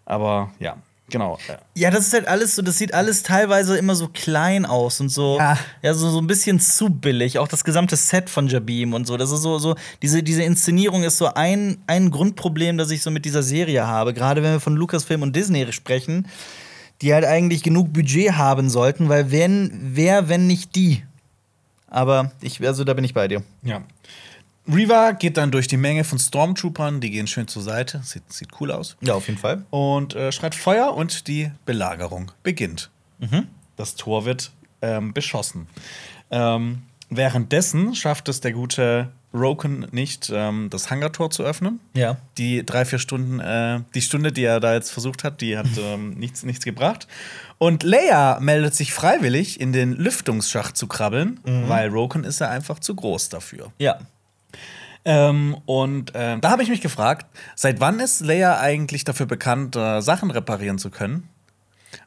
[0.05, 0.77] Aber ja,
[1.11, 1.39] genau.
[1.49, 5.01] Äh, Ja, das ist halt alles so, das sieht alles teilweise immer so klein aus
[5.01, 5.59] und so, Ja.
[5.83, 7.39] ja, so, so ein bisschen zu billig.
[7.39, 9.17] Auch das gesamte Set von Jabim und so.
[9.17, 13.11] Das ist so, so diese, diese Inszenierung ist so ein, ein Grundproblem, das ich so
[13.11, 14.13] mit dieser Serie habe.
[14.15, 16.27] Gerade wenn wir von Lucasfilm und Disney sprechen,
[17.01, 21.03] die halt eigentlich genug Budget haben sollten, weil wenn, wer, wenn nicht die?
[21.89, 23.43] Aber ich, also da bin ich bei dir.
[23.63, 23.83] Ja.
[24.69, 28.49] Reva geht dann durch die Menge von Stormtroopern, die gehen schön zur Seite, sieht, sieht
[28.61, 28.97] cool aus.
[29.01, 29.65] Ja, auf jeden Fall.
[29.71, 32.91] Und äh, schreit Feuer und die Belagerung beginnt.
[33.77, 34.53] Das Tor wird
[34.83, 35.69] ähm, beschossen.
[36.31, 41.81] Ähm, währenddessen schafft es der gute Roken nicht, ähm, das Hangartor zu öffnen.
[41.95, 42.19] Ja.
[42.37, 45.67] Die drei, vier Stunden, äh, die Stunde, die er da jetzt versucht hat, die hat
[45.79, 47.09] ähm, nichts, nichts gebracht.
[47.59, 52.81] Und Leia meldet sich freiwillig, in den Lüftungsschacht zu krabbeln, weil Roken ist ja einfach
[52.81, 53.73] zu groß dafür.
[53.79, 54.01] Ja.
[55.05, 57.27] Ähm, und ähm, da habe ich mich gefragt,
[57.57, 61.29] seit wann ist Leia eigentlich dafür bekannt, äh, Sachen reparieren zu können?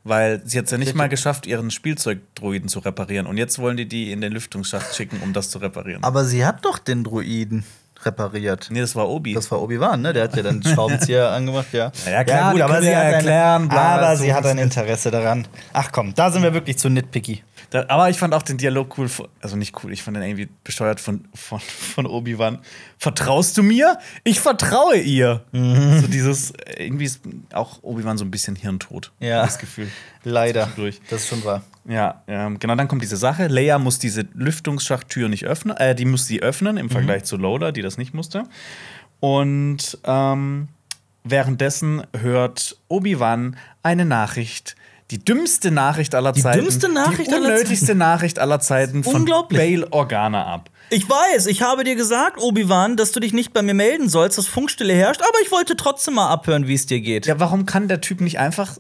[0.04, 3.28] Weil sie hat es ja nicht mal geschafft, ihren Spielzeugdruiden zu reparieren.
[3.28, 6.04] Und jetzt wollen die die in den Lüftungsschacht schicken, um das zu reparieren.
[6.04, 7.64] Aber sie hat doch den Druiden
[8.04, 8.68] repariert.
[8.70, 9.34] nee, das war Obi.
[9.34, 10.14] Das war Obi-Wan, ne?
[10.14, 11.92] Der hat ja dann Schraubenzieher angemacht, ja.
[12.06, 14.58] Ja, klar, die aber können sie ja hat erklären, ein, bla, aber sie hat ein.
[14.58, 15.48] Interesse daran.
[15.74, 17.44] Ach komm, da sind wir wirklich zu nitpicky.
[17.76, 19.10] Da, aber ich fand auch den Dialog cool,
[19.42, 22.60] also nicht cool, ich fand den irgendwie besteuert von, von, von Obi-Wan.
[22.98, 24.00] Vertraust du mir?
[24.24, 25.44] Ich vertraue ihr.
[25.52, 26.00] Mhm.
[26.00, 27.20] So dieses, irgendwie ist
[27.52, 29.12] auch Obi-Wan so ein bisschen hirntot.
[29.20, 29.44] Ja.
[29.44, 29.92] Das Gefühl.
[30.24, 30.68] Leider.
[30.68, 31.02] Zwischendurch.
[31.10, 31.64] Das ist schon wahr.
[31.84, 33.48] Ja, ähm, genau, dann kommt diese Sache.
[33.48, 37.74] Leia muss diese Lüftungsschachttür nicht öffnen, äh, die muss sie öffnen im Vergleich zu Lola,
[37.74, 38.44] die das nicht musste.
[39.20, 40.70] Und ähm,
[41.26, 44.78] währenddessen hört Obi-Wan eine Nachricht,
[45.12, 46.62] die dümmste Nachricht aller Die Zeiten.
[46.62, 49.60] dümmste Nachricht die aller unnötigste Nachricht aller Zeiten von Unglaublich.
[49.60, 50.70] Bail Organa ab.
[50.90, 54.38] Ich weiß, ich habe dir gesagt, Obi-Wan, dass du dich nicht bei mir melden sollst,
[54.38, 57.26] dass Funkstille herrscht, aber ich wollte trotzdem mal abhören, wie es dir geht.
[57.28, 58.78] Ja, warum kann der Typ nicht einfach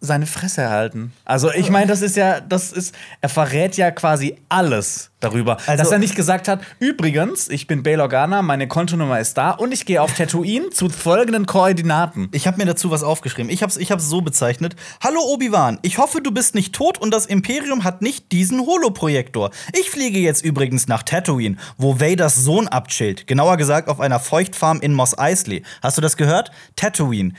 [0.00, 1.12] seine Fresse erhalten?
[1.24, 5.56] Also, ich meine, das ist ja, das ist, er verrät ja quasi alles darüber.
[5.66, 9.50] Also- dass er nicht gesagt hat, übrigens, ich bin Bail Organa, meine Kontonummer ist da
[9.52, 12.28] und ich gehe auf Tatooine zu folgenden Koordinaten.
[12.32, 13.50] Ich habe mir dazu was aufgeschrieben.
[13.50, 14.76] Ich habe es ich hab's so bezeichnet.
[15.02, 19.50] Hallo Obi-Wan, ich hoffe, du bist nicht tot und das Imperium hat nicht diesen Holoprojektor.
[19.78, 23.26] Ich fliege jetzt übrigens nach Tatooine, wo Vaders Sohn abchillt.
[23.26, 25.62] Genauer gesagt auf einer Feuchtfarm in Mos Eisley.
[25.82, 26.50] Hast du das gehört?
[26.76, 27.32] Tatooine.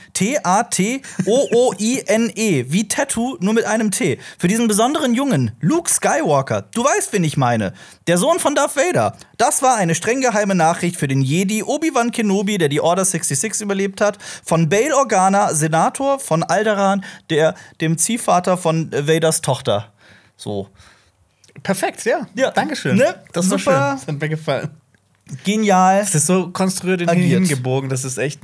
[1.28, 2.64] T-A-T-O-O-I-N-E.
[2.68, 4.18] Wie Tattoo, nur mit einem T.
[4.38, 6.62] Für diesen besonderen Jungen, Luke Skywalker.
[6.74, 7.67] Du weißt, wen ich meine.
[8.06, 9.16] Der Sohn von Darth Vader.
[9.36, 13.62] Das war eine streng geheime Nachricht für den Jedi Obi-Wan Kenobi, der die Order 66
[13.62, 14.18] überlebt hat.
[14.44, 19.92] Von Bail Organa, Senator von Alderaan, der dem Ziehvater von Vaders Tochter.
[20.36, 20.68] So.
[21.62, 22.26] Perfekt, ja.
[22.34, 22.50] Ja.
[22.50, 22.96] Dankeschön.
[22.96, 23.16] Ne?
[23.32, 23.72] Das ist doch schön.
[23.72, 23.96] Super.
[23.98, 24.70] Das hat mir gefallen.
[25.44, 26.00] Genial.
[26.00, 27.46] Das ist so konstruiert und Agiert.
[27.46, 27.90] hingebogen.
[27.90, 28.40] Das ist echt,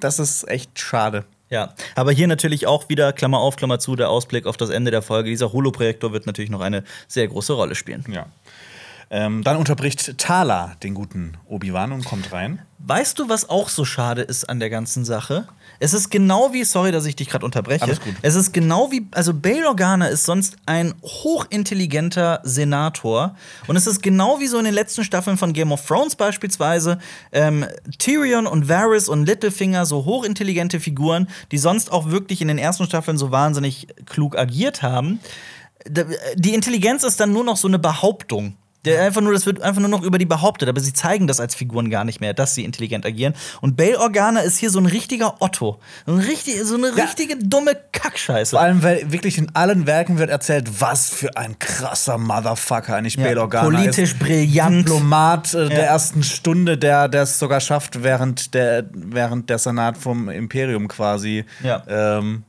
[0.00, 1.24] das ist echt schade.
[1.50, 4.90] Ja, aber hier natürlich auch wieder, Klammer auf, Klammer zu, der Ausblick auf das Ende
[4.90, 5.30] der Folge.
[5.30, 8.04] Dieser Holoprojektor wird natürlich noch eine sehr große Rolle spielen.
[8.12, 8.26] Ja.
[9.10, 12.60] Ähm, dann unterbricht Thala den guten Obi-Wan und kommt rein.
[12.78, 15.48] Weißt du, was auch so schade ist an der ganzen Sache?
[15.80, 17.82] Es ist genau wie, sorry, dass ich dich gerade unterbreche.
[17.82, 18.14] Alles gut.
[18.20, 23.34] Es ist genau wie, also Bail Organa ist sonst ein hochintelligenter Senator.
[23.66, 26.98] Und es ist genau wie so in den letzten Staffeln von Game of Thrones beispielsweise.
[27.32, 27.66] Ähm,
[27.98, 32.84] Tyrion und Varys und Littlefinger, so hochintelligente Figuren, die sonst auch wirklich in den ersten
[32.84, 35.20] Staffeln so wahnsinnig klug agiert haben.
[35.86, 38.56] Die Intelligenz ist dann nur noch so eine Behauptung.
[38.88, 41.40] Der einfach nur, das wird einfach nur noch über die behauptet, aber sie zeigen das
[41.40, 43.34] als Figuren gar nicht mehr, dass sie intelligent agieren.
[43.60, 45.78] Und Bail Organa ist hier so ein richtiger Otto.
[46.06, 47.04] So, ein richtig, so eine Ja.
[47.04, 48.50] richtige dumme Kackscheiße.
[48.50, 53.16] Vor allem, weil wirklich in allen Werken wird erzählt, was für ein krasser Motherfucker eigentlich
[53.16, 54.18] Ja, Bail Organa politisch ist.
[54.18, 54.86] brillant.
[54.88, 55.68] Diplomat äh, Ja.
[55.68, 61.44] der ersten Stunde, der es sogar schafft, während der, während der Senat vom Imperium quasi
[61.62, 61.82] Ja.
[61.88, 62.44] ähm,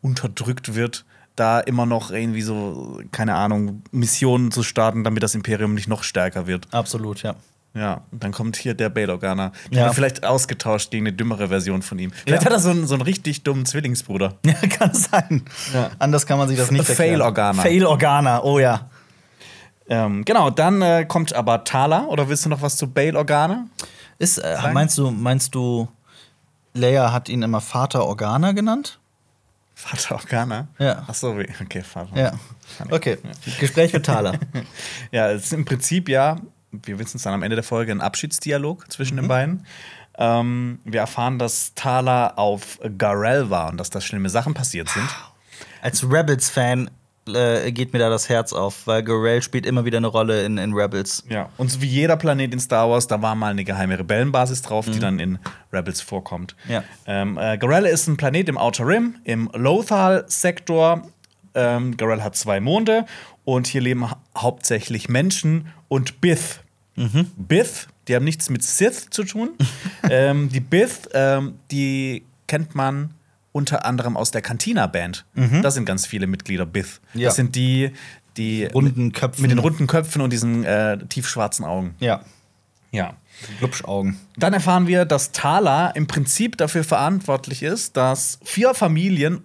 [0.00, 1.04] unterdrückt wird,
[1.40, 6.02] da immer noch irgendwie so, keine Ahnung, Missionen zu starten, damit das Imperium nicht noch
[6.02, 6.66] stärker wird.
[6.72, 7.34] Absolut, ja.
[7.74, 9.52] Ja, und dann kommt hier der Bail Organa.
[9.70, 9.92] Den Ja.
[9.92, 12.10] vielleicht ausgetauscht gegen eine dümmere Version von ihm.
[12.10, 12.46] Vielleicht Ja.
[12.46, 14.34] hat er so einen, so einen richtig dummen Zwillingsbruder.
[14.46, 15.44] Ja, kann sein.
[15.72, 15.90] Ja.
[15.98, 17.20] Anders kann man sich das nicht Fail erklären.
[17.22, 17.62] Organa.
[17.62, 18.88] Fail Organa, oh ja.
[19.88, 22.06] Ähm, genau, dann äh, kommt aber Thala.
[22.06, 23.66] Oder willst du noch was zu Bail Organa?
[24.18, 25.88] Ist, äh, meinst du, meinst du,
[26.74, 28.98] Leia hat ihn immer Vater Organa genannt?
[29.78, 30.66] Vater Organa?
[30.80, 31.04] Ja.
[31.06, 32.16] Ach so, okay, Vater.
[32.16, 32.32] Ja.
[32.90, 33.16] Okay,
[33.60, 34.36] Gespräch mit Thaler.
[35.12, 36.36] Ja, es ist im Prinzip ja,
[36.72, 39.64] wir wissen es dann am Ende der Folge, ein Abschiedsdialog zwischen den beiden.
[40.18, 45.08] Ähm, wir erfahren, dass Thala auf Garel war und dass da schlimme Sachen passiert sind.
[45.80, 46.90] Als Rebels-Fan
[47.34, 50.58] äh, geht mir da das Herz auf, weil Gorell spielt immer wieder eine Rolle in,
[50.58, 51.24] in Rebels.
[51.28, 51.48] Ja.
[51.56, 54.86] Und so wie jeder Planet in Star Wars, da war mal eine geheime Rebellenbasis drauf,
[54.86, 55.38] die dann in
[55.72, 56.56] Rebels vorkommt.
[56.68, 56.82] Ja.
[57.06, 61.02] Ähm, äh, Garel ist ein Planet im Outer Rim, im Lothal-Sektor.
[61.54, 63.06] Ähm, Garel hat zwei Monde
[63.44, 66.60] und hier leben hau hauptsächlich Menschen und Bith.
[67.36, 69.50] Bith, die haben nichts mit Sith zu tun.
[70.10, 73.14] ähm, die Bith, ähm, die kennt man
[73.52, 75.24] unter anderem aus der Cantina-Band.
[75.62, 77.00] Da sind ganz viele Mitglieder Bith.
[77.14, 77.26] Ja.
[77.28, 77.92] Das sind die,
[78.36, 79.42] die Runden Köpfen.
[79.42, 81.94] mit den runden Köpfen und diesen äh, tiefschwarzen Augen.
[81.98, 82.22] Ja.
[82.90, 83.14] Ja.
[83.58, 84.18] Glubschaugen.
[84.36, 89.42] Dann erfahren wir, dass Thala im Prinzip dafür verantwortlich ist, dass vier Familien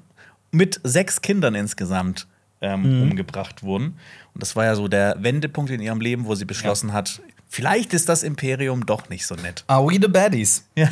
[0.52, 2.28] mit sechs Kindern insgesamt
[2.62, 3.98] ähm, umgebracht wurden.
[4.34, 7.22] Und das war ja so der Wendepunkt in ihrem Leben, wo sie beschlossen hat,
[7.54, 9.64] vielleicht ist das Imperium doch nicht so nett.
[9.68, 10.66] Are we the baddies?
[10.76, 10.90] Ja.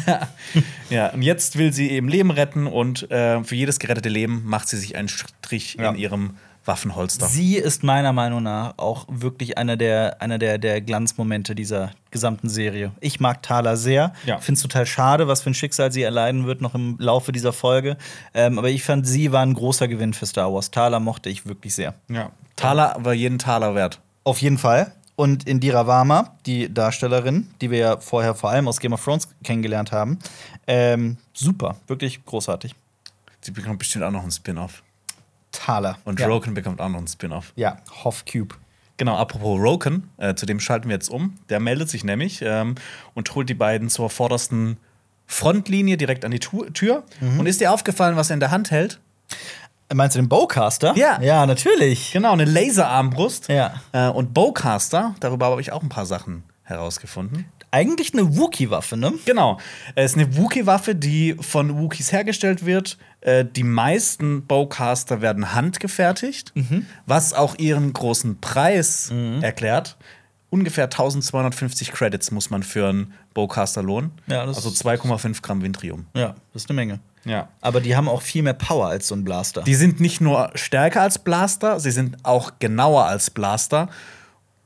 [0.91, 4.69] ja, und jetzt will sie eben Leben retten und äh, für jedes gerettete Leben macht
[4.69, 5.89] sie sich einen Strich Ja.
[5.89, 7.25] in ihrem Waffenholster.
[7.25, 12.49] Sie ist meiner Meinung nach auch wirklich einer der, einer der, der Glanzmomente dieser gesamten
[12.49, 12.91] Serie.
[12.99, 14.13] Ich mag Thala sehr.
[14.27, 14.37] Ja.
[14.37, 17.51] Finde es total schade, was für ein Schicksal sie erleiden wird, noch im Laufe dieser
[17.53, 17.97] Folge.
[18.35, 20.69] Ähm, aber ich fand, sie war ein großer Gewinn für Star Wars.
[20.69, 21.95] Thala mochte ich wirklich sehr.
[22.09, 22.29] ja.
[22.57, 23.99] Taler war jeden Taler wert.
[24.23, 24.91] Auf jeden Fall.
[25.15, 29.27] Und Indira Varma, die Darstellerin, die wir ja vorher vor allem aus Game of Thrones
[29.43, 30.19] kennengelernt haben,
[30.67, 32.73] ähm, super, wirklich großartig.
[33.41, 34.83] Sie bekommt bestimmt auch noch einen Spin-off.
[35.51, 35.97] Thaler.
[36.05, 36.27] Und ja.
[36.27, 37.53] Roken bekommt auch noch einen Spin-off.
[37.55, 38.55] Ja, Hoff Cube.
[38.97, 41.37] Genau, apropos Roken, äh, zu dem schalten wir jetzt um.
[41.49, 42.75] Der meldet sich nämlich ähm,
[43.13, 44.77] und holt die beiden zur vordersten
[45.25, 47.03] Frontlinie direkt an die Tu Tür.
[47.19, 47.39] Mhm.
[47.39, 48.99] Und ist dir aufgefallen, was er in der Hand hält?
[49.93, 50.93] Meinst du den Bowcaster?
[50.95, 51.21] Ja.
[51.21, 52.11] Ja, natürlich.
[52.11, 53.47] Genau, eine Laserarmbrust.
[53.49, 53.73] Ja.
[53.91, 57.45] Äh, und Bowcaster, darüber habe ich auch ein paar Sachen herausgefunden.
[57.73, 59.13] Eigentlich eine Wookie-Waffe, ne?
[59.25, 59.57] Genau.
[59.95, 62.97] Es ist eine Wookie-Waffe, die von Wookies hergestellt wird.
[63.21, 66.85] Äh, die meisten Bowcaster werden handgefertigt, Mhm.
[67.05, 69.11] was auch ihren großen Preis
[69.41, 69.97] erklärt.
[70.49, 74.11] Ungefähr 1250 Credits muss man für einen Bowcaster lohnen.
[74.27, 76.07] Ja, also ist- 2,5 Gramm Vintrium.
[76.13, 76.99] Ja, das ist eine Menge.
[77.25, 77.49] Ja.
[77.61, 79.61] Aber die haben auch viel mehr Power als so ein Blaster.
[79.61, 83.89] Die sind nicht nur stärker als Blaster, sie sind auch genauer als Blaster.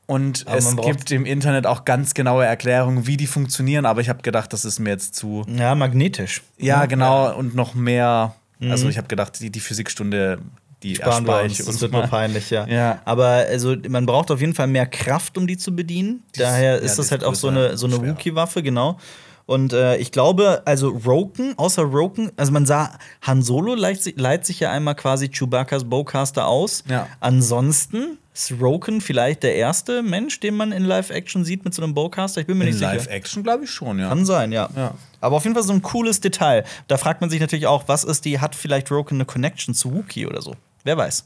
[0.08, 4.10] Und Aber es gibt im Internet auch ganz genaue Erklärungen, wie die funktionieren, aber ich
[4.10, 5.44] habe gedacht, das ist mir jetzt zu.
[5.48, 6.44] ja, magnetisch.
[6.58, 8.36] Ja, genau, und noch mehr.
[8.62, 10.40] Also ich habe gedacht, die, die Physikstunde,
[10.82, 10.96] die Mhm.
[10.96, 11.58] Sparen wir uns.
[11.58, 12.02] Das wird mal.
[12.02, 12.68] nur peinlich, ja.
[12.68, 13.00] Ja.
[13.06, 16.24] Aber also, man braucht auf jeden Fall mehr Kraft, um die zu bedienen.
[16.38, 17.98] Daher ja, ist die das ist halt auch so eine, so eine.
[18.08, 18.98] Wookie-Waffe, genau.
[19.48, 24.18] Und äh, ich glaube, also Roken, außer Roken, also man sah, Han Solo leiht, sich-
[24.18, 26.84] leiht sich ja einmal quasi Chewbacca's Bowcaster aus.
[26.90, 27.08] Ja.
[27.20, 31.94] Ansonsten ist Roken vielleicht der erste Mensch, den man in Live-Action sieht mit so einem
[31.94, 32.42] Bowcaster.
[32.42, 32.94] Ich bin mir In nicht sicher.
[32.96, 34.10] Live-Action glaube ich schon, ja.
[34.10, 34.68] Kann sein, ja.
[34.76, 34.96] Ja.
[35.22, 36.64] Aber auf jeden Fall so ein cooles Detail.
[36.88, 39.94] Da fragt man sich natürlich auch, was ist die, hat vielleicht Roken eine Connection zu
[39.94, 40.56] Wookie oder so?
[40.84, 41.24] Wer weiß.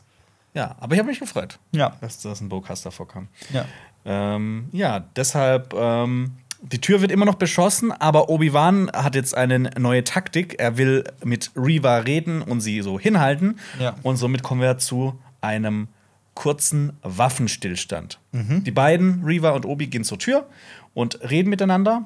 [0.53, 1.95] Ja, aber ich habe mich gefreut, Ja.
[2.01, 3.27] dass das ein Bowcaster vorkam.
[3.53, 3.65] Ja.
[4.05, 9.59] Ähm, ja, deshalb, ähm, die Tür wird immer noch beschossen, aber Obi-Wan hat jetzt eine
[9.79, 10.59] neue Taktik.
[10.59, 13.59] Er will mit Reva reden und sie so hinhalten.
[13.79, 13.95] Ja.
[14.03, 15.87] Und somit kommen wir zu einem
[16.33, 18.19] kurzen Waffenstillstand.
[18.31, 18.63] Mhm.
[18.63, 20.45] Die beiden, Reva und Obi, gehen zur Tür
[20.93, 22.05] und reden miteinander.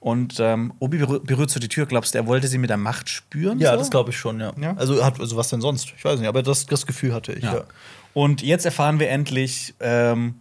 [0.00, 1.86] Und ähm, Obi berühr- berührt so die Tür.
[1.86, 3.58] Glaubst du, er wollte sie mit der Macht spüren?
[3.58, 3.78] Ja, so?
[3.78, 4.52] das glaube ich schon, ja.
[4.60, 4.74] Ja.
[4.76, 5.92] Also, hat, also was denn sonst?
[5.96, 7.42] Ich weiß nicht, aber das, das Gefühl hatte ich.
[7.42, 7.54] Ja.
[7.54, 7.64] Ja.
[8.12, 10.34] Und jetzt erfahren wir endlich ähm,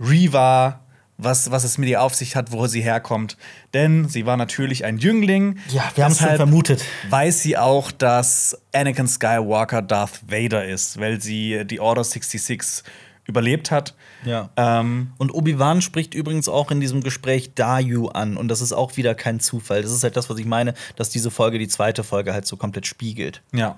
[0.00, 0.80] Reva,
[1.22, 3.36] was, was es mit ihr auf sich hat, wo sie herkommt.
[3.74, 5.58] Denn sie war natürlich ein Jüngling.
[5.68, 6.84] Ja, wir haben es schon vermutet.
[7.08, 12.82] Weiß sie auch, dass Anakin Skywalker Darth Vader ist, weil sie die Order 66
[13.26, 13.94] überlebt hat.
[14.24, 14.50] Ja.
[14.56, 18.36] Ähm, Und Obi-Wan spricht übrigens auch in diesem Gespräch Dayu an.
[18.36, 19.82] Und das ist auch wieder kein Zufall.
[19.82, 22.56] Das ist halt das, was ich meine, dass diese Folge die zweite Folge halt so
[22.56, 23.42] komplett spiegelt.
[23.52, 23.76] ja.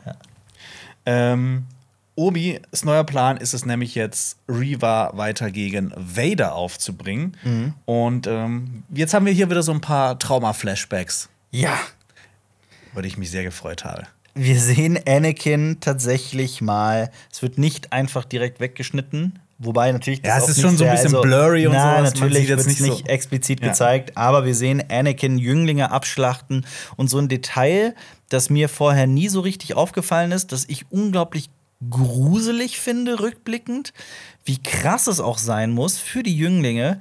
[1.05, 1.66] Ähm,
[2.15, 7.37] Obis neuer Plan ist es nämlich jetzt, Reva weiter gegen Vader aufzubringen.
[7.43, 7.75] Mhm.
[7.87, 11.29] Und ähm, jetzt haben wir hier wieder so ein paar Trauma-Flashbacks.
[11.51, 11.79] Ja.
[13.01, 14.07] die ich mich sehr gefreut habe.
[14.35, 17.11] Wir sehen Anakin tatsächlich mal.
[17.31, 19.39] Es wird nicht einfach direkt weggeschnitten.
[19.59, 20.21] Wobei natürlich.
[20.25, 22.15] Ja, das es auch ist nicht schon so ein bisschen blurry und na, sowas.
[22.15, 23.69] Natürlich wird nicht nicht, so- explizit Ja.
[23.69, 27.95] gezeigt, aber wir sehen Anakin Jünglinge abschlachten und so ein Detail,
[28.29, 31.49] das mir vorher nie so richtig aufgefallen ist, das ich unglaublich
[31.91, 33.93] gruselig finde, rückblickend,
[34.45, 37.01] wie krass es auch sein muss für die Jünglinge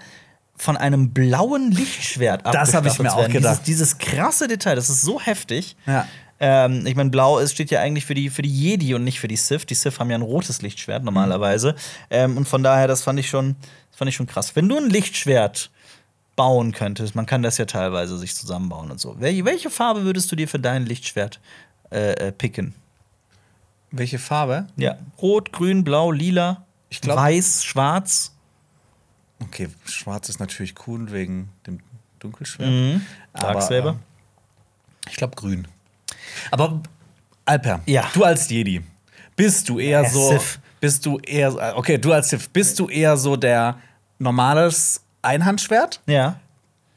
[0.55, 3.61] von einem blauen Lichtschwert Das hab ich mir auch gedacht.
[3.65, 5.75] Dieses, dieses krasse Detail, das ist so heftig.
[5.87, 6.07] Ja.
[6.39, 9.19] Ähm, ich meine, blau ist, steht ja eigentlich für die, für die Jedi und nicht
[9.19, 9.65] für die Sith.
[9.65, 11.75] Die Sith haben ja ein rotes Lichtschwert normalerweise.
[12.09, 13.55] Ähm, und von daher, das fand ich schon,
[13.89, 14.55] das fand ich schon krass.
[14.55, 15.71] Wenn du ein Lichtschwert
[16.35, 19.19] bauen könntest, man kann das ja teilweise sich zusammenbauen und so.
[19.19, 21.39] Wel welche Farbe würdest du dir für dein Lichtschwert
[21.91, 22.73] äh, äh, picken?
[23.91, 24.67] Welche Farbe?
[24.77, 24.97] Ja.
[25.21, 26.65] Rot, grün, blau, lila,
[27.01, 28.33] glaub- weiß, schwarz.
[29.41, 31.79] Okay, schwarz ist natürlich cool wegen dem
[32.19, 32.69] Dunkelschwert.
[32.69, 33.01] Mhm.
[33.33, 33.89] Aber, Darksaber.
[33.91, 33.99] ähm,
[35.09, 35.67] ich glaube grün.
[36.51, 36.81] Aber
[37.45, 38.09] Alper, Ja.
[38.13, 38.81] du als Jedi,
[39.35, 40.59] bist du eher Äh, so Sith.
[40.79, 43.77] bist du eher äh, okay, du als Sith, bist du eher so der
[44.19, 46.01] normales Einhandschwert?
[46.05, 46.39] Ja.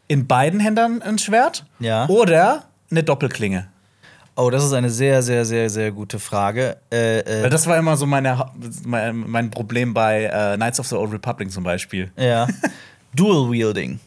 [0.06, 1.64] In beiden Händen ein Schwert?
[1.80, 2.06] Ja.
[2.08, 3.68] Oder eine Doppelklinge?
[4.36, 6.76] Oh, das ist eine sehr, sehr, sehr, sehr gute Frage.
[6.92, 8.50] Äh, äh, das war immer so meine,
[8.84, 12.10] mein, mein Problem bei äh, Knights of the Old Republic zum Beispiel.
[12.16, 12.48] Ja.
[13.14, 14.00] Dual Wielding.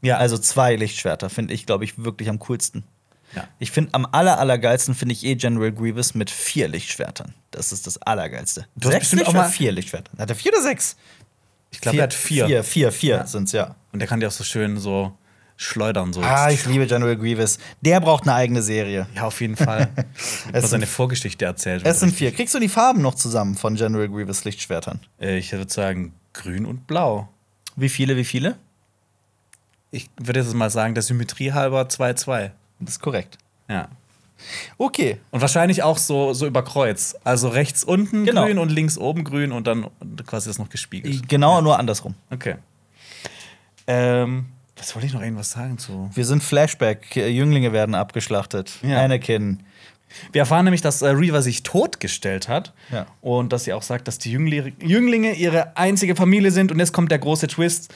[0.00, 0.18] Ja.
[0.18, 2.84] Also zwei Lichtschwerter finde ich, glaube ich, wirklich am coolsten.
[3.34, 3.48] Ja.
[3.58, 7.34] Ich finde am aller, allergeilsten finde ich eh General Grievous mit vier Lichtschwertern.
[7.50, 8.66] Das ist das Allergeilste.
[8.76, 10.12] Du hast sechs bestimmt auch mal- vier Lichtschwerter.
[10.18, 10.96] Hat er vier oder sechs?
[11.72, 12.46] ich glaube, er hat vier.
[12.46, 13.26] Vier, vier, vier Ja.
[13.26, 13.74] sind's, ja.
[13.92, 15.12] Und der kann die auch so schön so
[15.56, 16.20] schleudern so.
[16.22, 17.58] Ah, ich liebe General Grievous.
[17.80, 19.06] Der braucht eine eigene Serie.
[19.14, 19.88] ja, auf jeden Fall.
[20.52, 21.82] Was seine Vorgeschichte erzählt.
[21.84, 22.32] Es sind vier.
[22.32, 25.00] Kriegst du die Farben noch zusammen von General Grievous Lichtschwertern?
[25.20, 27.28] Äh, ich würde sagen, grün und blau.
[27.76, 28.56] Wie viele, wie viele?
[29.90, 32.50] Ich würde jetzt mal sagen, der Symmetrie halber 2-2.
[32.80, 33.38] Das ist korrekt.
[33.68, 33.88] Ja.
[34.76, 35.20] Okay.
[35.30, 37.14] Und wahrscheinlich auch so, so über Kreuz.
[37.22, 38.44] Also rechts unten Genau.
[38.44, 39.86] grün und links oben grün und dann
[40.26, 41.28] quasi das noch gespiegelt.
[41.28, 42.14] Genau, nur andersrum.
[42.30, 42.56] Okay.
[43.86, 44.46] Ähm,
[44.76, 46.10] was wollte ich noch irgendwas sagen zu?
[46.14, 47.14] Wir sind Flashback.
[47.16, 48.72] Jünglinge werden abgeschlachtet.
[48.82, 49.02] Ja.
[49.04, 49.60] Anakin.
[50.32, 53.06] Wir erfahren nämlich, dass äh, Reaver sich totgestellt hat Ja.
[53.20, 56.70] und dass sie auch sagt, dass die Jüngli Jünglinge ihre einzige Familie sind.
[56.72, 57.92] Und jetzt kommt der große Twist: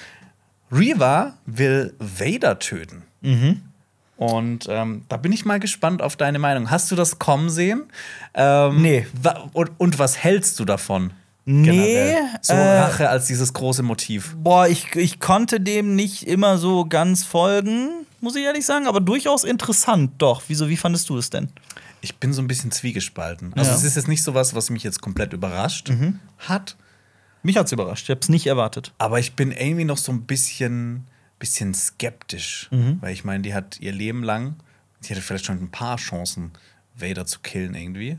[0.73, 3.03] Reaver will Vader töten.
[3.21, 3.63] Mhm.
[4.17, 6.71] Und ähm, da bin ich mal gespannt auf deine Meinung.
[6.71, 7.85] Hast du das kommen sehen?
[8.35, 9.07] Ähm, Nee.
[9.53, 11.13] Und, und was hältst du davon?
[11.51, 12.15] Nee?
[12.43, 14.37] So äh, Rache als dieses große Motiv.
[14.39, 17.89] Boah, ich, ich konnte dem nicht immer so ganz folgen,
[18.21, 20.43] muss ich ehrlich sagen, aber durchaus interessant, doch.
[20.49, 21.49] Wieso, wie fandest du es denn?
[22.01, 23.55] Ich bin so ein bisschen zwiegespalten.
[23.55, 23.77] Also, Ja.
[23.77, 23.79] Mhm.
[23.79, 25.91] es ist jetzt nicht so was, was mich jetzt komplett überrascht
[26.39, 26.77] hat.
[27.43, 28.93] Mich hat's überrascht, ich hab's nicht erwartet.
[28.99, 31.07] Aber ich bin irgendwie noch so ein bisschen,
[31.39, 32.69] bisschen skeptisch.
[32.71, 32.99] Mhm.
[33.01, 34.57] Weil ich meine, die hat ihr Leben lang,
[35.03, 36.53] die hatte vielleicht schon ein paar Chancen,
[36.95, 38.19] Vader zu killen irgendwie.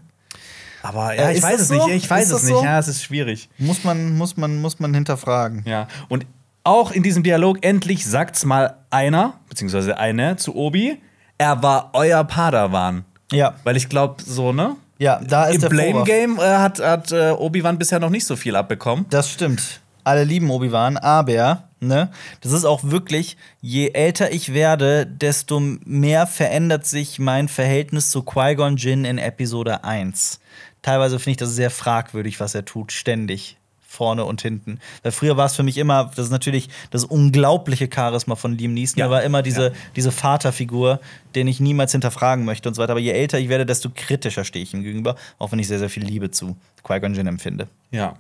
[0.82, 1.74] Aber ja, Äh, ich weiß es so?
[1.88, 2.04] nicht.
[2.04, 2.54] Ich weiß Ist es nicht.
[2.58, 2.64] so?
[2.64, 3.50] Ja, es ist schwierig.
[3.58, 5.64] Muss man, muss man, muss man hinterfragen.
[5.66, 5.88] Ja.
[6.08, 6.26] Und
[6.64, 10.98] auch in diesem Dialog endlich sagt's mal einer, beziehungsweise eine zu Obi,
[11.38, 13.06] er war euer Padawan.
[13.32, 14.76] Ja, Weil ich glaube, so, ne?
[14.98, 16.08] ja, da ist Im der Blame Vorwurf.
[16.08, 19.06] Game äh, hat, hat äh, Obi-Wan bisher noch nicht so viel abbekommen.
[19.10, 19.80] Das stimmt.
[20.04, 22.10] Alle lieben Obi-Wan, aber, ne,
[22.42, 28.24] das ist auch wirklich, je älter ich werde, desto mehr verändert sich mein Verhältnis zu
[28.24, 30.40] Qui-Gon Jinn in Episode 1.
[30.82, 33.58] Teilweise finde ich das sehr fragwürdig, was er tut, ständig.
[33.92, 34.80] Vorne und hinten.
[35.02, 38.76] Weil früher war es für mich immer, das ist natürlich das unglaubliche Charisma von Liam
[38.76, 39.00] Neeson.
[39.00, 39.72] Ja, Er war immer diese, ja.
[39.96, 41.00] diese Vaterfigur,
[41.34, 42.92] den ich niemals hinterfragen möchte und so weiter.
[42.92, 45.80] Aber je älter ich werde, desto kritischer stehe ich ihm gegenüber, auch wenn ich sehr,
[45.80, 47.68] sehr viel Liebe zu Qui-Gon Jinn empfinde.
[47.90, 48.16] Ja.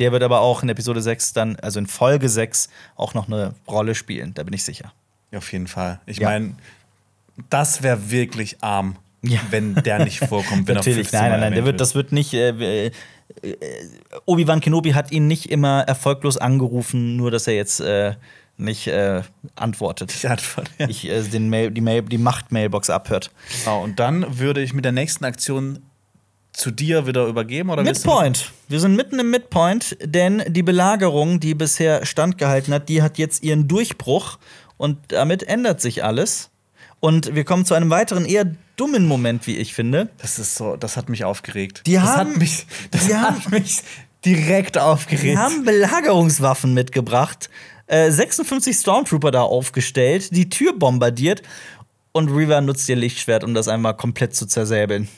[0.00, 3.54] Der wird aber auch in Episode 6 dann, also in Folge 6, auch noch eine
[3.68, 4.92] Rolle spielen, da bin ich sicher.
[5.34, 6.00] Auf jeden Fall.
[6.06, 6.28] Ich Ja.
[6.30, 6.54] meine,
[7.50, 9.38] das wäre wirklich arm, Ja.
[9.50, 10.66] wenn der nicht vorkommt.
[10.66, 12.34] Wenn Natürlich, 15 nein, nein, nein, der wird, das wird nicht.
[12.34, 12.90] Äh, äh,
[14.26, 18.14] Obi-Wan Kenobi hat ihn nicht immer erfolglos angerufen, nur dass er jetzt äh,
[18.56, 19.22] nicht äh,
[19.54, 20.22] antwortet.
[20.22, 20.88] Ja, voll, ja.
[20.88, 23.30] Ich, äh, den Mail, die, Mail, die Macht-Mailbox abhört.
[23.64, 25.78] Genau, und dann würde ich mit der nächsten Aktion
[26.52, 28.52] zu dir wieder übergeben oder Midpoint.
[28.68, 33.42] Wir sind mitten im Midpoint, denn die Belagerung, die bisher standgehalten hat, die hat jetzt
[33.42, 34.38] ihren Durchbruch
[34.76, 36.50] und damit ändert sich alles.
[36.98, 40.10] Und wir kommen zu einem weiteren eher dummen Moment, wie ich finde.
[40.18, 41.82] Das ist so, das hat mich aufgeregt.
[41.86, 43.78] Die das haben- hat mich, das die hat haben- mich
[44.24, 45.24] direkt aufgeregt.
[45.32, 47.48] Die haben Belagerungswaffen mitgebracht,
[47.86, 51.42] äh, 56 Stormtrooper da aufgestellt, die Tür bombardiert
[52.12, 55.08] und Reaver nutzt ihr Lichtschwert, um das einmal komplett zu zersäbeln.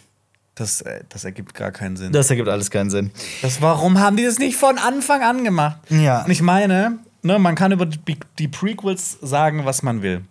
[0.63, 2.13] Das, äh, das ergibt gar keinen Sinn.
[2.13, 3.11] Das ergibt alles keinen Sinn.
[3.43, 5.79] Das, warum haben die das nicht von Anfang an gemacht?
[5.91, 6.25] Ja.
[6.25, 10.23] Und ich meine, ne, man kann über die, die Prequels sagen, was man will.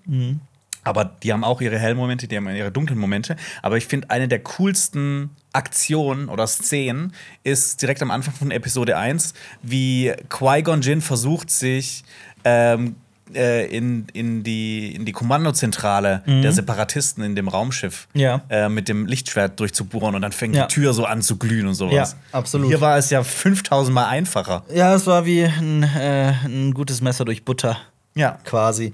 [0.83, 3.35] Aber die haben auch ihre hellen Momente, die haben ihre dunklen Momente.
[3.61, 7.13] Aber ich finde, eine der coolsten Aktionen oder Szenen
[7.43, 12.03] ist direkt am Anfang von Episode 1, wie Qui-Gon Jinn versucht, sich
[12.43, 12.95] ähm,
[13.35, 18.41] äh, in, in, die, in die Kommandozentrale der Separatisten in dem Raumschiff Ja.
[18.49, 20.67] äh, mit dem Lichtschwert durchzubohren und dann fängt Ja.
[20.67, 22.15] die Tür so an zu glühen und sowas.
[22.33, 22.67] Ja, absolut.
[22.67, 24.63] Hier war es ja 5000 Mal einfacher.
[24.73, 27.77] Ja, es war wie ein, äh, ein gutes Messer durch Butter.
[28.15, 28.37] Ja.
[28.43, 28.93] quasi.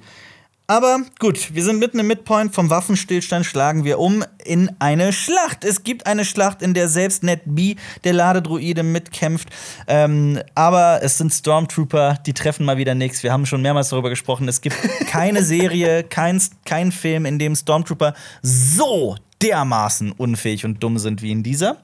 [0.70, 2.54] Aber gut, wir sind mitten im Midpoint.
[2.54, 5.64] Vom Waffenstillstand schlagen wir um in eine Schlacht.
[5.64, 9.48] Es gibt eine Schlacht, in der selbst Ned B, der Ladedruide, mitkämpft.
[9.88, 13.24] Ähm, aber es sind Stormtrooper, die treffen mal wieder nichts.
[13.24, 14.46] Wir haben schon mehrmals darüber gesprochen.
[14.50, 14.76] Es gibt
[15.08, 21.32] keine Serie, kein, kein Film, in dem Stormtrooper so dermaßen unfähig und dumm sind wie
[21.32, 21.78] in dieser.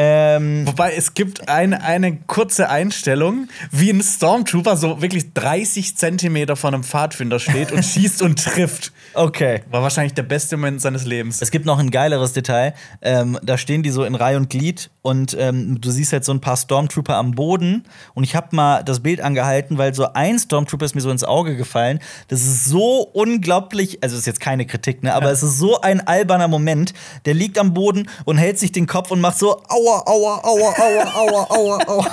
[0.00, 6.54] Ähm, Wobei es gibt eine, eine kurze Einstellung, wie ein Stormtrooper so wirklich 30 Zentimeter
[6.54, 8.92] von einem Pfadfinder steht und schießt und trifft.
[9.14, 9.62] okay.
[9.72, 11.42] War wahrscheinlich der beste Moment seines Lebens.
[11.42, 12.74] Es gibt noch ein geileres Detail.
[13.02, 16.32] Ähm, da stehen die so in Reihe und Glied und ähm, du siehst jetzt so
[16.32, 17.82] ein paar Stormtrooper am Boden.
[18.14, 21.24] Und ich habe mal das Bild angehalten, weil so ein Stormtrooper ist mir so ins
[21.24, 21.98] Auge gefallen.
[22.28, 25.12] Das ist so unglaublich, also ist jetzt keine Kritik, ne?
[25.14, 26.94] aber es ist so ein alberner Moment.
[27.24, 30.74] Der liegt am Boden und hält sich den Kopf und macht so aua, aua, aua,
[30.78, 32.06] aua, aua, aua, aua.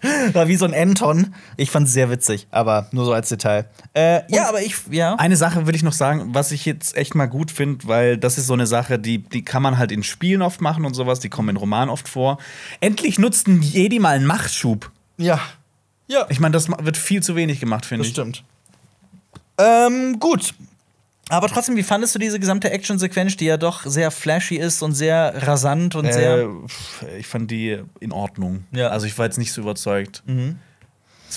[0.32, 1.34] War wie so ein Anton.
[1.56, 3.64] Ich fand's sehr witzig, aber nur so als Detail.
[3.94, 5.16] Äh, ja, aber ich, ja.
[5.16, 8.38] Eine Sache will ich noch sagen, was ich jetzt echt mal gut finde, weil das
[8.38, 11.18] ist so eine Sache, die, die kann man halt in Spielen oft machen und sowas,
[11.18, 12.38] die kommen in Romanen oft vor.
[12.80, 14.88] Endlich nutzt ein Jedi mal einen Machtschub.
[15.16, 15.40] Ja.
[16.06, 16.26] Ja.
[16.28, 18.12] Ich meine, das wird viel zu wenig gemacht, finde Das ich.
[18.14, 18.44] stimmt.
[19.58, 20.54] Ähm, gut.
[21.30, 24.94] Aber trotzdem, wie fandest du diese gesamte Actionsequenz, die ja doch sehr flashy ist und
[24.94, 26.48] sehr rasant und Äh, sehr.
[27.18, 28.64] ich fand die in Ordnung.
[28.72, 28.88] Ja.
[28.88, 30.22] Also ich war jetzt nicht so überzeugt.
[30.26, 30.58] Mhm.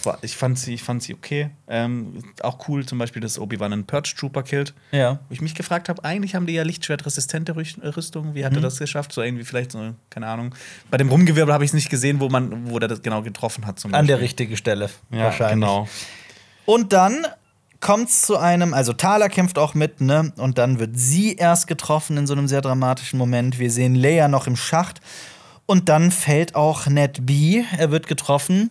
[0.04, 1.50] War, ich, fand sie, ich fand sie okay.
[1.68, 4.74] Ähm, auch cool, zum Beispiel, dass Obi-Wan einen Purge Trooper killt.
[4.94, 5.20] Ja.
[5.28, 8.34] Wo ich mich gefragt habe, eigentlich haben die ja lichtschwertresistente Rüst- Rüstung.
[8.34, 8.60] Wie hat Mhm.
[8.60, 9.12] er das geschafft?
[9.12, 10.56] So irgendwie vielleicht so, keine Ahnung.
[10.90, 13.66] Bei dem Rumgewirbel habe ich es nicht gesehen, wo man, wo der das genau getroffen
[13.68, 13.84] hat.
[13.92, 14.90] An der richtigen Stelle.
[15.12, 15.56] Ja, wahrscheinlich.
[15.56, 15.90] genau.
[16.66, 17.28] Und dann
[17.82, 20.32] kommt's zu einem, also Thaler kämpft auch mit, ne?
[20.38, 23.60] Und dann wird sie erst getroffen in so einem sehr dramatischen Moment.
[23.60, 25.02] Wir sehen Leia noch im Schacht.
[25.66, 27.64] Und dann fällt auch Ned B.
[27.78, 28.70] Er wird getroffen.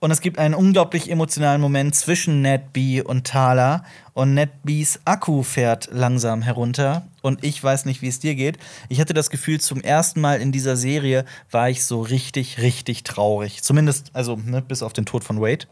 [0.00, 3.02] Und es gibt einen unglaublich emotionalen Moment zwischen Ned B.
[3.02, 3.84] und Thaler.
[4.14, 7.06] Und Ned Bs Akku fährt langsam herunter.
[7.20, 8.58] Und ich weiß nicht, wie es dir geht.
[8.88, 13.04] Ich hatte das Gefühl, zum ersten Mal in dieser Serie war ich so richtig, richtig
[13.04, 13.62] traurig.
[13.62, 15.66] Zumindest, also ne, bis auf den Tod von Wade.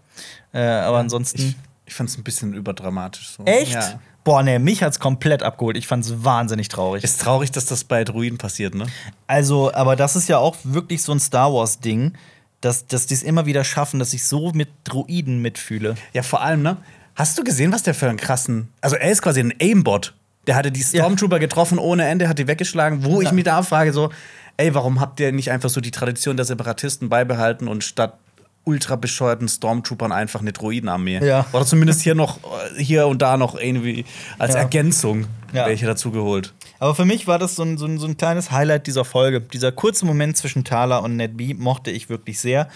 [0.53, 1.57] Äh, aber ansonsten.
[1.91, 3.31] Ich, ich fand es ein bisschen überdramatisch.
[3.37, 3.45] So.
[3.45, 3.73] Echt?
[3.73, 4.01] Ja.
[4.23, 5.77] Boah, ne, mich hat's komplett abgeholt.
[5.77, 7.03] Ich fand's wahnsinnig traurig.
[7.03, 8.87] Ist traurig, dass das bei Druiden passiert, ne?
[9.27, 12.13] Also, aber das ist ja auch wirklich so ein Star Wars-Ding,
[12.61, 15.97] dass, dass die es immer wieder schaffen, dass ich so mit Druiden mitfühle.
[16.13, 16.77] Ja, vor allem, ne?
[17.17, 18.69] Hast du gesehen, was der für einen krassen.
[18.81, 20.15] Also, er ist quasi ein Aimbot.
[20.47, 23.33] Der hatte die Stormtrooper getroffen ohne Ende, hat die weggeschlagen, wo ich Ja.
[23.35, 24.11] mich da frage, so,
[24.59, 28.17] ey, warum habt ihr nicht einfach so die Tradition der Separatisten beibehalten und statt
[28.65, 31.25] ultra bescheuerten Stormtroopern einfach eine Droidenarmee?
[31.25, 31.47] Ja.
[31.53, 32.39] Oder zumindest hier noch,
[32.77, 34.05] äh, hier und da noch irgendwie
[34.39, 34.61] als Ja.
[34.61, 35.67] Ergänzung Ja.
[35.67, 36.55] welche dazu geholt.
[36.79, 39.41] Aber für mich war das so ein, so, ein, so ein kleines Highlight dieser Folge.
[39.41, 42.69] Dieser kurze Moment zwischen Thala und Ned B mochte ich wirklich sehr.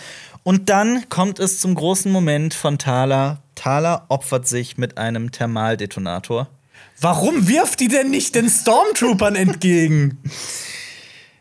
[0.42, 3.38] Und dann kommt es zum großen Moment von Thala.
[3.54, 6.48] Thala opfert sich mit einem Thermaldetonator.
[7.00, 10.18] Warum wirft die denn nicht den Stormtroopern entgegen?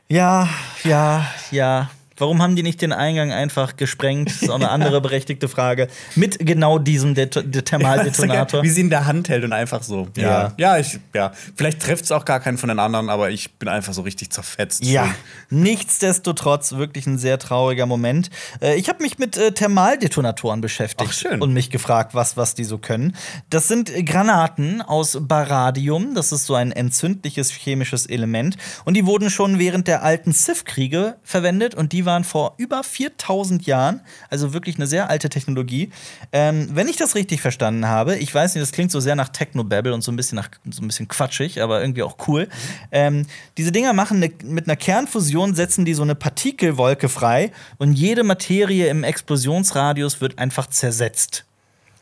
[0.07, 0.47] Ja,
[0.83, 1.89] ja, ja.
[2.17, 4.29] Warum haben die nicht den Eingang einfach gesprengt?
[4.29, 5.87] Das ist auch eine andere berechtigte Frage.
[6.15, 8.63] Mit genau diesem Det Det Thermaldetonator.
[8.63, 10.07] Wie sie in der Hand hält und einfach so.
[10.15, 10.53] Ja.
[10.57, 11.31] Ja, ich, ja.
[11.55, 14.31] Vielleicht trifft es auch gar keinen von den anderen, aber ich bin einfach so richtig
[14.31, 14.83] zerfetzt.
[14.83, 15.13] Ja,
[15.49, 18.29] nichtsdestotrotz wirklich ein sehr trauriger Moment.
[18.61, 21.41] Äh, ich habe mich mit äh, Thermaldetonatoren beschäftigt Ach, schön.
[21.41, 23.15] und mich gefragt, was, was die so können.
[23.49, 26.15] Das sind Granaten aus Baradium.
[26.15, 28.57] Das ist so ein entzündliches chemisches Element.
[28.85, 33.65] Und die wurden schon während der alten Sith-Kriege verwendet und die waren vor über 4000
[33.65, 34.01] Jahren.
[34.29, 35.89] Also wirklich eine sehr alte Technologie.
[36.31, 39.29] Ähm, wenn ich das richtig verstanden habe, ich weiß nicht, das klingt so sehr nach
[39.29, 42.47] Technobabble und so ein bisschen nach so ein bisschen quatschig, aber irgendwie auch cool.
[42.91, 43.25] Ähm,
[43.57, 48.23] diese Dinger machen ne, mit einer Kernfusion setzen die so eine Partikelwolke frei und jede
[48.23, 51.45] Materie im Explosionsradius wird einfach zersetzt.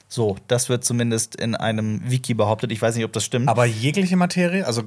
[0.07, 2.71] So, das wird zumindest in einem Wiki behauptet.
[2.73, 3.47] Ich weiß nicht, ob das stimmt.
[3.47, 4.83] Aber jegliche Materie, also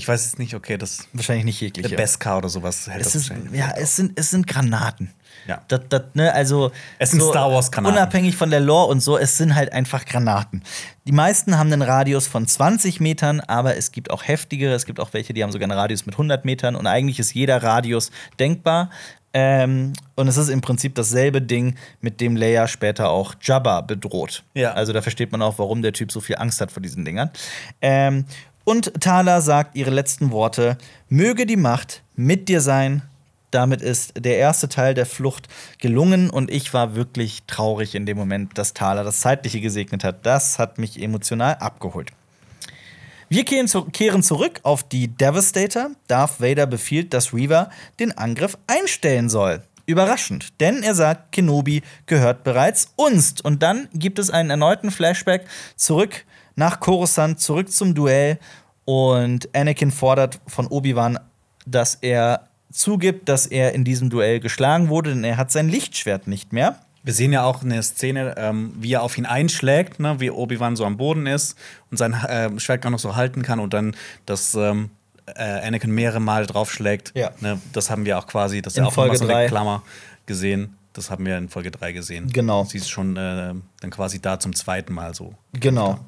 [0.00, 1.90] ich weiß jetzt nicht, okay, das wahrscheinlich nicht jegliche.
[1.90, 5.12] der Beskar oder sowas hält Es das ist, ja, es sind, es sind Granaten.
[5.46, 5.60] Ja.
[5.68, 7.98] Das, das, ne, also Es sind Star Wars Granaten.
[7.98, 10.62] Unabhängig von der Lore und so, es sind halt einfach Granaten.
[11.06, 14.72] Die meisten haben einen Radius von 20 Metern, aber es gibt auch heftigere.
[14.72, 16.76] Es gibt auch welche, die haben sogar einen Radius mit 100 Metern.
[16.76, 18.88] Und eigentlich ist jeder Radius denkbar.
[19.32, 24.42] Ähm, und es ist im Prinzip dasselbe Ding, mit dem Leia später auch Jabba bedroht.
[24.54, 24.72] Ja.
[24.72, 27.30] Also da versteht man auch, warum der Typ so viel Angst hat vor diesen Dingern.
[27.80, 28.24] Ähm,
[28.64, 30.76] und Thala sagt ihre letzten Worte:
[31.08, 33.02] Möge die Macht mit dir sein.
[33.50, 38.16] Damit ist der erste Teil der Flucht gelungen und ich war wirklich traurig in dem
[38.16, 40.24] Moment, dass Thala das Zeitliche gesegnet hat.
[40.24, 42.12] Das hat mich emotional abgeholt.
[43.28, 45.90] Wir kehren, zu kehren zurück auf die Devastator.
[46.08, 49.62] Darth Vader befiehlt, dass Reaver den Angriff einstellen soll.
[49.86, 53.40] Überraschend, denn er sagt, Kenobi gehört bereits uns.
[53.40, 56.24] Und dann gibt es einen erneuten Flashback zurück
[56.60, 58.38] nach Coruscant, zurück zum Duell.
[58.84, 61.18] Und Anakin fordert von Obi-Wan,
[61.66, 66.26] dass er zugibt, dass er in diesem Duell geschlagen wurde, denn er hat sein Lichtschwert
[66.26, 66.76] nicht mehr.
[67.02, 70.76] Wir sehen ja auch eine Szene, ähm, wie er auf ihn einschlägt, ne, wie Obi-Wan
[70.76, 71.56] so am Boden ist
[71.90, 73.96] und sein äh, Schwert gar noch so halten kann und dann
[74.26, 74.90] das ähm,
[75.34, 77.12] äh, Anakin mehrere Mal draufschlägt.
[77.14, 77.30] Ja.
[77.40, 79.48] Ne, das haben wir auch quasi, das ist In ja auch Folge so eine.
[79.48, 79.82] Klammer
[80.26, 80.76] gesehen.
[80.92, 82.26] Das haben wir in Folge 3 gesehen.
[82.32, 82.64] Genau.
[82.64, 85.34] Sie ist schon äh, dann quasi da zum zweiten Mal so.
[85.52, 86.00] Genau.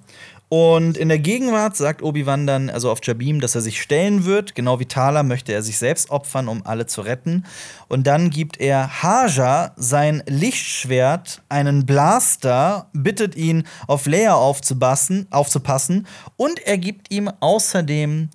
[0.52, 4.54] Und in der Gegenwart sagt Obi-Wan dann, also auf Jabim, dass er sich stellen wird.
[4.54, 7.46] Genau wie Thala möchte er sich selbst opfern, um alle zu retten.
[7.88, 16.06] Und dann gibt er Haja sein Lichtschwert, einen Blaster, bittet ihn, auf Leia aufzupassen, aufzupassen.
[16.36, 18.28] Und er gibt ihm außerdem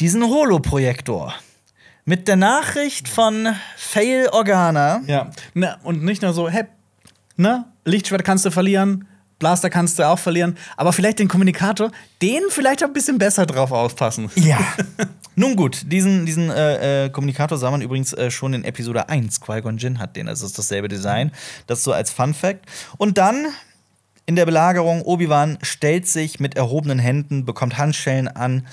[0.00, 1.34] diesen Holoprojektor.
[2.04, 3.46] Mit der Nachricht von
[3.76, 5.02] Fail Organa.
[5.06, 5.30] Ja.
[5.54, 6.64] Ne, und nicht nur so, hey,
[7.36, 9.06] ne, Lichtschwert kannst du verlieren,
[9.42, 11.90] Blaster kannst du auch verlieren, aber vielleicht den Kommunikator,
[12.22, 14.30] den vielleicht ein bisschen besser drauf aufpassen.
[14.36, 14.60] Ja.
[15.34, 19.40] Nun gut, diesen, diesen äh, äh, Kommunikator sah man übrigens äh, schon in Episode 1.
[19.40, 21.32] Qui-Gon Jinn hat den, also ist dasselbe Design.
[21.66, 22.66] Das so als Fun Fact.
[22.98, 23.46] Und dann
[24.26, 28.64] in der Belagerung, Obi-Wan stellt sich mit erhobenen Händen, bekommt Handschellen an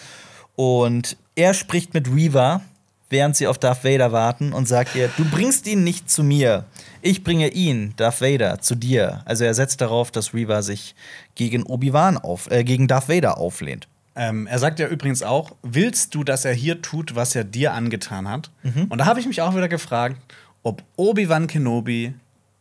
[0.55, 2.61] und er spricht mit Reaver,
[3.09, 6.65] während sie auf Darth Vader warten und sagt ihr, du bringst ihn nicht zu mir.
[7.01, 9.21] Ich bringe ihn, Darth Vader, zu dir.
[9.25, 10.95] Also er setzt darauf, dass Reaver sich
[11.35, 13.87] gegen Obi-Wan auf, äh, gegen Darth Vader auflehnt.
[14.15, 17.73] Ähm, er sagt ja übrigens auch, willst du, dass er hier tut, was er dir
[17.73, 18.51] angetan hat?
[18.63, 18.85] Mhm.
[18.89, 20.17] Und da habe ich mich auch wieder gefragt,
[20.61, 22.13] ob Obi-Wan Kenobi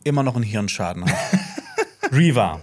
[0.04, 1.16] immer noch einen Hirnschaden hat.
[2.12, 2.60] Reva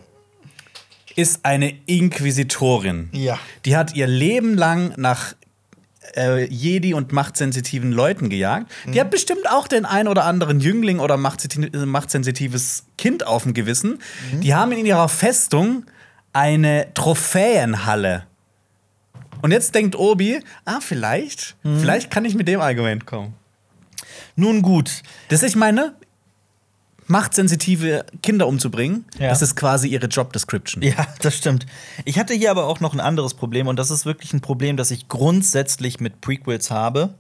[1.16, 3.10] ist eine Inquisitorin.
[3.14, 3.40] Ja.
[3.66, 5.36] Die hat ihr Leben lang nach
[6.16, 8.72] äh, Jedi und machtsensitiven Leuten gejagt.
[8.88, 13.54] Die hat bestimmt auch den ein oder anderen Jüngling oder äh, machtsensitives Kind auf dem
[13.54, 14.00] Gewissen.
[14.42, 15.86] Die haben in ihrer Festung
[16.34, 18.26] eine Trophäenhalle.
[19.42, 23.34] Und jetzt denkt Obi, ah, vielleicht, vielleicht kann ich mit dem Argument kommen.
[24.36, 25.94] Nun gut, Das ist, ich meine,
[27.08, 29.30] machtsensitive Kinder umzubringen, Ja.
[29.30, 30.82] das ist quasi ihre Job Description.
[30.84, 31.66] Ja, das stimmt.
[32.04, 34.78] Ich hatte hier aber auch noch ein anderes Problem und das ist wirklich ein Problem,
[34.78, 37.16] das ich grundsätzlich mit Prequels habe.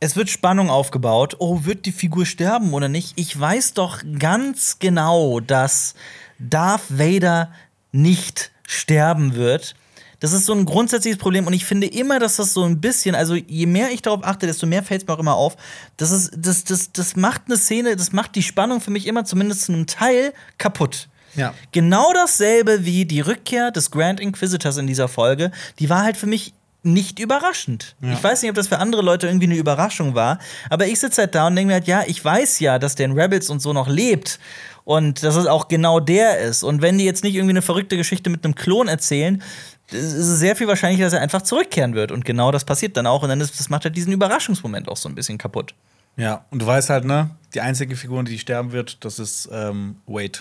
[0.00, 1.36] Es wird Spannung aufgebaut.
[1.38, 3.12] Oh, wird die Figur sterben oder nicht?
[3.14, 5.94] Ich weiß doch ganz genau, dass
[6.40, 7.52] Darth Vader
[7.92, 9.76] nicht sterben wird.
[10.22, 13.16] Das ist so ein grundsätzliches Problem und ich finde immer, dass das so ein bisschen,
[13.16, 15.56] also je mehr ich darauf achte, desto mehr fällt es mir auch immer auf.
[15.96, 19.24] Das, ist, das, das, das macht eine Szene, das macht die Spannung für mich immer
[19.24, 21.08] zumindest zu einem Teil kaputt.
[21.34, 21.52] Ja.
[21.72, 25.50] Genau dasselbe wie die Rückkehr des Grand Inquisitors in dieser Folge.
[25.80, 26.54] Die war halt für mich
[26.84, 27.96] nicht überraschend.
[28.00, 30.38] Ich weiß nicht, ob das für andere Leute irgendwie eine Überraschung war,
[30.68, 33.06] aber ich sitze halt da und denke mir halt, ja, ich weiß ja, dass der
[33.06, 34.40] in Rebels und so noch lebt
[34.84, 36.62] und dass es auch genau der ist.
[36.62, 39.42] Und wenn die jetzt nicht irgendwie eine verrückte Geschichte mit einem Klon erzählen,
[39.90, 42.12] ist es sehr viel wahrscheinlicher, dass er einfach zurückkehren wird.
[42.12, 43.22] Und genau das passiert dann auch.
[43.22, 45.74] Und dann ist, das macht halt diesen Überraschungsmoment auch so ein bisschen kaputt.
[46.16, 49.96] Ja, und du weißt halt, ne, die einzige Figur, die sterben wird, das ist ähm,
[50.06, 50.40] Wade.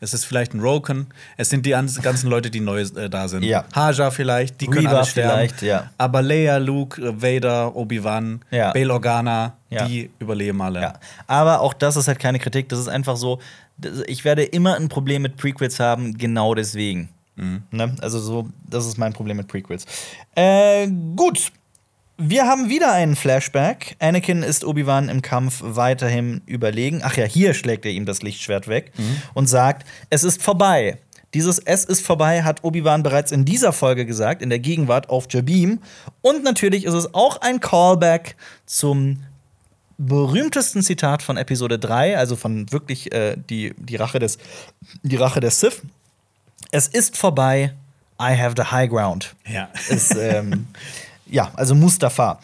[0.00, 1.08] Es ist vielleicht ein Roken.
[1.36, 3.42] Es sind die ganzen Leute, die neu äh, da sind.
[3.44, 3.64] Ja.
[3.74, 5.30] Haja vielleicht, die können Reva alle sterben.
[5.48, 5.90] vielleicht, ja.
[5.98, 8.72] Aber Leia, Luke, äh, Vader, Obi-Wan, Ja.
[8.72, 9.86] Bail Organa, Ja.
[9.86, 10.80] die überleben alle.
[10.82, 10.92] Ja.
[11.26, 12.68] Aber auch das ist halt keine Kritik.
[12.68, 13.40] Das ist einfach so,
[14.06, 17.08] ich werde immer ein Problem mit Prequels haben, genau deswegen.
[17.70, 17.94] Ne?
[18.00, 19.86] Also so, das ist mein Problem mit Prequels.
[20.34, 21.52] Äh, gut.
[22.20, 23.94] Wir haben wieder einen Flashback.
[24.00, 27.00] Anakin ist Obi-Wan im Kampf weiterhin überlegen.
[27.04, 28.90] Ach ja, hier schlägt er ihm das Lichtschwert weg
[29.34, 30.98] und sagt, es ist vorbei.
[31.34, 35.26] Dieses Es ist vorbei hat Obi-Wan bereits in dieser Folge gesagt, in der Gegenwart auf
[35.30, 35.80] Jabim.
[36.22, 38.34] Und natürlich ist es auch ein Callback
[38.64, 39.22] zum
[39.98, 44.38] berühmtesten Zitat von Episode 3, also von wirklich äh, die, die, Rache des,
[45.02, 45.82] die Rache des Sith.
[46.70, 47.74] Es ist vorbei,
[48.20, 49.34] I have the high ground.
[49.46, 49.68] Ja.
[49.88, 50.66] Ist, ähm,
[51.26, 52.40] ja, also Mustafa.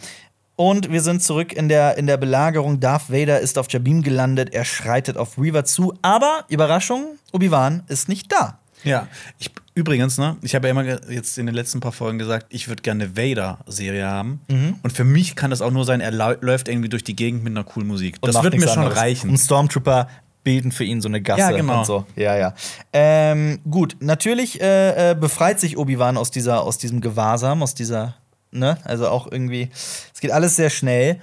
[0.56, 2.78] Und wir sind zurück in der, in der Belagerung.
[2.78, 4.54] Darth Vader ist auf Jabim gelandet.
[4.54, 5.94] Er schreitet auf Reaver zu.
[6.00, 8.58] Aber, Überraschung, Obi-Wan ist nicht da.
[8.84, 12.46] Ja, ich, übrigens, ne, ich habe ja immer jetzt in den letzten paar Folgen gesagt,
[12.50, 14.40] ich würde gerne eine Vader-Serie haben.
[14.48, 14.76] Mhm.
[14.82, 17.52] Und für mich kann das auch nur sein, er läuft irgendwie durch die Gegend mit
[17.52, 18.16] einer coolen Musik.
[18.20, 18.98] Und das wird mir schon anderes.
[18.98, 19.30] reichen.
[19.30, 20.08] Und Stormtrooper
[20.44, 21.80] bilden für ihn so eine Gasse Ja, genau.
[21.80, 22.06] und so.
[22.16, 22.54] Ja, ja.
[22.92, 28.14] Ähm, gut, natürlich äh, äh, befreit sich Obi-Wan aus, dieser, aus diesem Gewahrsam, aus dieser,
[28.52, 28.78] ne?
[28.84, 31.18] Also auch irgendwie, es geht alles sehr schnell.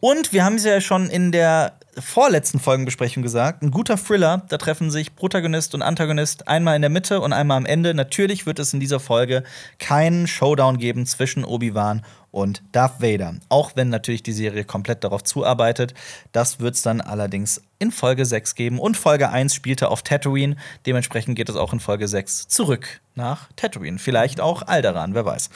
[0.00, 4.56] Und wir haben es ja schon in der vorletzten Folgenbesprechung gesagt, ein guter Thriller, da
[4.56, 7.94] treffen sich Protagonist und Antagonist einmal in der Mitte und einmal am Ende.
[7.94, 9.44] Natürlich wird es in dieser Folge
[9.78, 12.02] keinen Showdown geben zwischen Obi-Wan
[12.32, 13.34] und Darth Vader.
[13.48, 15.94] Auch wenn natürlich die Serie komplett darauf zuarbeitet.
[16.32, 18.80] Das wird es dann allerdings in Folge 6 geben.
[18.80, 20.56] Und Folge 1 spielte auf Tatooine.
[20.86, 23.98] Dementsprechend geht es auch in Folge 6 zurück nach Tatooine.
[24.00, 25.50] Vielleicht auch Alderaan, wer weiß.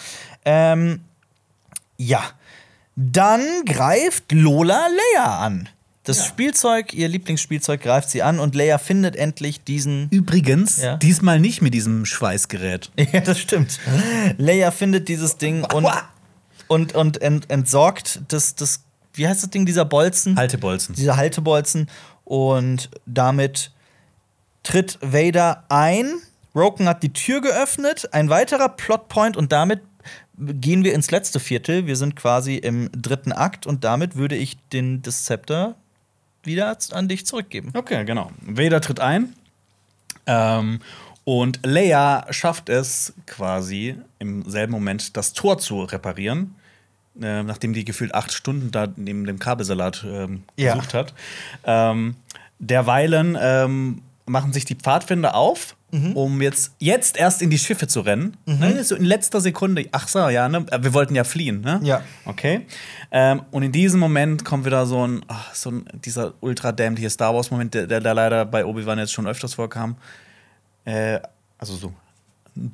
[0.45, 1.01] Ähm,
[1.97, 2.23] ja.
[2.95, 5.69] Dann greift Lola Leia an.
[6.05, 10.07] Das Spielzeug, ihr Lieblingsspielzeug, greift sie an und Leia findet endlich diesen.
[10.11, 10.97] Übrigens, Ja.
[10.97, 12.93] diesmal nicht mit diesem Schweißgerät.
[13.13, 13.81] Ja, das stimmt.
[14.39, 16.09] Leia findet dieses Ding und, Aua.
[16.69, 18.85] Und, und ent, entsorgt das, das,
[19.15, 20.37] wie heißt das Ding, dieser Bolzen?
[20.37, 20.95] Haltebolzen.
[20.95, 21.89] Dieser Haltebolzen.
[22.25, 23.71] Und damit
[24.63, 26.15] tritt Vader ein.
[26.55, 28.13] Roken hat die Tür geöffnet.
[28.13, 29.81] Ein weiterer Plotpoint und damit
[30.39, 31.87] gehen wir ins letzte Viertel.
[31.87, 35.77] Wir sind quasi im dritten Akt und damit würde ich den, das Zepter
[36.43, 37.71] wieder an dich zurückgeben.
[37.75, 38.31] Okay, genau.
[38.41, 39.35] Vader tritt ein.
[40.27, 40.81] Ähm,
[41.27, 46.55] und Leia schafft es quasi im selben Moment, das Tor zu reparieren.
[47.21, 50.75] Äh, nachdem die gefühlt acht Stunden da neben dem Kabelsalat ähm, Ja.
[50.75, 51.15] gesucht hat.
[51.65, 52.15] Ähm,
[52.61, 55.75] derweilen ähm, machen sich die Pfadfinder auf,
[56.15, 58.37] um jetzt, jetzt erst in die Schiffe zu rennen.
[58.45, 59.87] Ne, so in letzter Sekunde.
[59.93, 60.67] Ach so, ja, ne?
[60.81, 61.63] wir wollten ja fliehen.
[61.63, 61.81] Ne?
[61.83, 62.03] Ja.
[62.27, 62.67] Okay.
[63.11, 67.09] Ähm, und in diesem Moment kommt wieder so ein, ach, so ein dieser ultra dämliche
[67.09, 69.97] Star Wars-Moment, der, der, der leider bei Obi-Wan jetzt schon öfters vorkam.
[70.87, 71.21] Äh,
[71.59, 71.93] also so.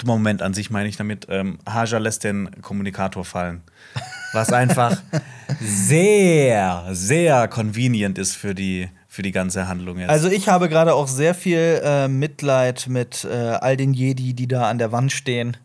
[0.05, 1.27] Moment an sich meine ich damit.
[1.29, 3.63] Ähm, Haja lässt den Kommunikator fallen.
[4.33, 4.97] Was einfach
[5.61, 10.11] sehr, sehr convenient ist für die, für die ganze Handlung jetzt.
[10.11, 14.47] Also ich habe gerade auch sehr viel äh, Mitleid mit äh, all den Jedi, die
[14.47, 15.57] da an der Wand stehen.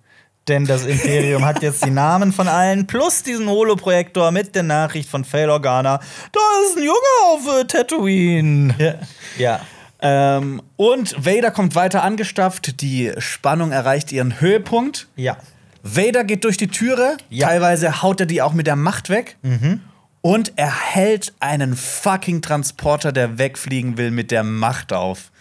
[0.47, 5.09] Denn das Imperium hat jetzt die Namen von allen plus diesen Holoprojektor mit der Nachricht
[5.09, 5.99] von Fail Organa.
[6.31, 8.73] Da ist ein Junge auf äh, Tatooine.
[8.79, 8.95] ja.
[9.37, 9.59] Ja.
[10.01, 12.81] Ähm, und Vader kommt weiter angestafft.
[12.81, 15.07] Die Spannung erreicht ihren Höhepunkt.
[15.15, 15.37] Ja.
[15.83, 17.17] Vader geht durch die Türe.
[17.29, 17.47] Ja.
[17.47, 19.37] Teilweise haut er die auch mit der Macht weg.
[20.27, 25.31] Und er hält einen fucking Transporter, der wegfliegen will, mit der Macht auf.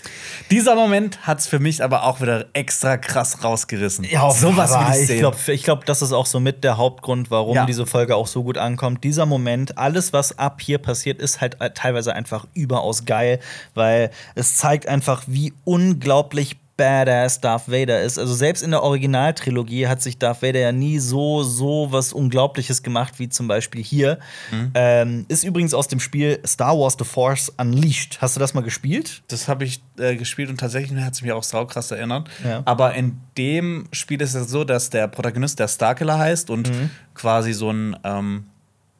[0.48, 4.06] Dieser Moment hat's für mich aber auch wieder extra krass rausgerissen.
[4.30, 5.18] sowas aber will ich ich sehen.
[5.18, 7.66] glaube, ich glaub, das ist auch so mit der Hauptgrund, warum Ja.
[7.66, 9.02] diese Folge auch so gut ankommt.
[9.02, 13.40] Dieser Moment, alles, was ab hier passiert, ist halt äh, teilweise einfach überaus geil,
[13.74, 18.18] weil es zeigt einfach, wie unglaublich badass Darth Vader ist.
[18.18, 22.82] Also selbst in der Originaltrilogie hat sich Darth Vader ja nie so, so was Unglaubliches
[22.82, 24.18] gemacht, wie zum Beispiel hier.
[24.50, 24.70] Mhm.
[24.74, 28.18] Ähm, ist übrigens aus dem Spiel Star Wars The Force Unleashed.
[28.20, 29.22] Hast du das mal gespielt?
[29.28, 32.28] Das habe ich äh, gespielt und tatsächlich hat es mich auch saukrass erinnert.
[32.44, 32.62] Ja.
[32.66, 36.90] Aber in dem Spiel ist es so, dass der Protagonist der Starkiller heißt und Mhm.
[37.14, 38.44] quasi so ein, ähm,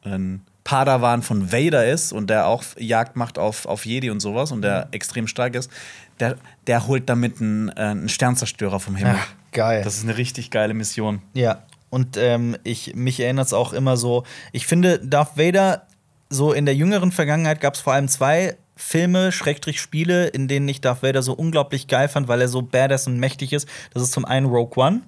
[0.03, 4.51] ein Padawan von Vader ist und der auch Jagd macht auf, auf Jedi und sowas
[4.51, 4.63] und Mhm.
[4.63, 5.71] der extrem stark ist.
[6.19, 9.15] Der, der holt damit einen, äh, einen Sternzerstörer vom Himmel.
[9.17, 9.83] Ach, geil.
[9.83, 11.21] Das ist eine richtig geile Mission.
[11.33, 14.23] Ja, und ähm, ich, mich erinnert es auch immer so.
[14.51, 15.87] Ich finde, Darth Vader,
[16.29, 20.67] so in der jüngeren Vergangenheit gab es vor allem zwei Filme, Schrägstrich Spiele, in denen
[20.67, 23.67] ich Darth Vader so unglaublich geil fand, weil er so badass und mächtig ist.
[23.93, 25.01] Das ist zum einen Rogue One.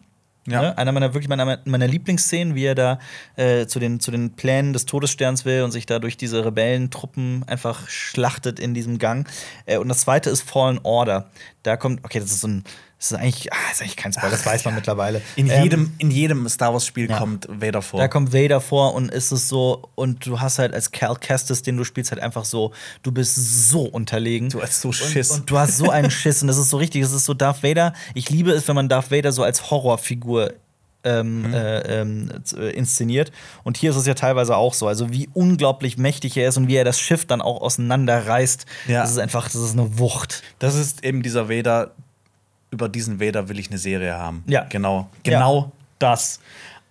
[0.48, 0.62] Ja.
[0.62, 0.78] Ne?
[0.78, 3.00] Einer meiner wirklich meiner, meiner Lieblingsszenen, wie er da
[3.36, 7.44] äh, zu, den, zu den Plänen des Todessterns will und sich da durch diese Rebellentruppen
[7.48, 9.30] einfach schlachtet in diesem Gang.
[9.66, 11.30] Äh, und das zweite ist Fallen Order.
[11.64, 12.64] Da kommt, okay, das ist so ein,
[13.00, 15.22] das ist eigentlich, ah, das ist eigentlich kein Spoiler, das weiß man mittlerweile.
[15.38, 17.18] In, Ähm, jedem, in jedem Star Wars-Spiel ja.
[17.18, 18.00] kommt Vader vor.
[18.02, 21.62] da kommt Vader vor und ist es so, und du hast halt als Cal Kestis,
[21.62, 23.36] den du spielst, halt einfach so, du bist
[23.70, 24.50] so unterlegen.
[24.50, 25.32] Du hast so Schiss.
[25.32, 27.34] Und, und du hast so einen Schiss und das ist so richtig, das ist so
[27.34, 27.94] Darth Vader.
[28.14, 30.54] Ich liebe es, wenn man Darth Vader so als Horrorfigur
[31.06, 31.54] ähm, Mhm.
[31.54, 33.32] äh, äh, inszeniert.
[33.64, 34.86] Und hier ist es ja teilweise auch so.
[34.90, 38.66] Also wie unglaublich mächtig er ist und wie er das Schiff dann auch auseinanderreißt.
[38.90, 39.02] Ja.
[39.04, 40.44] Das ist einfach, das ist eine Wucht.
[40.60, 41.92] Das ist eben dieser Vader.
[42.72, 44.44] Über diesen Vader will ich eine Serie haben.
[44.48, 44.64] Ja.
[44.70, 45.10] Genau.
[45.24, 46.40] Genau das.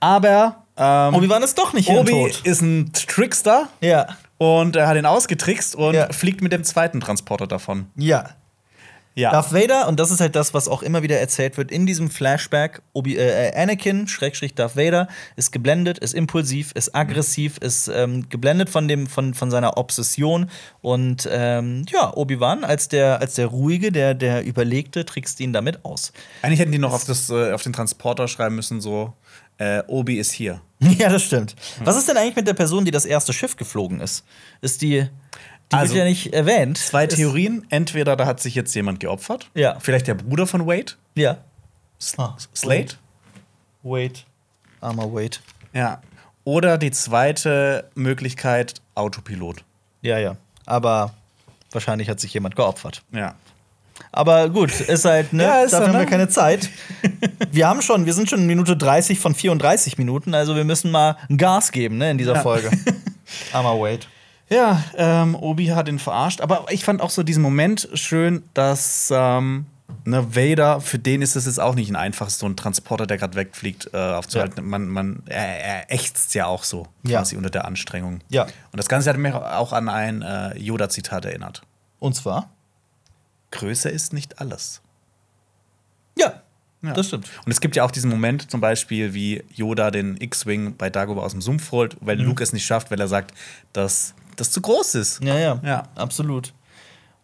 [0.01, 2.41] Aber ähm, Obi-Wan ist doch nicht Obi tot.
[2.45, 4.17] ist ein Trickster Ja.
[4.39, 6.13] und er hat ihn ausgetrickst und Ja.
[6.13, 7.87] fliegt mit dem zweiten Transporter davon.
[7.97, 8.31] Ja.
[9.19, 9.33] Ja.
[9.33, 12.09] Darth Vader, und das ist halt das, was auch immer wieder erzählt wird, in diesem
[12.09, 18.29] Flashback, Obi, äh, Anakin, Schrägstrich Darth Vader, ist geblendet, ist impulsiv, ist aggressiv, ist ähm,
[18.29, 20.49] geblendet von, dem, von, von seiner Obsession.
[20.83, 25.85] Und ähm, ja, Obi-Wan als der, als der Ruhige, der, der Überlegte, trickst ihn damit
[25.85, 26.13] aus.
[26.43, 29.15] Eigentlich hätten die noch auf, das, äh, auf den Transporter schreiben müssen, so:
[29.59, 30.61] äh, Obi ist hier.
[30.79, 31.57] ja, das stimmt.
[31.83, 34.25] Was ist denn eigentlich mit der Person, die das erste Schiff geflogen ist?
[34.61, 35.09] Ist die.
[35.73, 36.79] Die Also, wird ja nicht erwähnt.
[36.79, 37.67] Zwei Theorien.
[37.69, 39.51] Entweder da hat sich jetzt jemand geopfert.
[39.55, 39.79] Ja.
[39.81, 40.93] Vielleicht der Bruder von Wade.
[41.15, 41.39] Ja.
[41.99, 42.95] S Ah, Slade.
[43.83, 44.25] Wait.
[44.81, 45.41] Armer Wait.
[45.73, 46.01] Ja.
[46.45, 49.65] Oder die zweite Möglichkeit: Autopilot.
[50.01, 50.37] Ja, ja.
[50.65, 51.13] Aber
[51.73, 53.03] wahrscheinlich hat sich jemand geopfert.
[53.13, 53.35] Ja.
[54.13, 55.43] Aber gut, ist halt, ne?
[55.45, 56.11] Ja, ist dafür so, haben wir ne?
[56.11, 56.71] keine Zeit.
[57.51, 60.91] wir haben schon, wir sind schon in Minute 30 von 34 Minuten, also wir müssen
[60.93, 62.41] mal ein Gas geben, ne, in dieser Ja.
[62.43, 62.71] Folge.
[63.53, 64.07] Armer Wade.
[64.51, 66.41] Ja, ähm, Obi hat ihn verarscht.
[66.41, 69.67] Aber ich fand auch so diesen Moment schön, dass ähm,
[70.05, 73.19] ne, Vader, für den ist es jetzt auch nicht ein einfaches, so ein Transporter, der
[73.19, 74.67] gerade wegfliegt, äh, aufzuhalten.
[74.67, 77.19] Man, man, er, er ächzt ja auch so Ja.
[77.19, 78.21] quasi unter der Anstrengung.
[78.31, 78.45] Ja.
[78.45, 81.63] Und das Ganze hat mich auch an ein äh, Yoda-Zitat erinnert.
[81.99, 82.49] Und zwar?
[83.51, 84.81] Größe ist nicht alles.
[86.19, 86.43] Ja,
[86.83, 86.93] Ja.
[86.95, 87.29] das stimmt.
[87.45, 91.23] Und es gibt ja auch diesen Moment, zum Beispiel, wie Yoda den X-Wing bei Dagobah
[91.23, 92.25] aus dem Sumpf holt, weil Mhm.
[92.25, 93.35] Luke es nicht schafft, weil er sagt,
[93.73, 95.23] dass das zu groß ist.
[95.23, 95.83] Ja, ja, Ja.
[95.97, 96.53] absolut.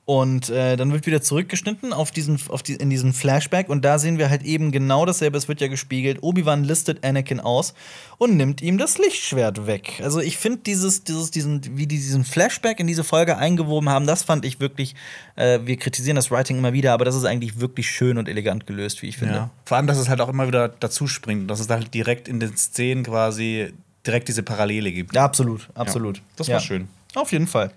[0.07, 3.99] Und äh, dann wird wieder zurückgeschnitten auf diesen, auf die, in diesen Flashback und da
[3.99, 5.39] sehen wir halt eben genau dasselbe.
[5.39, 6.19] Es wird ja gespiegelt.
[6.23, 7.73] Obi-Wan listet Anakin aus
[8.19, 10.03] und nimmt ihm das Lichtschwert weg.
[10.05, 14.07] Also ich finde dieses, dieses, diesen, wie die diesen Flashback in diese Folge eingewoben haben,
[14.07, 14.95] das fand ich wirklich.
[15.37, 18.67] Äh, wir kritisieren das Writing immer wieder, aber das ist eigentlich wirklich schön und elegant
[18.67, 19.35] gelöst, wie ich finde.
[19.35, 19.51] Ja.
[19.65, 22.41] Vor allem, dass es halt auch immer wieder dazu springt, dass es halt direkt in
[22.41, 23.73] den Szenen quasi
[24.07, 25.15] direkt diese Parallele gibt.
[25.15, 26.19] Ja, absolut, absolut.
[26.19, 26.61] Ja, das war Ja.
[26.61, 26.89] schön.
[27.15, 27.71] Auf jeden Fall.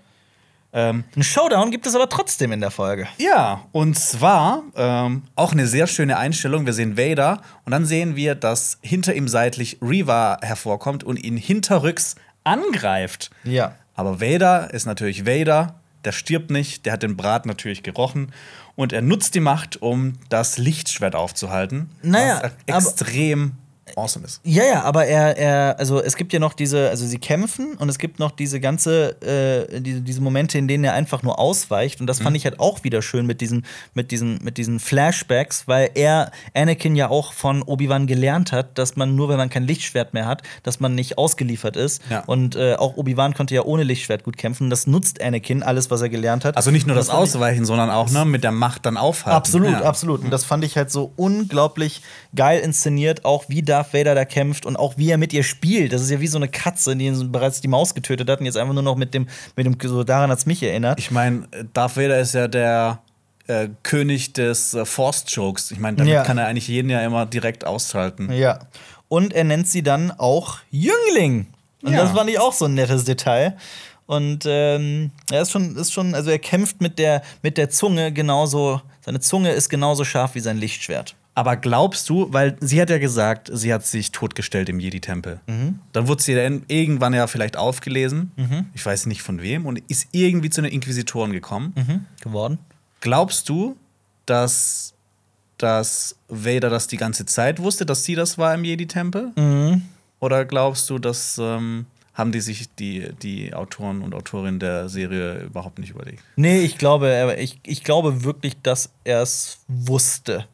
[0.72, 3.06] Ähm, Ein Showdown gibt es aber trotzdem in der Folge.
[3.16, 6.66] ja, und zwar ähm, auch eine sehr schöne Einstellung.
[6.66, 11.38] Wir sehen Vader und dann sehen wir, dass hinter ihm seitlich Reva hervorkommt und ihn
[11.38, 13.30] hinterrücks angreift.
[13.44, 13.76] Ja.
[13.94, 15.74] Aber Vader ist natürlich Vader.
[16.04, 18.32] der stirbt nicht, der hat den Brat natürlich gerochen
[18.76, 21.90] und er nutzt die Macht, um das Lichtschwert aufzuhalten.
[22.02, 22.76] Naja, was aber-
[23.08, 23.52] extrem
[23.96, 24.40] awesome ist.
[24.44, 27.88] Ja, ja, aber er, er, also es gibt ja noch diese, also sie kämpfen und
[27.88, 32.00] es gibt noch diese ganze, äh, diese, diese Momente, in denen er einfach nur ausweicht.
[32.00, 35.66] Und das fand ich halt auch wieder schön mit diesen, mit diesen, mit diesen Flashbacks,
[35.68, 39.64] weil er Anakin ja auch von Obi-Wan gelernt hat, dass man nur, wenn man kein
[39.64, 42.02] Lichtschwert mehr hat, dass man nicht ausgeliefert ist.
[42.10, 42.20] Ja.
[42.26, 44.70] Und äh, auch Obi-Wan konnte ja ohne Lichtschwert gut kämpfen.
[44.70, 46.56] Das nutzt Anakin, alles, was er gelernt hat.
[46.56, 49.36] Also nicht nur das ich- Ausweichen, sondern auch ne, mit der Macht dann aufhalten.
[49.36, 49.82] Absolut, Ja.
[49.82, 50.22] absolut.
[50.24, 52.02] Und das fand ich halt so unglaublich
[52.34, 55.92] geil inszeniert, auch wie Darth Vader da kämpft und auch wie er mit ihr spielt.
[55.92, 58.56] Das ist ja wie so eine Katze, die bereits die Maus getötet hat und jetzt
[58.56, 60.98] einfach nur noch mit dem, mit dem so daran hat's mich erinnert.
[60.98, 63.00] Ich meine, Darth Vader ist ja der
[63.46, 65.70] äh, König des äh, Force-Jokes.
[65.70, 66.22] Ich meine, damit Ja.
[66.22, 68.30] kann er eigentlich jeden ja immer direkt ausschalten.
[68.32, 68.58] Ja.
[69.08, 71.46] Und er nennt sie dann auch Jüngling.
[71.82, 72.02] Und Ja.
[72.02, 73.56] das fand ich auch so ein nettes Detail.
[74.06, 78.10] Und ähm, er ist schon, ist schon, also er kämpft mit der, mit der Zunge
[78.12, 81.14] genauso, seine Zunge ist genauso scharf wie sein Lichtschwert.
[81.38, 85.38] Aber glaubst du, weil sie hat ja gesagt, sie hat sich totgestellt im Jedi-Tempel.
[85.92, 88.32] Dann wurde sie dann irgendwann ja vielleicht aufgelesen.
[88.74, 91.74] Ich weiß nicht von wem und ist irgendwie zu den Inquisitoren gekommen.
[91.76, 92.06] Mhm.
[92.22, 92.58] Geworden?
[93.00, 93.76] Glaubst du,
[94.26, 94.94] dass,
[95.58, 99.30] dass Vader das die ganze Zeit wusste, dass sie das war im Jedi-Tempel?
[99.36, 99.82] Mhm.
[100.18, 105.42] Oder glaubst du, dass ähm, haben die sich die, die Autoren und Autorinnen der Serie
[105.42, 106.20] überhaupt nicht überlegt?
[106.34, 110.48] Nee, ich glaube, ich, ich glaube wirklich, dass er es wusste.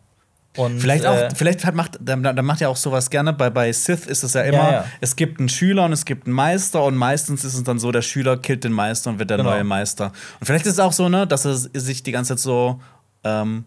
[0.56, 3.32] Und, Vielleicht auch, äh, vielleicht hat, macht, da, da macht ja auch sowas gerne.
[3.32, 4.84] Bei, bei Sith ist es ja immer, Ja, ja.
[5.00, 7.90] es gibt einen Schüler und es gibt einen Meister und meistens ist es dann so,
[7.90, 9.50] der Schüler killt den Meister und wird der Genau.
[9.50, 10.12] neue Meister.
[10.38, 12.80] Und vielleicht ist es auch so, ne, dass er sich die ganze Zeit so
[13.24, 13.64] ähm,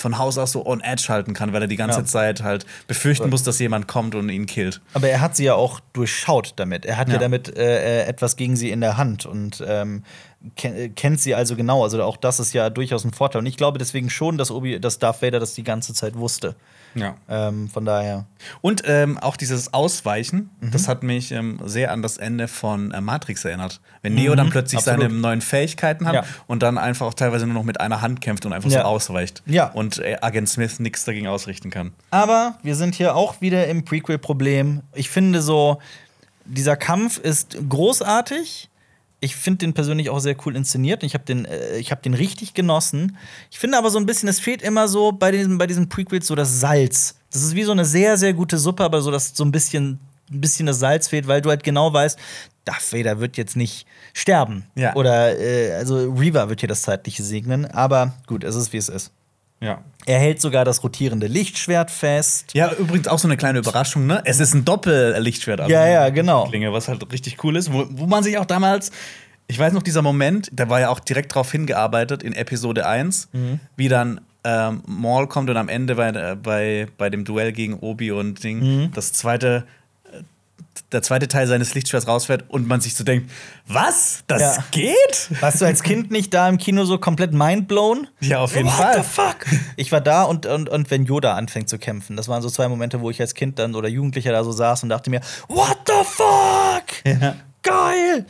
[0.00, 2.04] von Haus aus so on edge halten kann, weil er die ganze Ja.
[2.04, 4.80] Zeit halt befürchten muss, dass jemand kommt und ihn killt.
[4.94, 6.84] Aber er hat sie ja auch durchschaut damit.
[6.86, 7.20] Er hat ja, Ja.
[7.20, 10.02] damit äh, äh, etwas gegen sie in der Hand und ähm,
[10.56, 11.82] ken äh, kennt sie also genau.
[11.82, 13.40] Also auch das ist ja durchaus ein Vorteil.
[13.40, 16.54] Und ich glaube deswegen schon, dass, Obi dass Darth Vader das die ganze Zeit wusste.
[16.94, 17.14] Ja.
[17.28, 18.24] Ähm, von daher.
[18.60, 20.70] Und ähm, auch dieses Ausweichen, Mhm.
[20.72, 23.80] das hat mich ähm, sehr an das Ende von äh, Matrix erinnert.
[24.02, 24.88] Wenn Neo dann plötzlich Mhm.
[24.90, 25.10] absolut.
[25.10, 26.24] seine neuen Fähigkeiten hat Ja.
[26.46, 28.80] und dann einfach auch teilweise nur noch mit einer Hand kämpft und einfach Ja.
[28.82, 29.42] so ausweicht.
[29.46, 29.66] Ja.
[29.66, 31.92] Und äh, Agent Smith nichts dagegen ausrichten kann.
[32.10, 34.80] Aber wir sind hier auch wieder im Prequel-Problem.
[34.94, 35.78] Ich finde so,
[36.44, 38.68] dieser Kampf ist großartig.
[39.20, 41.02] Ich finde den persönlich auch sehr cool inszeniert.
[41.02, 43.16] Ich habe den, äh, ich hab den richtig genossen.
[43.50, 46.26] Ich finde aber so ein bisschen, es fehlt immer so bei diesen, bei diesen Prequels
[46.26, 47.16] so das Salz.
[47.30, 50.00] Das ist wie so eine sehr, sehr gute Suppe, aber so, dass so ein bisschen,
[50.30, 52.18] ein bisschen das Salz fehlt, weil du halt genau weißt,
[52.64, 54.64] Darth Vader wird jetzt nicht sterben.
[54.74, 54.94] Ja.
[54.94, 57.66] Oder, äh, also Reaver wird hier das Zeitliche segnen.
[57.66, 59.12] Aber gut, es ist, wie es ist.
[59.62, 59.82] Ja.
[60.06, 62.52] Er hält sogar das rotierende Lichtschwert fest.
[62.54, 64.22] Ja, übrigens auch so eine kleine Überraschung, ne?
[64.24, 65.68] Es ist ein Doppellichtschwert.
[65.68, 66.46] Ja, ja, genau.
[66.46, 68.90] Klinge, was halt richtig cool ist, wo, wo man sich auch damals,
[69.48, 73.28] ich weiß noch, dieser Moment, da war ja auch direkt drauf hingearbeitet in Episode 1,
[73.32, 73.60] Mhm.
[73.76, 77.74] wie dann ähm, Maul kommt und am Ende bei, äh, bei, bei dem Duell gegen
[77.74, 78.92] Obi und Ding Mhm.
[78.94, 79.64] das zweite
[80.92, 83.30] der zweite Teil seines Lichtschwerts rausfährt und man sich so denkt,
[83.66, 84.24] was?
[84.26, 84.64] Das Ja.
[84.72, 85.28] geht?
[85.40, 88.08] Warst du als Kind nicht da im Kino so komplett mindblown?
[88.20, 88.96] Ja, auf jeden What Fall.
[88.96, 89.46] the fuck?
[89.76, 92.16] Ich war da und, und, und wenn Yoda anfängt zu kämpfen.
[92.16, 94.82] Das waren so zwei Momente, wo ich als Kind dann oder Jugendlicher da so saß
[94.82, 97.04] und dachte mir, what the fuck?
[97.20, 97.36] Ja.
[97.62, 98.26] Geil!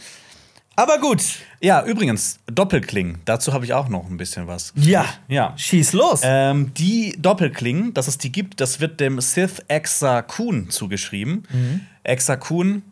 [0.77, 1.23] Aber gut.
[1.61, 4.73] Ja, übrigens, Doppelklingen, dazu habe ich auch noch ein bisschen was.
[4.77, 5.05] Ja.
[5.29, 5.53] Ja.
[5.57, 6.21] Schieß los.
[6.23, 11.47] Ähm, die Doppelklingen, dass es die gibt, das wird dem Sith Exa Kun zugeschrieben.
[11.51, 11.81] Mhm.
[12.05, 12.83] Exa Kun,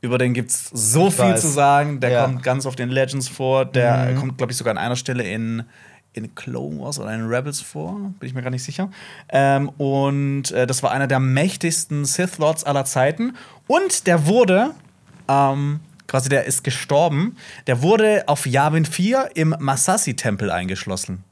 [0.00, 1.40] über den gibt es so Ich viel weiß.
[1.40, 2.00] zu sagen.
[2.00, 2.24] Der Ja.
[2.24, 3.64] kommt ganz auf den Legends vor.
[3.64, 4.16] Der Mhm.
[4.16, 5.64] kommt, glaube ich, sogar an einer Stelle in,
[6.12, 7.94] in Clone Wars oder in Rebels vor.
[8.20, 8.90] Bin ich mir gar nicht sicher.
[9.28, 13.34] Ähm, und äh, das war einer der mächtigsten Sith Lords aller Zeiten.
[13.66, 14.70] Und der wurde.
[15.28, 17.36] Ähm, Quasi, der ist gestorben.
[17.66, 21.22] Der wurde auf Yavin 4 im Masasi-Tempel eingeschlossen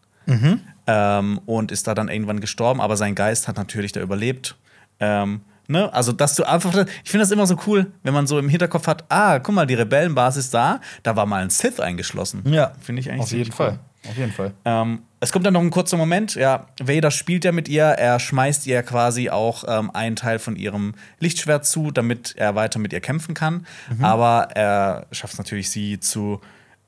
[0.86, 4.54] ähm, und ist da dann irgendwann gestorben, aber sein Geist hat natürlich da überlebt.
[5.00, 5.92] Ähm, ne?
[5.92, 8.86] Also, dass du einfach, ich finde das immer so cool, wenn man so im Hinterkopf
[8.86, 12.42] hat, ah, guck mal, die Rebellenbasis da, da war mal ein Sith eingeschlossen.
[12.46, 12.72] ja.
[12.80, 13.78] Finde ich eigentlich Auf jeden ziemlich Fall.
[14.08, 14.52] Auf jeden Fall.
[14.64, 16.34] ähm, es kommt dann noch ein kurzer Moment.
[16.36, 17.84] Ja, Vader spielt ja mit ihr.
[17.84, 22.78] Er schmeißt ihr quasi auch ähm, einen Teil von ihrem Lichtschwert zu, damit er weiter
[22.78, 23.66] mit ihr kämpfen kann.
[24.00, 26.40] Aber er schafft es natürlich, sie zu,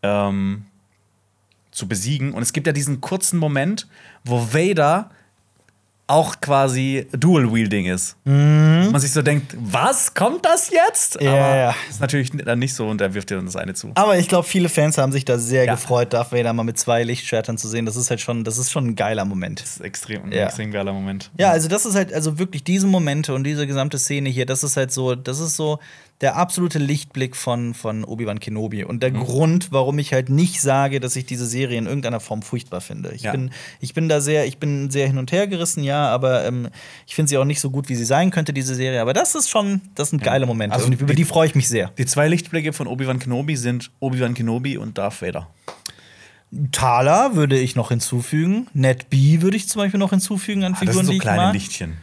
[0.02, 0.66] ähm,
[1.72, 2.32] zu besiegen.
[2.34, 3.88] Und es gibt ja diesen kurzen Moment,
[4.24, 5.10] wo Vader
[6.09, 8.16] auch quasi Dual-Wielding ist.
[8.24, 10.14] Und man sich so denkt, was?
[10.14, 11.20] Kommt das jetzt?
[11.20, 11.74] Ja, Aber ja.
[11.90, 13.93] ist natürlich dann nicht so und er wirft ihr dann das eine zu.
[13.94, 15.74] Aber ich glaube, viele Fans haben sich da sehr Ja.
[15.74, 17.85] gefreut, Darth Vader mal mit zwei Lichtschwertern zu sehen.
[17.85, 19.60] Das ist halt schon, das ist schon ein geiler Moment.
[19.60, 20.47] Das ist extrem, ein Ja.
[20.47, 21.30] extrem geiler Moment.
[21.39, 24.64] Ja, also das ist halt, also wirklich diese Momente und diese gesamte Szene hier, das
[24.64, 25.78] ist halt so, das ist so,
[26.20, 30.99] der absolute Lichtblick von, von Obi-Wan Kenobi und der Grund, warum ich halt nicht sage,
[30.99, 33.12] dass ich diese Serie in irgendeiner Form furchtbar finde.
[33.15, 33.31] Ich, Ja.
[33.31, 33.51] bin,
[33.81, 36.70] ich bin da sehr, ich bin sehr hin und her gerissen, ja, aber ähm,
[37.07, 39.01] ich finde sie auch nicht so gut, wie sie sein könnte, diese Serie.
[39.01, 40.74] Aber das ist schon, das sind geile Momente.
[40.74, 41.93] Also über die- die freue ich mich sehr.
[41.99, 45.49] Die zwei Lichtblicke von Obi-Wan Kenobi sind Obi-Wan Kenobi und Darth Vader.
[46.73, 48.66] Thaler würde ich noch hinzufügen.
[48.73, 51.16] Ned B würde ich zum Beispiel noch hinzufügen an Ah, das Figuren, sind so die
[51.19, 51.53] ich kleine mag.
[51.55, 51.99] Lichtchen.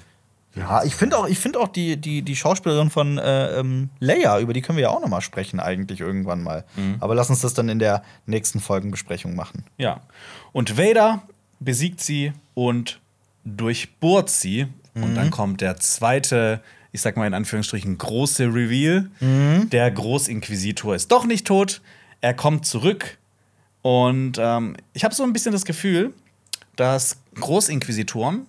[0.55, 4.39] Ja, ich finde auch, ich find auch die, die, die Schauspielerin von äh, ähm, Leia,
[4.39, 6.63] über die können wir ja auch noch mal sprechen, eigentlich irgendwann mal.
[6.77, 6.95] Mhm.
[7.01, 9.65] Aber lass uns das dann in der nächsten Folgenbesprechung machen.
[9.77, 10.01] Ja.
[10.53, 11.23] Und Vader
[11.59, 12.99] besiegt sie und
[13.43, 14.67] durchbohrt sie.
[14.93, 15.15] Und Mhm.
[15.15, 16.61] dann kommt der zweite,
[16.93, 19.09] ich sag mal in Anführungsstrichen, große Reveal.
[19.19, 19.69] Mhm.
[19.71, 21.81] Der Großinquisitor ist doch nicht tot.
[22.21, 23.17] Er kommt zurück.
[23.81, 26.13] Und ähm, ich habe so ein bisschen das Gefühl,
[26.77, 28.47] dass Großinquisitoren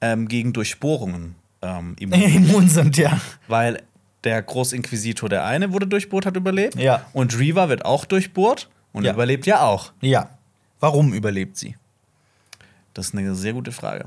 [0.00, 3.20] ähm, gegen Durchbohrungen ähm, immun Immun sind, ja.
[3.48, 3.82] weil
[4.24, 6.76] der Großinquisitor, der eine wurde durchbohrt, hat überlebt.
[6.76, 7.06] Ja.
[7.12, 9.12] Und Reva wird auch durchbohrt und Ja.
[9.12, 9.92] überlebt ja auch.
[10.00, 10.30] Ja.
[10.78, 11.76] Warum überlebt sie?
[12.94, 14.04] Das ist eine sehr gute Frage.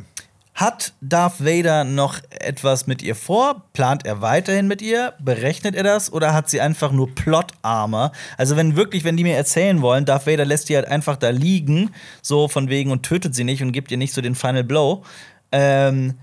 [0.55, 3.63] Hat Darth Vader noch etwas mit ihr vor?
[3.73, 5.13] Plant er weiterhin mit ihr?
[5.19, 6.13] Berechnet er das?
[6.13, 8.11] Oder hat sie einfach nur Plot-Armor?
[8.37, 11.31] Also, wenn wirklich, wenn die mir erzählen wollen, Darth Vader lässt die halt einfach da
[11.31, 11.89] liegen,
[12.21, 15.03] so von wegen und tötet sie nicht und gibt ihr nicht so den Final Blow.
[15.53, 16.15] Ähm,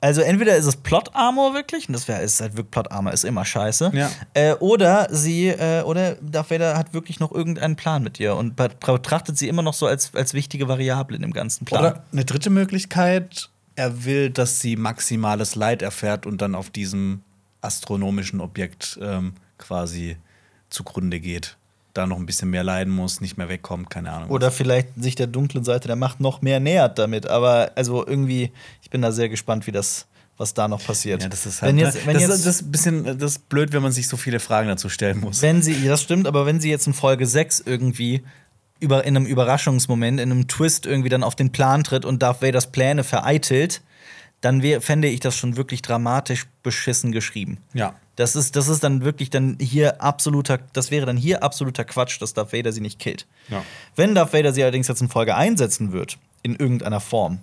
[0.00, 3.44] also, entweder ist es Plot-Armor wirklich, und das wäre ist halt wirklich Plot-Armor, ist immer
[3.46, 3.90] scheiße.
[3.94, 4.10] Ja.
[4.34, 8.54] Äh, oder sie, äh, oder Darth Vader hat wirklich noch irgendeinen Plan mit ihr und
[8.54, 11.80] betrachtet sie immer noch so als, als wichtige Variable in dem ganzen Plan.
[11.80, 17.22] Oder eine dritte Möglichkeit, er will, dass sie maximales Leid erfährt und dann auf diesem
[17.62, 20.18] astronomischen Objekt ähm, quasi
[20.68, 21.56] zugrunde geht.
[21.94, 24.28] Da noch ein bisschen mehr leiden muss, nicht mehr wegkommt, keine Ahnung.
[24.30, 27.26] Oder vielleicht sich der dunklen Seite der Macht noch mehr nähert damit.
[27.28, 28.50] Aber also irgendwie,
[28.82, 30.06] ich bin da sehr gespannt, wie das,
[30.36, 31.22] was da noch passiert.
[31.22, 32.00] ja, das ist halt, wenn jetzt, ne?
[32.06, 34.16] wenn das, jetzt, ist- das ist ein bisschen das ist blöd, wenn man sich so
[34.16, 35.40] viele Fragen dazu stellen muss.
[35.40, 38.24] wenn sie, das stimmt, aber wenn sie jetzt in Folge 6 irgendwie
[38.80, 42.42] über, in einem Überraschungsmoment, in einem Twist irgendwie dann auf den Plan tritt und Darth
[42.42, 43.82] Vaders Pläne vereitelt,
[44.40, 47.58] dann wär, fände ich das schon wirklich dramatisch beschissen geschrieben.
[47.72, 47.94] ja.
[48.16, 52.20] Das ist, das ist dann wirklich dann hier absoluter, das wäre dann hier absoluter Quatsch,
[52.20, 53.26] dass Darth Vader sie nicht killt.
[53.48, 53.64] Ja.
[53.96, 57.40] Wenn Darth Vader sie allerdings jetzt in Folge einsetzen wird, in irgendeiner Form,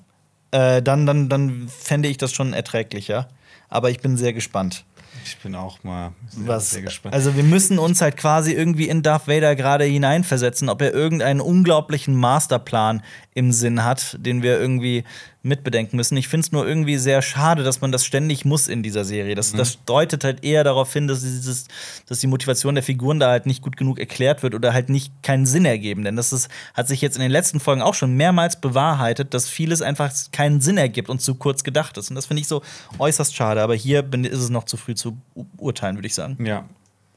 [0.52, 3.28] äh, dann, dann, dann fände ich das schon erträglicher.
[3.70, 4.86] Aber ich bin sehr gespannt.
[5.24, 7.14] Ich bin auch mal sehr, Was, sehr gespannt.
[7.14, 11.42] Also wir müssen uns halt quasi irgendwie in Darth Vader gerade hineinversetzen, ob er irgendeinen
[11.42, 13.04] unglaublichen Masterplan
[13.34, 15.04] im Sinn hat, den wir irgendwie
[15.44, 16.18] mitbedenken müssen.
[16.18, 19.34] Ich finde es nur irgendwie sehr schade, dass man das ständig muss in dieser Serie.
[19.34, 21.68] Das, das deutet halt eher darauf hin, dass, dieses,
[22.08, 25.12] dass die Motivation der Figuren da halt nicht gut genug erklärt wird oder halt nicht
[25.24, 26.04] keinen Sinn ergeben.
[26.04, 29.50] Denn das ist, hat sich jetzt in den letzten Folgen auch schon mehrmals bewahrheitet, dass
[29.50, 32.10] vieles einfach keinen Sinn ergibt und zu kurz gedacht ist.
[32.10, 32.62] Und das finde ich so
[33.00, 33.64] äußerst schade.
[33.64, 35.18] Aber hier bin, ist es noch zu früh zu
[35.58, 36.44] urteilen, würde ich sagen.
[36.46, 36.66] Ja.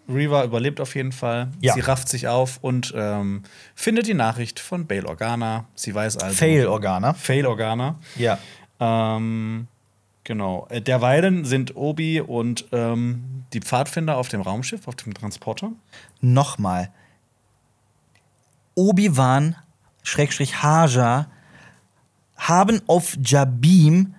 [0.08, 1.48] Reva überlebt auf jeden Fall.
[1.60, 1.74] Ja.
[1.74, 3.42] Sie rafft sich auf und ähm,
[3.74, 5.66] findet die Nachricht von Bail Organa.
[5.74, 6.36] Sie weiß also.
[6.36, 7.14] Fail-Organa.
[7.14, 7.98] Fail Organa.
[8.16, 8.38] Ja.
[8.80, 9.66] Ähm,
[10.24, 10.66] genau.
[10.68, 15.72] Äh, Derweilen sind Obi und ähm, die Pfadfinder auf dem Raumschiff, auf dem Transporter.
[16.20, 16.90] Nochmal.
[18.74, 19.56] Obi-Wan,
[20.02, 21.28] Schrägstrich Haja,
[22.36, 24.14] haben auf Jabim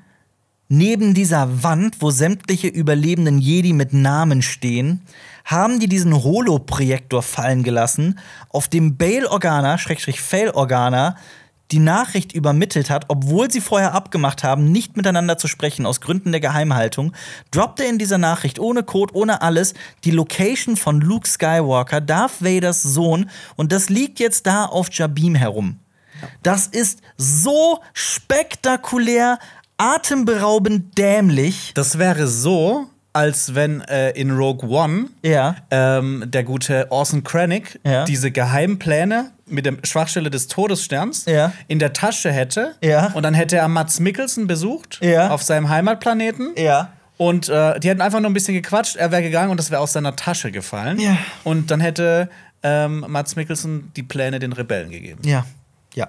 [0.67, 5.01] neben dieser Wand, wo sämtliche überlebenden Jedi mit Namen stehen,
[5.45, 8.19] haben die diesen Holo-Projektor fallen gelassen,
[8.49, 11.15] auf dem Bail Organa, Schrägstrich Fail Organa,
[11.71, 16.31] die Nachricht übermittelt hat, obwohl sie vorher abgemacht haben, nicht miteinander zu sprechen, aus Gründen
[16.31, 17.13] der Geheimhaltung,
[17.51, 19.73] droppt er in dieser Nachricht ohne Code, ohne alles,
[20.03, 25.35] die Location von Luke Skywalker, Darth Vaders Sohn, und das liegt jetzt da auf Jabim
[25.35, 25.79] herum.
[26.43, 29.39] Das ist so spektakulär,
[29.77, 31.71] atemberaubend dämlich.
[31.75, 35.55] Das wäre so, als wenn äh, in Rogue One Ja.
[35.71, 38.03] ähm, der gute Orson Krennic Ja.
[38.05, 41.53] diese Geheimpläne mit der Schwachstelle des Todessterns Ja.
[41.67, 42.75] in der Tasche hätte.
[42.81, 43.11] Ja.
[43.13, 45.29] Und dann hätte er Mats Mikkelsen besucht Ja.
[45.29, 46.53] auf seinem Heimatplaneten.
[46.57, 46.89] Ja.
[47.17, 49.79] Und äh, die hätten einfach nur ein bisschen gequatscht, er wäre gegangen und das wäre
[49.81, 50.99] aus seiner Tasche gefallen.
[50.99, 51.17] Ja.
[51.45, 52.29] Und dann hätte
[52.63, 55.21] ähm, Mats Mikkelsen die Pläne den Rebellen gegeben.
[55.23, 55.45] Ja,
[55.93, 56.07] ja.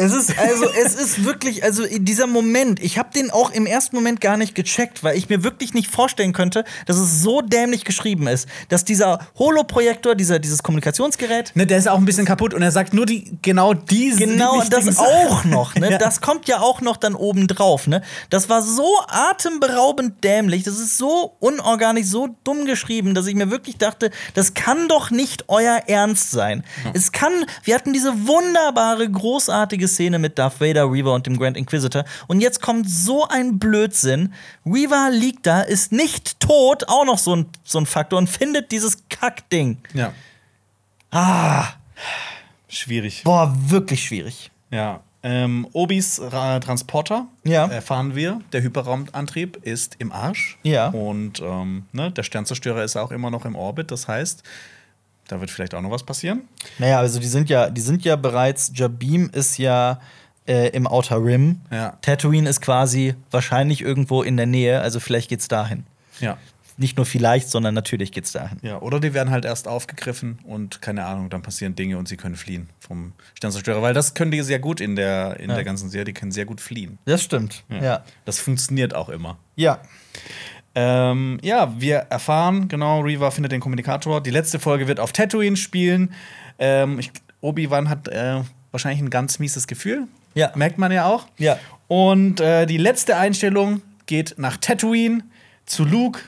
[0.00, 3.94] Es ist also, es ist wirklich, also dieser Moment, ich habe den auch im ersten
[3.96, 7.84] Moment gar nicht gecheckt, weil ich mir wirklich nicht vorstellen könnte, dass es so dämlich
[7.84, 12.54] geschrieben ist, dass dieser Holoprojektor, dieser, dieses Kommunikationsgerät, Ne, der ist auch ein bisschen kaputt
[12.54, 15.80] und er sagt nur die genau diese Genau, die das auch noch, ne?
[15.90, 15.98] Ja.
[15.98, 18.02] Das kommt ja auch noch dann oben drauf, ne?
[18.30, 23.50] Das war so atemberaubend dämlich, das ist so unorganisch, so dumm geschrieben, dass ich mir
[23.50, 26.62] wirklich dachte, das kann doch nicht euer Ernst sein.
[26.94, 27.32] Es kann,
[27.64, 32.04] wir hatten diese wunderbare, großartige Szene mit Darth Vader, Reaver und dem Grand Inquisitor.
[32.28, 34.32] Und jetzt kommt so ein Blödsinn.
[34.66, 38.72] Reaver liegt da, ist nicht tot, auch noch so ein, so ein Faktor, und findet
[38.72, 39.78] dieses Kackding.
[39.94, 40.12] Ja.
[41.10, 41.64] Ah,
[42.68, 43.22] Schwierig.
[43.24, 44.50] boah, wirklich schwierig.
[44.70, 45.00] Ja.
[45.22, 47.66] Ähm, Obis Ra Transporter Ja.
[47.66, 50.56] erfahren wir, der Hyperraumantrieb ist im Arsch.
[50.62, 50.88] Ja.
[50.88, 53.90] Und ähm, ne, der Sternzerstörer ist auch immer noch im Orbit.
[53.90, 54.42] Das heißt,
[55.30, 56.42] da wird vielleicht auch noch was passieren.
[56.78, 60.00] Naja, also die sind ja, die sind ja bereits, Jabim ist ja
[60.46, 61.60] äh, im Outer Rim.
[61.70, 61.96] Ja.
[62.02, 65.84] Tatooine ist quasi wahrscheinlich irgendwo in der Nähe, also vielleicht geht's dahin.
[66.20, 66.36] Ja.
[66.76, 68.56] Nicht nur vielleicht, sondern natürlich geht's dahin.
[68.62, 72.16] Ja, oder die werden halt erst aufgegriffen und keine Ahnung, dann passieren Dinge und sie
[72.16, 73.82] können fliehen vom Sternzerstörer.
[73.82, 75.56] Weil das können die sehr gut in der, in Ja.
[75.56, 76.98] der ganzen Serie, die können sehr gut fliehen.
[77.04, 77.64] Das stimmt.
[77.68, 78.02] Ja.
[78.24, 79.36] Das funktioniert auch immer.
[79.56, 79.82] Ja.
[80.74, 84.20] Ähm, ja, wir erfahren, genau, Reva findet den Kommunikator.
[84.22, 86.12] Die letzte Folge wird auf Tatooine spielen.
[86.58, 87.10] Ähm, ich-
[87.40, 90.06] Obi-Wan hat äh, wahrscheinlich ein ganz mieses Gefühl.
[90.34, 90.52] Ja.
[90.54, 91.26] Merkt man ja auch.
[91.38, 91.58] Ja.
[91.88, 95.24] Und äh, die letzte Einstellung geht nach Tatooine
[95.66, 96.20] zu Luke.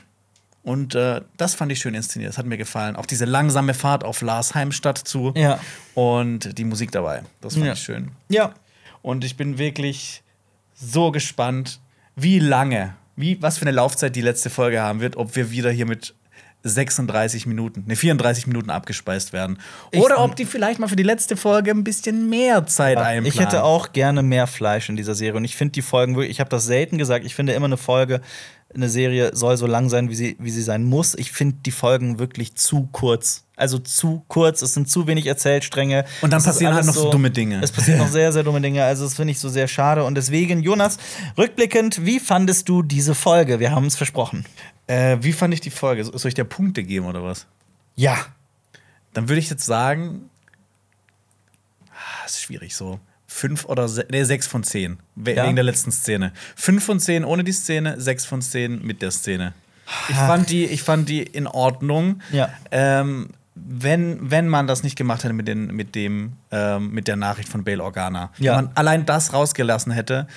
[0.63, 2.29] Und äh, das fand ich schön inszeniert.
[2.29, 2.95] Das hat mir gefallen.
[2.95, 5.33] Auch diese langsame Fahrt auf Lars Heimstatt zu.
[5.35, 5.59] Ja.
[5.93, 7.23] Und die Musik dabei.
[7.41, 7.73] Das fand Ja.
[7.73, 8.11] ich schön.
[8.29, 8.53] Ja.
[9.01, 10.23] Und ich bin wirklich
[10.73, 11.79] so gespannt,
[12.15, 15.71] wie lange, wie, was für eine Laufzeit die letzte Folge haben wird, ob wir wieder
[15.71, 16.13] hier mit
[16.65, 19.59] 36 Minuten, ne, 34 Minuten abgespeist werden.
[19.91, 23.25] Ich- Oder ob die vielleicht mal für die letzte Folge ein bisschen mehr Zeit einplanen.
[23.25, 25.35] Ich hätte auch gerne mehr Fleisch in dieser Serie.
[25.37, 27.77] Und ich finde die Folgen wirklich, ich habe das selten gesagt, ich finde immer eine
[27.77, 28.21] Folge,
[28.73, 31.15] eine Serie soll so lang sein, wie sie, wie sie sein muss.
[31.15, 33.42] Ich finde die Folgen wirklich zu kurz.
[33.55, 36.05] Also zu kurz, es sind zu wenig Erzählstränge.
[36.21, 37.61] Und dann Es passieren halt noch so dumme Dinge.
[37.61, 38.83] Es passieren noch sehr, sehr dumme Dinge.
[38.83, 40.03] Also, das finde ich so sehr schade.
[40.03, 40.97] Und deswegen, Jonas,
[41.37, 43.59] rückblickend, wie fandest du diese Folge?
[43.59, 44.45] Wir haben es versprochen.
[44.87, 46.03] Äh, wie fand ich die Folge?
[46.03, 47.45] Soll ich dir Punkte geben oder was?
[47.95, 48.17] Ja.
[49.13, 50.29] Dann würde ich jetzt sagen,
[51.91, 52.99] ah, ist schwierig so.
[53.27, 54.97] Fünf oder se nee, sechs von zehn.
[55.15, 55.45] Ja?
[55.45, 56.33] Wegen der letzten Szene.
[56.55, 59.53] Fünf von zehn ohne die Szene, sechs von zehn mit der Szene.
[60.09, 62.21] Ich fand die, ich fand die in Ordnung.
[62.31, 62.49] Ja.
[62.71, 63.29] Ähm,
[63.65, 67.49] wenn, wenn man das nicht gemacht hätte mit, den, mit, dem, ähm, mit der Nachricht
[67.49, 68.31] von Bail Organa.
[68.37, 68.57] Ja.
[68.57, 70.27] Wenn man allein das rausgelassen hätte,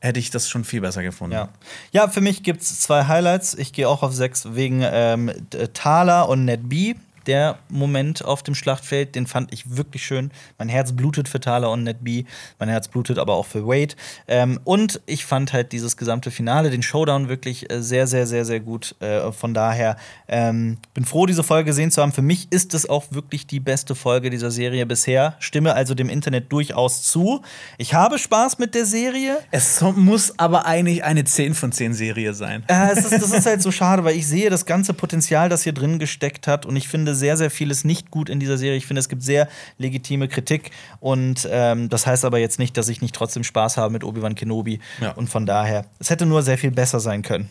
[0.00, 1.34] hätte ich das schon viel besser gefunden.
[1.34, 1.48] Ja.
[1.90, 3.54] ja, für mich gibt es zwei Highlights.
[3.54, 5.30] Ich gehe auch auf sechs wegen ähm,
[5.74, 6.94] Thaler und Ned B.
[7.28, 10.30] Der Moment auf dem Schlachtfeld, den fand ich wirklich schön.
[10.58, 12.24] Mein Herz blutet für Thaler und Ned B.
[12.58, 13.94] Mein Herz blutet aber auch für Wade.
[14.26, 18.46] Ähm, und ich fand halt dieses gesamte Finale, den Showdown wirklich äh, sehr, sehr, sehr,
[18.46, 18.96] sehr gut.
[19.00, 19.96] Äh, von daher
[20.26, 22.12] ähm, bin froh, diese Folge gesehen zu haben.
[22.12, 25.36] Für mich ist es auch wirklich die beste Folge dieser Serie bisher.
[25.38, 27.42] Stimme also dem Internet durchaus zu.
[27.76, 29.36] Ich habe Spaß mit der Serie.
[29.50, 32.64] Es muss aber eigentlich eine 10 von 10 Serie sein.
[32.68, 35.62] Äh, es ist, das ist halt so schade, weil ich sehe das ganze Potenzial, das
[35.62, 36.64] hier drin gesteckt hat.
[36.64, 38.78] Und ich finde sehr, sehr vieles nicht gut in dieser Serie.
[38.78, 40.70] Ich finde, es gibt sehr legitime Kritik.
[41.00, 44.34] Und ähm, das heißt aber jetzt nicht, dass ich nicht trotzdem Spaß habe mit Obi-Wan
[44.34, 44.80] Kenobi.
[45.00, 45.12] Ja.
[45.12, 47.50] Und von daher, es hätte nur sehr viel besser sein können.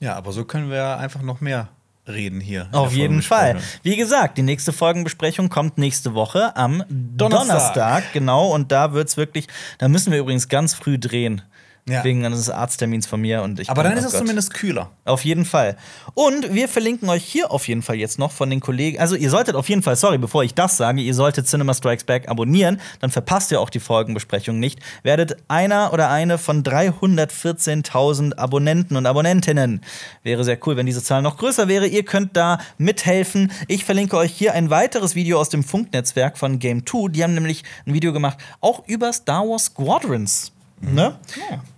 [0.00, 1.68] Ja, aber so können wir einfach noch mehr
[2.06, 2.68] reden hier.
[2.72, 3.58] Auf jeden Fall.
[3.82, 7.48] Wie gesagt, die nächste Folgenbesprechung kommt nächste Woche am Donnerstag.
[7.48, 8.12] Donnerstag.
[8.12, 9.46] genau, und da wird's wirklich,
[9.78, 11.42] da müssen wir übrigens ganz früh drehen.
[11.88, 12.04] Ja.
[12.04, 13.42] Wegen eines Arzttermins von mir.
[13.42, 14.20] Und ich Aber dann ist oh es Gott.
[14.20, 14.90] zumindest kühler.
[15.04, 15.76] Auf jeden Fall.
[16.14, 18.98] Und wir verlinken euch hier auf jeden Fall jetzt noch von den Kollegen.
[18.98, 22.04] Also, ihr solltet auf jeden Fall, sorry, bevor ich das sage, ihr solltet Cinema Strikes
[22.04, 22.80] Back abonnieren.
[23.00, 24.80] Dann verpasst ihr auch die Folgenbesprechung nicht.
[25.02, 29.80] Werdet einer oder eine von 314.000 Abonnenten und Abonnentinnen.
[30.22, 31.86] Wäre sehr cool, wenn diese Zahl noch größer wäre.
[31.86, 33.50] Ihr könnt da mithelfen.
[33.66, 37.08] Ich verlinke euch hier ein weiteres Video aus dem Funknetzwerk von Game 2.
[37.08, 40.52] Die haben nämlich ein Video gemacht, auch über Star Wars Squadrons.
[40.80, 41.16] Ne?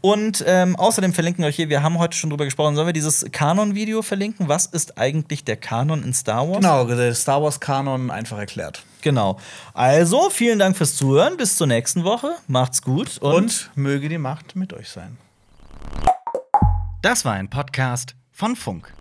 [0.00, 2.92] Und ähm, außerdem verlinken wir euch hier, wir haben heute schon drüber gesprochen, sollen wir
[2.92, 4.48] dieses Kanon-Video verlinken?
[4.48, 6.58] Was ist eigentlich der Kanon in Star Wars?
[6.58, 8.82] Genau, der Star Wars-Kanon einfach erklärt.
[9.00, 9.38] Genau.
[9.72, 11.36] Also, vielen Dank fürs Zuhören.
[11.36, 12.32] Bis zur nächsten Woche.
[12.46, 13.18] Macht's gut.
[13.18, 15.16] Und, Und möge die Macht mit euch sein.
[17.02, 18.92] das war ein Podcast von Funk.